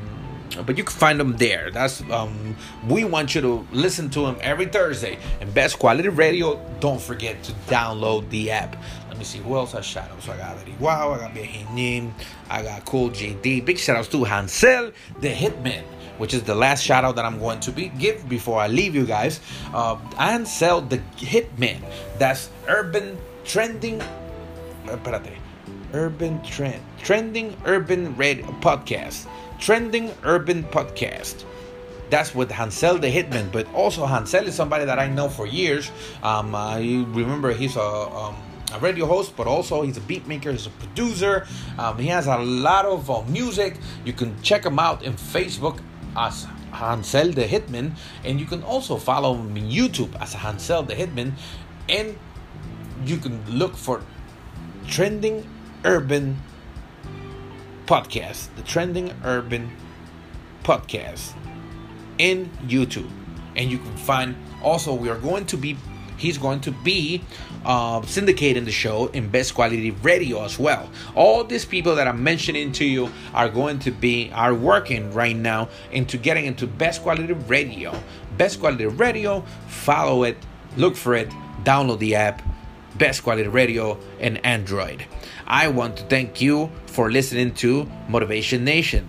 but 0.65 0.77
you 0.77 0.83
can 0.83 0.95
find 0.97 1.19
them 1.19 1.35
there. 1.37 1.69
That's 1.69 2.01
um, 2.09 2.55
we 2.87 3.03
want 3.03 3.35
you 3.35 3.41
to 3.41 3.67
listen 3.71 4.09
to 4.11 4.21
them 4.21 4.37
every 4.41 4.65
Thursday. 4.65 5.19
And 5.41 5.53
best 5.53 5.77
quality 5.77 6.09
radio. 6.09 6.59
Don't 6.79 7.01
forget 7.01 7.43
to 7.43 7.51
download 7.67 8.29
the 8.29 8.51
app. 8.51 8.81
Let 9.17 9.21
me 9.21 9.25
see 9.25 9.39
who 9.39 9.55
else 9.55 9.73
I 9.73 9.81
shout 9.81 10.11
out. 10.11 10.21
So 10.21 10.31
I 10.31 10.37
got 10.37 10.57
Eddie 10.59 10.75
Wow, 10.79 11.13
I 11.13 11.17
got 11.17 11.33
Behinim, 11.33 12.11
I 12.51 12.61
got 12.61 12.85
Cool 12.85 13.09
JD. 13.09 13.65
Big 13.65 13.79
shout 13.79 13.97
outs 13.97 14.09
to 14.09 14.23
Hansel 14.23 14.91
the 15.19 15.29
Hitman 15.29 15.81
which 16.19 16.35
is 16.35 16.43
the 16.43 16.53
last 16.53 16.83
shout 16.83 17.03
out 17.03 17.15
that 17.15 17.25
I'm 17.25 17.39
going 17.39 17.59
to 17.61 17.71
be 17.71 17.89
give 17.89 18.29
before 18.29 18.59
I 18.59 18.67
leave 18.67 18.93
you 18.93 19.05
guys. 19.05 19.39
Uh, 19.73 19.97
Ansel 20.19 20.81
the 20.81 20.99
Hitman. 21.17 21.81
That's 22.19 22.49
urban 22.67 23.17
trending. 23.43 24.01
Espérate. 24.85 25.33
Urban 25.93 26.43
trend. 26.43 26.81
Trending 27.01 27.55
urban 27.65 28.15
Red 28.15 28.41
podcast. 28.61 29.27
Trending 29.59 30.13
urban 30.23 30.63
podcast. 30.65 31.43
That's 32.09 32.33
with 32.33 32.51
Hansel 32.51 32.97
the 32.97 33.11
Hitman. 33.11 33.51
But 33.51 33.71
also 33.73 34.05
Hansel 34.05 34.47
is 34.47 34.55
somebody 34.55 34.85
that 34.85 34.99
I 34.99 35.07
know 35.07 35.29
for 35.29 35.45
years. 35.45 35.91
Um, 36.23 36.55
I 36.55 36.79
remember 37.09 37.53
he's 37.53 37.75
a 37.75 37.81
um, 37.81 38.35
a 38.73 38.79
radio 38.79 39.05
host, 39.05 39.35
but 39.35 39.47
also 39.47 39.81
he's 39.81 39.97
a 39.97 40.01
beat 40.01 40.27
maker, 40.27 40.51
he's 40.51 40.67
a 40.67 40.71
producer. 40.71 41.47
Um, 41.77 41.97
he 41.97 42.07
has 42.07 42.27
a 42.27 42.37
lot 42.37 42.85
of 42.85 43.09
uh, 43.09 43.21
music. 43.23 43.77
You 44.03 44.13
can 44.13 44.39
check 44.41 44.65
him 44.65 44.79
out 44.79 45.03
in 45.03 45.13
Facebook 45.13 45.79
as 46.15 46.47
Hansel 46.71 47.31
the 47.31 47.45
Hitman, 47.45 47.95
and 48.23 48.39
you 48.39 48.45
can 48.45 48.63
also 48.63 48.97
follow 48.97 49.35
him 49.35 49.51
on 49.51 49.69
YouTube 49.69 50.19
as 50.21 50.33
Hansel 50.33 50.83
the 50.83 50.95
Hitman, 50.95 51.33
and 51.87 52.17
you 53.05 53.17
can 53.17 53.43
look 53.49 53.75
for 53.75 54.03
Trending 54.87 55.47
Urban 55.85 56.37
Podcast, 57.85 58.53
the 58.55 58.63
Trending 58.63 59.13
Urban 59.23 59.71
Podcast 60.63 61.33
in 62.17 62.49
YouTube, 62.65 63.09
and 63.55 63.71
you 63.71 63.77
can 63.77 63.95
find 63.97 64.35
also 64.61 64.93
we 64.93 65.09
are 65.09 65.19
going 65.19 65.45
to 65.45 65.57
be 65.57 65.77
he's 66.17 66.37
going 66.37 66.59
to 66.61 66.71
be 66.71 67.21
uh, 67.65 68.01
syndicating 68.01 68.65
the 68.65 68.71
show 68.71 69.07
in 69.07 69.29
best 69.29 69.53
quality 69.53 69.91
radio 69.91 70.43
as 70.43 70.57
well. 70.59 70.89
All 71.15 71.43
these 71.43 71.65
people 71.65 71.95
that 71.95 72.07
I'm 72.07 72.23
mentioning 72.23 72.71
to 72.73 72.85
you 72.85 73.09
are 73.33 73.49
going 73.49 73.79
to 73.79 73.91
be 73.91 74.31
are 74.33 74.53
working 74.53 75.13
right 75.13 75.35
now 75.35 75.69
into 75.91 76.17
getting 76.17 76.45
into 76.45 76.67
best 76.67 77.01
quality 77.03 77.33
radio. 77.33 77.93
Best 78.37 78.59
quality 78.59 78.85
radio. 78.85 79.41
Follow 79.67 80.23
it, 80.23 80.37
look 80.75 80.95
for 80.95 81.15
it, 81.15 81.29
download 81.63 81.99
the 81.99 82.15
app. 82.15 82.41
Best 82.95 83.21
quality 83.21 83.47
radio 83.47 83.99
and 84.19 84.43
Android. 84.43 85.05
I 85.45 85.67
want 85.67 85.97
to 85.97 86.03
thank 86.05 86.41
you 86.41 86.71
for 86.87 87.11
listening 87.11 87.53
to 87.55 87.87
Motivation 88.09 88.63
Nation. 88.63 89.07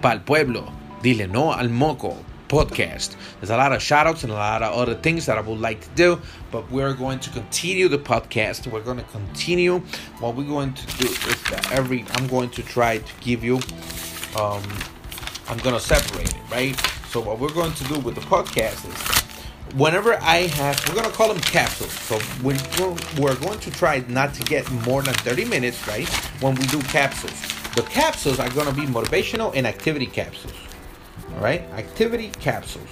Pal 0.00 0.20
pueblo, 0.20 0.72
dile 1.02 1.28
no 1.28 1.52
al 1.52 1.68
moco 1.68 2.16
podcast. 2.48 3.16
There's 3.40 3.50
a 3.50 3.56
lot 3.56 3.72
of 3.72 3.82
shout 3.82 4.06
outs 4.06 4.22
and 4.22 4.32
a 4.32 4.36
lot 4.36 4.62
of 4.62 4.72
other 4.72 4.94
things 4.94 5.26
that 5.26 5.38
I 5.38 5.40
would 5.40 5.60
like 5.60 5.80
to 5.80 5.88
do, 5.90 6.20
but 6.50 6.70
we're 6.70 6.94
going 6.94 7.18
to 7.20 7.30
continue 7.30 7.88
the 7.88 7.98
podcast. 7.98 8.66
We're 8.70 8.82
going 8.82 8.98
to 8.98 9.04
continue. 9.04 9.78
What 10.20 10.34
we're 10.34 10.44
going 10.44 10.74
to 10.74 10.86
do 10.98 11.06
is 11.06 11.42
that 11.50 11.70
every, 11.72 12.04
I'm 12.12 12.26
going 12.26 12.50
to 12.50 12.62
try 12.62 12.98
to 12.98 13.12
give 13.20 13.42
you, 13.42 13.56
um, 14.38 14.62
I'm 15.48 15.58
going 15.58 15.74
to 15.74 15.80
separate 15.80 16.34
it, 16.34 16.40
right? 16.50 16.78
So, 17.08 17.20
what 17.20 17.38
we're 17.38 17.52
going 17.52 17.72
to 17.72 17.84
do 17.84 17.98
with 18.00 18.14
the 18.14 18.20
podcast 18.22 18.86
is 18.86 19.74
whenever 19.74 20.14
I 20.20 20.48
have, 20.48 20.86
we're 20.88 20.94
going 20.94 21.08
to 21.08 21.16
call 21.16 21.28
them 21.28 21.40
capsules. 21.40 21.92
So, 21.92 22.18
we're, 22.42 22.58
we're 23.18 23.36
going 23.36 23.58
to 23.60 23.70
try 23.70 24.04
not 24.08 24.34
to 24.34 24.42
get 24.42 24.70
more 24.86 25.02
than 25.02 25.14
30 25.14 25.44
minutes, 25.46 25.86
right? 25.88 26.08
When 26.40 26.54
we 26.54 26.66
do 26.66 26.80
capsules. 26.82 27.40
The 27.74 27.82
capsules 27.82 28.40
are 28.40 28.48
going 28.50 28.66
to 28.66 28.72
be 28.72 28.86
motivational 28.86 29.54
and 29.54 29.66
activity 29.66 30.06
capsules. 30.06 30.54
Right, 31.36 31.60
activity 31.74 32.30
capsules. 32.40 32.88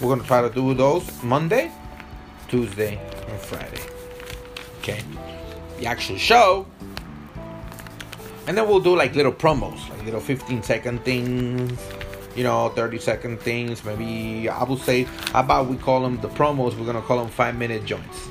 We're 0.00 0.08
gonna 0.16 0.26
try 0.26 0.42
to 0.42 0.50
do 0.50 0.74
those 0.74 1.22
Monday, 1.22 1.70
Tuesday, 2.48 2.98
and 3.28 3.40
Friday. 3.40 3.80
Okay, 4.78 5.00
the 5.78 5.86
actual 5.86 6.16
show, 6.16 6.66
and 8.48 8.58
then 8.58 8.68
we'll 8.68 8.80
do 8.80 8.96
like 8.96 9.14
little 9.14 9.32
promos, 9.32 9.88
like 9.90 10.04
little 10.04 10.20
15 10.20 10.64
second 10.64 11.04
things, 11.04 11.78
you 12.34 12.42
know, 12.42 12.70
30 12.70 12.98
second 12.98 13.40
things. 13.40 13.84
Maybe 13.84 14.48
I 14.48 14.64
will 14.64 14.76
say, 14.76 15.04
how 15.32 15.40
about 15.40 15.68
we 15.68 15.76
call 15.76 16.02
them 16.02 16.20
the 16.20 16.28
promos? 16.28 16.76
We're 16.76 16.86
gonna 16.86 17.02
call 17.02 17.18
them 17.18 17.28
five 17.28 17.56
minute 17.56 17.84
joints. 17.84 18.28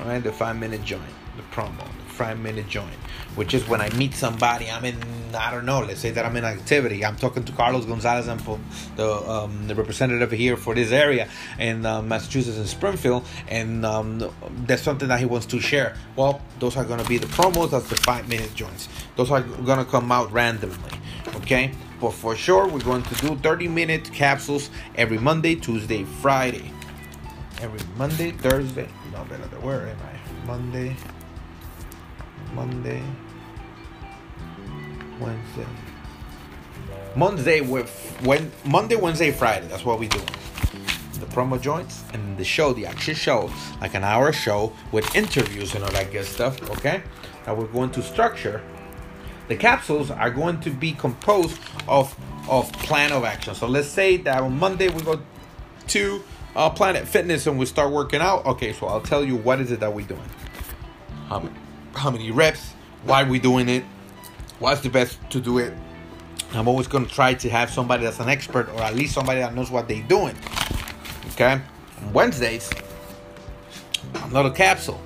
All 0.00 0.06
right, 0.06 0.22
the 0.22 0.32
five 0.32 0.56
minute 0.56 0.84
joint, 0.84 1.02
the 1.36 1.42
promo, 1.54 1.84
five 2.20 2.38
minute 2.38 2.68
joint 2.68 3.00
which 3.34 3.54
is 3.54 3.66
when 3.68 3.80
I 3.80 3.90
meet 3.90 4.14
somebody. 4.14 4.70
I'm 4.70 4.84
in, 4.84 4.96
I 5.34 5.50
don't 5.50 5.64
know, 5.64 5.80
let's 5.80 6.00
say 6.00 6.10
that 6.10 6.24
I'm 6.24 6.36
in 6.36 6.44
activity. 6.44 7.04
I'm 7.04 7.16
talking 7.16 7.44
to 7.44 7.52
Carlos 7.52 7.84
Gonzalez, 7.84 8.28
I'm 8.28 8.40
the, 8.96 9.30
um, 9.30 9.68
the 9.68 9.74
representative 9.74 10.30
here 10.32 10.56
for 10.56 10.74
this 10.74 10.90
area 10.90 11.28
in 11.58 11.86
uh, 11.86 12.02
Massachusetts 12.02 12.58
and 12.58 12.66
Springfield, 12.66 13.26
and 13.48 13.86
um, 13.86 14.30
that's 14.66 14.82
something 14.82 15.08
that 15.08 15.20
he 15.20 15.26
wants 15.26 15.46
to 15.46 15.60
share. 15.60 15.96
Well, 16.16 16.40
those 16.58 16.76
are 16.76 16.84
going 16.84 17.00
to 17.00 17.08
be 17.08 17.18
the 17.18 17.28
promos, 17.28 17.70
that's 17.70 17.88
the 17.88 17.96
five 17.96 18.28
minute 18.28 18.54
joints. 18.54 18.88
Those 19.16 19.30
are 19.30 19.40
going 19.40 19.78
to 19.78 19.90
come 19.90 20.10
out 20.10 20.30
randomly, 20.32 20.92
okay? 21.36 21.72
But 22.00 22.12
for 22.12 22.34
sure, 22.34 22.66
we're 22.66 22.80
going 22.80 23.02
to 23.04 23.14
do 23.16 23.36
30 23.36 23.68
minute 23.68 24.12
capsules 24.12 24.70
every 24.96 25.18
Monday, 25.18 25.54
Tuesday, 25.54 26.04
Friday. 26.04 26.72
Every 27.60 27.80
Monday, 27.98 28.30
Thursday. 28.30 28.88
No, 29.12 29.22
better, 29.24 29.44
where 29.60 29.86
am 29.86 29.96
I? 29.98 30.46
Monday. 30.46 30.96
Monday, 32.54 33.02
Wednesday. 35.20 35.66
Monday 37.16 37.60
with 37.60 37.90
when 38.24 38.50
Monday, 38.64 38.96
Wednesday, 38.96 39.30
Friday. 39.32 39.66
That's 39.68 39.84
what 39.84 39.98
we 39.98 40.08
do. 40.08 40.20
The 41.18 41.26
promo 41.26 41.60
joints 41.60 42.04
and 42.12 42.38
the 42.38 42.44
show, 42.44 42.72
the 42.72 42.86
actual 42.86 43.14
show, 43.14 43.50
like 43.80 43.94
an 43.94 44.04
hour 44.04 44.32
show 44.32 44.72
with 44.90 45.14
interviews 45.14 45.74
and 45.74 45.84
all 45.84 45.90
that 45.90 46.12
good 46.12 46.24
stuff. 46.24 46.70
Okay, 46.70 47.02
now 47.46 47.54
we're 47.54 47.66
going 47.66 47.90
to 47.90 48.02
structure. 48.02 48.62
The 49.48 49.56
capsules 49.56 50.10
are 50.10 50.30
going 50.30 50.60
to 50.60 50.70
be 50.70 50.92
composed 50.92 51.58
of 51.88 52.16
of 52.48 52.72
plan 52.72 53.12
of 53.12 53.24
action. 53.24 53.54
So 53.54 53.66
let's 53.66 53.88
say 53.88 54.16
that 54.18 54.42
on 54.42 54.58
Monday 54.58 54.88
we 54.88 55.02
go 55.02 55.20
to 55.88 56.22
uh, 56.56 56.70
Planet 56.70 57.06
Fitness 57.06 57.46
and 57.46 57.58
we 57.58 57.66
start 57.66 57.92
working 57.92 58.20
out. 58.20 58.46
Okay, 58.46 58.72
so 58.72 58.86
I'll 58.86 59.00
tell 59.00 59.24
you 59.24 59.36
what 59.36 59.60
is 59.60 59.70
it 59.72 59.80
that 59.80 59.92
we're 59.92 60.06
doing. 60.06 60.30
How 61.94 62.10
many 62.10 62.30
reps, 62.30 62.72
why 63.04 63.24
we 63.24 63.38
doing 63.38 63.68
it, 63.68 63.84
what's 64.58 64.80
the 64.80 64.88
best 64.88 65.18
to 65.30 65.40
do 65.40 65.58
it. 65.58 65.74
I'm 66.52 66.66
always 66.66 66.88
going 66.88 67.06
to 67.06 67.12
try 67.12 67.34
to 67.34 67.48
have 67.48 67.70
somebody 67.70 68.04
that's 68.04 68.18
an 68.18 68.28
expert 68.28 68.68
or 68.70 68.80
at 68.80 68.94
least 68.94 69.14
somebody 69.14 69.40
that 69.40 69.54
knows 69.54 69.70
what 69.70 69.86
they're 69.86 70.02
doing. 70.02 70.36
Okay? 71.32 71.60
On 72.02 72.12
Wednesdays, 72.12 72.70
another 74.24 74.50
capsule. 74.50 75.00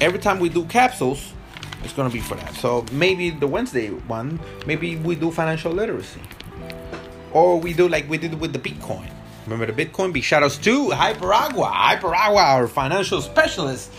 Every 0.00 0.18
time 0.18 0.38
we 0.38 0.50
do 0.50 0.66
capsules, 0.66 1.32
it's 1.82 1.94
going 1.94 2.10
to 2.10 2.12
be 2.12 2.20
for 2.20 2.34
that. 2.34 2.54
So 2.54 2.84
maybe 2.92 3.30
the 3.30 3.46
Wednesday 3.46 3.88
one, 3.88 4.38
maybe 4.66 4.96
we 4.96 5.14
do 5.14 5.30
financial 5.30 5.72
literacy. 5.72 6.20
Or 7.32 7.58
we 7.58 7.72
do 7.72 7.88
like 7.88 8.08
we 8.08 8.18
did 8.18 8.38
with 8.38 8.52
the 8.52 8.58
Bitcoin. 8.58 9.10
Remember 9.46 9.72
the 9.72 9.86
Bitcoin? 9.86 10.12
Big 10.12 10.22
shout 10.22 10.42
outs 10.42 10.58
to 10.58 10.90
Hyperagua. 10.90 11.72
Hyperagua, 11.72 12.42
our 12.42 12.68
financial 12.68 13.20
specialist 13.20 13.92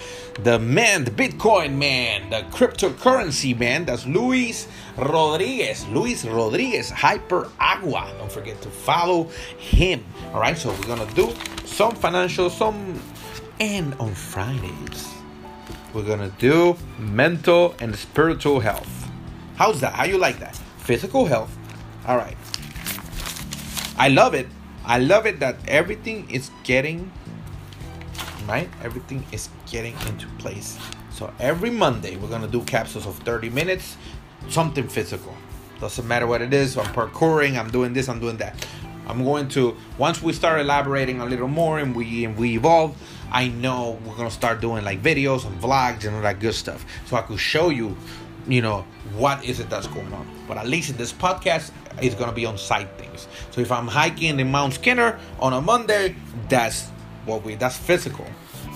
the 0.44 0.60
man, 0.60 1.04
the 1.04 1.10
Bitcoin 1.10 1.78
man, 1.78 2.30
the 2.30 2.42
cryptocurrency 2.56 3.58
man. 3.58 3.86
That's 3.86 4.06
Luis 4.06 4.68
Rodriguez. 4.96 5.88
Luis 5.88 6.26
Rodriguez, 6.26 6.92
Hyperagua. 6.92 8.16
Don't 8.20 8.32
forget 8.32 8.62
to 8.62 8.70
follow 8.70 9.24
him. 9.58 10.06
All 10.34 10.42
right, 10.42 10.56
so 10.56 10.70
we're 10.70 10.96
gonna 10.96 11.12
do 11.16 11.34
some 11.66 11.96
financial, 11.96 12.52
some, 12.52 13.02
and 13.60 13.96
on 13.96 14.14
Fridays 14.14 15.18
we're 15.94 16.04
gonna 16.04 16.32
do 16.38 16.78
mental 17.00 17.76
and 17.80 17.96
spiritual 17.96 18.60
health. 18.60 19.10
How's 19.56 19.80
that? 19.82 19.94
How 19.94 20.06
you 20.06 20.18
like 20.18 20.40
that? 20.40 20.56
Physical 20.78 21.26
health. 21.26 21.58
All 22.06 22.18
right. 22.18 22.38
I 23.98 24.10
love 24.10 24.36
it. 24.36 24.48
I 24.88 25.00
love 25.00 25.28
it 25.28 25.40
that 25.42 25.58
everything 25.68 26.30
is 26.32 26.50
getting 26.64 27.12
right? 28.48 28.70
Everything 28.82 29.26
is 29.32 29.50
getting 29.70 29.94
into 30.08 30.28
place. 30.40 30.78
So 31.12 31.34
every 31.40 31.70
Monday 31.70 32.16
we're 32.16 32.30
gonna 32.30 32.48
do 32.48 32.62
capsules 32.64 33.06
of 33.06 33.18
30 33.20 33.50
minutes, 33.50 33.98
something 34.50 34.88
physical. 34.88 35.34
Doesn't 35.80 36.08
matter 36.08 36.26
what 36.26 36.42
it 36.42 36.54
is. 36.54 36.78
I'm 36.78 36.86
parkouring. 36.88 37.58
I'm 37.58 37.70
doing 37.70 37.94
this. 37.94 38.10
I'm 38.10 38.20
doing 38.20 38.38
that. 38.38 38.66
I'm 39.06 39.24
going 39.24 39.48
to 39.50 39.78
once 39.98 40.22
we 40.22 40.34
start 40.34 40.60
elaborating 40.60 41.22
a 41.22 41.26
little 41.26 41.48
more 41.48 41.80
and 41.80 41.96
we 41.96 42.26
and 42.26 42.36
we 42.36 42.56
evolve. 42.56 42.98
I 43.32 43.50
know 43.50 44.00
we're 44.06 44.16
gonna 44.16 44.32
start 44.32 44.62
doing 44.62 44.84
like 44.84 45.02
videos 45.04 45.46
and 45.46 45.60
vlogs 45.62 46.06
and 46.06 46.16
all 46.16 46.22
that 46.22 46.40
good 46.40 46.56
stuff, 46.56 46.86
so 47.06 47.16
I 47.16 47.22
could 47.22 47.40
show 47.40 47.70
you, 47.70 47.96
you 48.48 48.62
know, 48.62 48.86
what 49.16 49.44
is 49.46 49.60
it 49.60 49.70
that's 49.70 49.88
going 49.88 50.12
on. 50.14 50.28
But 50.48 50.58
at 50.58 50.68
least 50.68 50.90
in 50.90 50.98
this 50.98 51.14
podcast, 51.14 51.72
it's 52.02 52.16
gonna 52.16 52.32
be 52.32 52.46
on 52.46 52.58
site 52.58 52.90
things. 52.98 53.28
So 53.52 53.62
if 53.62 53.72
I'm 53.72 53.88
hiking 53.88 54.40
in 54.40 54.52
Mount 54.52 54.74
Skinner 54.74 55.20
on 55.40 55.54
a 55.54 55.62
Monday, 55.62 56.16
that's 56.50 56.90
what 57.26 57.44
we 57.44 57.56
that's 57.56 57.78
physical, 57.78 58.26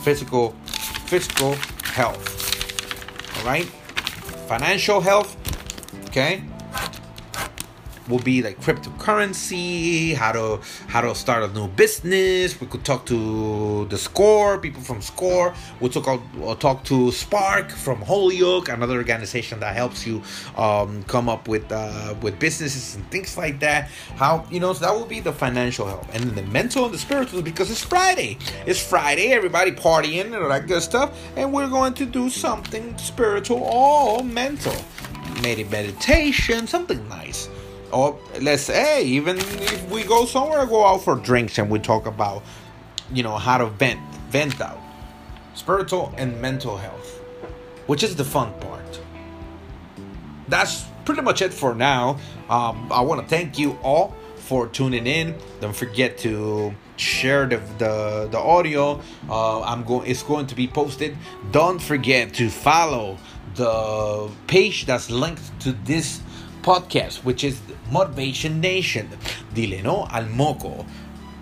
physical, 0.03 0.55
physical 1.05 1.55
health. 1.84 3.38
All 3.38 3.45
right, 3.45 3.65
financial 4.47 5.01
health. 5.01 5.38
Okay, 6.07 6.43
will 8.12 8.20
be 8.20 8.43
like 8.43 8.59
cryptocurrency, 8.59 10.14
how 10.14 10.34
to 10.34 10.59
how 10.88 11.01
to 11.01 11.16
start 11.16 11.49
a 11.49 11.53
new 11.53 11.68
business. 11.70 12.59
We 12.59 12.68
could 12.68 12.84
talk 12.84 13.05
to 13.07 13.86
the 13.86 13.97
Score 13.97 14.59
people 14.59 14.82
from 14.82 15.01
Score. 15.01 15.53
We'll 15.80 15.89
talk 15.89 16.22
we'll 16.36 16.55
talk 16.55 16.84
to 16.86 17.12
Spark 17.12 17.72
from 17.72 18.01
Holyoke, 18.01 18.70
another 18.70 18.97
organization 18.97 19.59
that 19.62 19.74
helps 19.76 20.05
you 20.05 20.22
um, 20.57 21.03
come 21.03 21.30
up 21.30 21.47
with 21.47 21.72
uh, 21.72 22.14
with 22.22 22.38
businesses 22.38 22.95
and 22.95 23.09
things 23.09 23.38
like 23.38 23.59
that. 23.62 23.89
How 24.18 24.45
you 24.51 24.59
know 24.59 24.74
so 24.74 24.86
that 24.86 24.93
will 24.93 25.05
be 25.05 25.22
the 25.22 25.34
financial 25.34 25.88
help, 25.88 26.05
and 26.14 26.24
then 26.26 26.36
the 26.36 26.51
mental 26.51 26.86
and 26.86 26.93
the 26.93 26.99
spiritual 26.99 27.41
because 27.41 27.72
it's 27.72 27.84
Friday. 27.84 28.38
It's 28.66 28.82
Friday, 28.82 29.32
everybody 29.32 29.72
partying 29.72 30.26
and 30.26 30.36
all 30.36 30.49
that 30.49 30.68
good 30.68 30.82
stuff, 30.82 31.18
and 31.38 31.53
we're 31.53 31.70
going 31.70 31.93
to 31.95 32.05
do 32.05 32.30
something 32.30 32.97
spiritual 32.97 33.64
or 33.64 34.24
mental. 34.24 34.76
Maybe 35.41 35.64
meditation, 35.64 36.68
something 36.68 37.07
nice 37.07 37.49
or 37.91 38.19
let's 38.41 38.63
say 38.63 39.03
even 39.03 39.37
if 39.37 39.89
we 39.89 40.03
go 40.03 40.25
somewhere 40.25 40.65
go 40.65 40.85
out 40.85 41.01
for 41.01 41.15
drinks 41.15 41.57
and 41.57 41.69
we 41.69 41.79
talk 41.79 42.05
about 42.05 42.43
you 43.13 43.23
know 43.23 43.37
how 43.37 43.57
to 43.57 43.67
vent 43.67 43.99
vent 44.29 44.59
out. 44.61 44.79
Spiritual 45.53 46.13
and 46.17 46.39
mental 46.41 46.77
health 46.77 47.21
which 47.87 48.03
is 48.03 48.15
the 48.15 48.23
fun 48.23 48.53
part. 48.61 49.01
That's 50.47 50.85
pretty 51.05 51.21
much 51.21 51.41
it 51.41 51.53
for 51.53 51.73
now. 51.75 52.19
Um, 52.49 52.91
i 52.91 53.01
want 53.01 53.21
to 53.21 53.27
thank 53.27 53.57
you 53.57 53.77
all 53.83 54.15
for 54.35 54.67
tuning 54.67 55.07
in. 55.07 55.35
Don't 55.59 55.75
forget 55.75 56.17
to 56.19 56.73
share 56.97 57.45
the 57.47 57.57
the, 57.77 58.27
the 58.31 58.37
audio. 58.37 59.01
Uh, 59.29 59.61
i'm 59.61 59.83
going 59.83 60.09
it's 60.09 60.23
going 60.23 60.47
to 60.47 60.55
be 60.55 60.67
posted. 60.67 61.17
Don't 61.51 61.81
forget 61.81 62.33
to 62.35 62.49
follow 62.49 63.17
the 63.55 64.29
page 64.47 64.85
that's 64.85 65.09
linked 65.09 65.59
to 65.61 65.73
this 65.83 66.21
podcast, 66.62 67.24
which 67.24 67.43
is 67.43 67.62
Motivation 67.91 68.62
Nation. 68.62 69.09
Dile 69.53 69.84
no 69.84 70.07
al 70.12 70.26
moco 70.26 70.86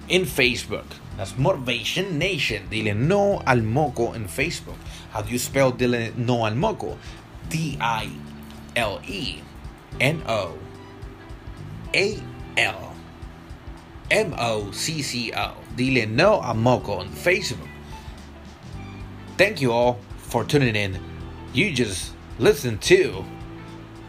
in 0.08 0.24
Facebook. 0.24 0.86
That's 1.18 1.38
Motivation 1.38 2.18
Nation. 2.18 2.68
Dile 2.70 2.96
no 2.96 3.42
al 3.46 3.62
moco 3.62 4.14
in 4.14 4.26
Facebook. 4.26 4.78
How 5.12 5.22
do 5.22 5.32
you 5.32 5.40
spell 5.40 5.72
Dile 5.72 6.16
no 6.16 6.46
al 6.46 6.56
moco? 6.56 6.98
D 7.50 7.78
I 7.80 8.10
L 8.76 9.02
E 9.08 9.42
N 10.00 10.24
O 10.28 10.58
A 11.94 12.20
L 12.58 12.96
M 14.12 14.34
O 14.38 14.72
C 14.72 15.02
C 15.02 15.34
O. 15.34 15.54
Dile 15.76 16.08
no 16.08 16.42
al 16.42 16.56
moco 16.56 16.94
on 16.94 17.10
Facebook. 17.10 17.68
Thank 19.38 19.62
you 19.62 19.72
all 19.72 20.00
for 20.18 20.44
tuning 20.44 20.76
in. 20.76 21.00
You 21.54 21.72
just 21.74 22.14
listen 22.38 22.78
to 22.80 23.26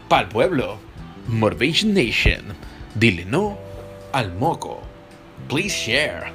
Pal 0.09 0.25
Pueblo. 0.27 0.79
Motivation 1.27 1.93
Nation. 1.93 2.55
Dile 2.93 3.25
no 3.25 3.57
al 4.11 4.33
moco. 4.33 4.81
Please 5.47 5.73
share. 5.73 6.31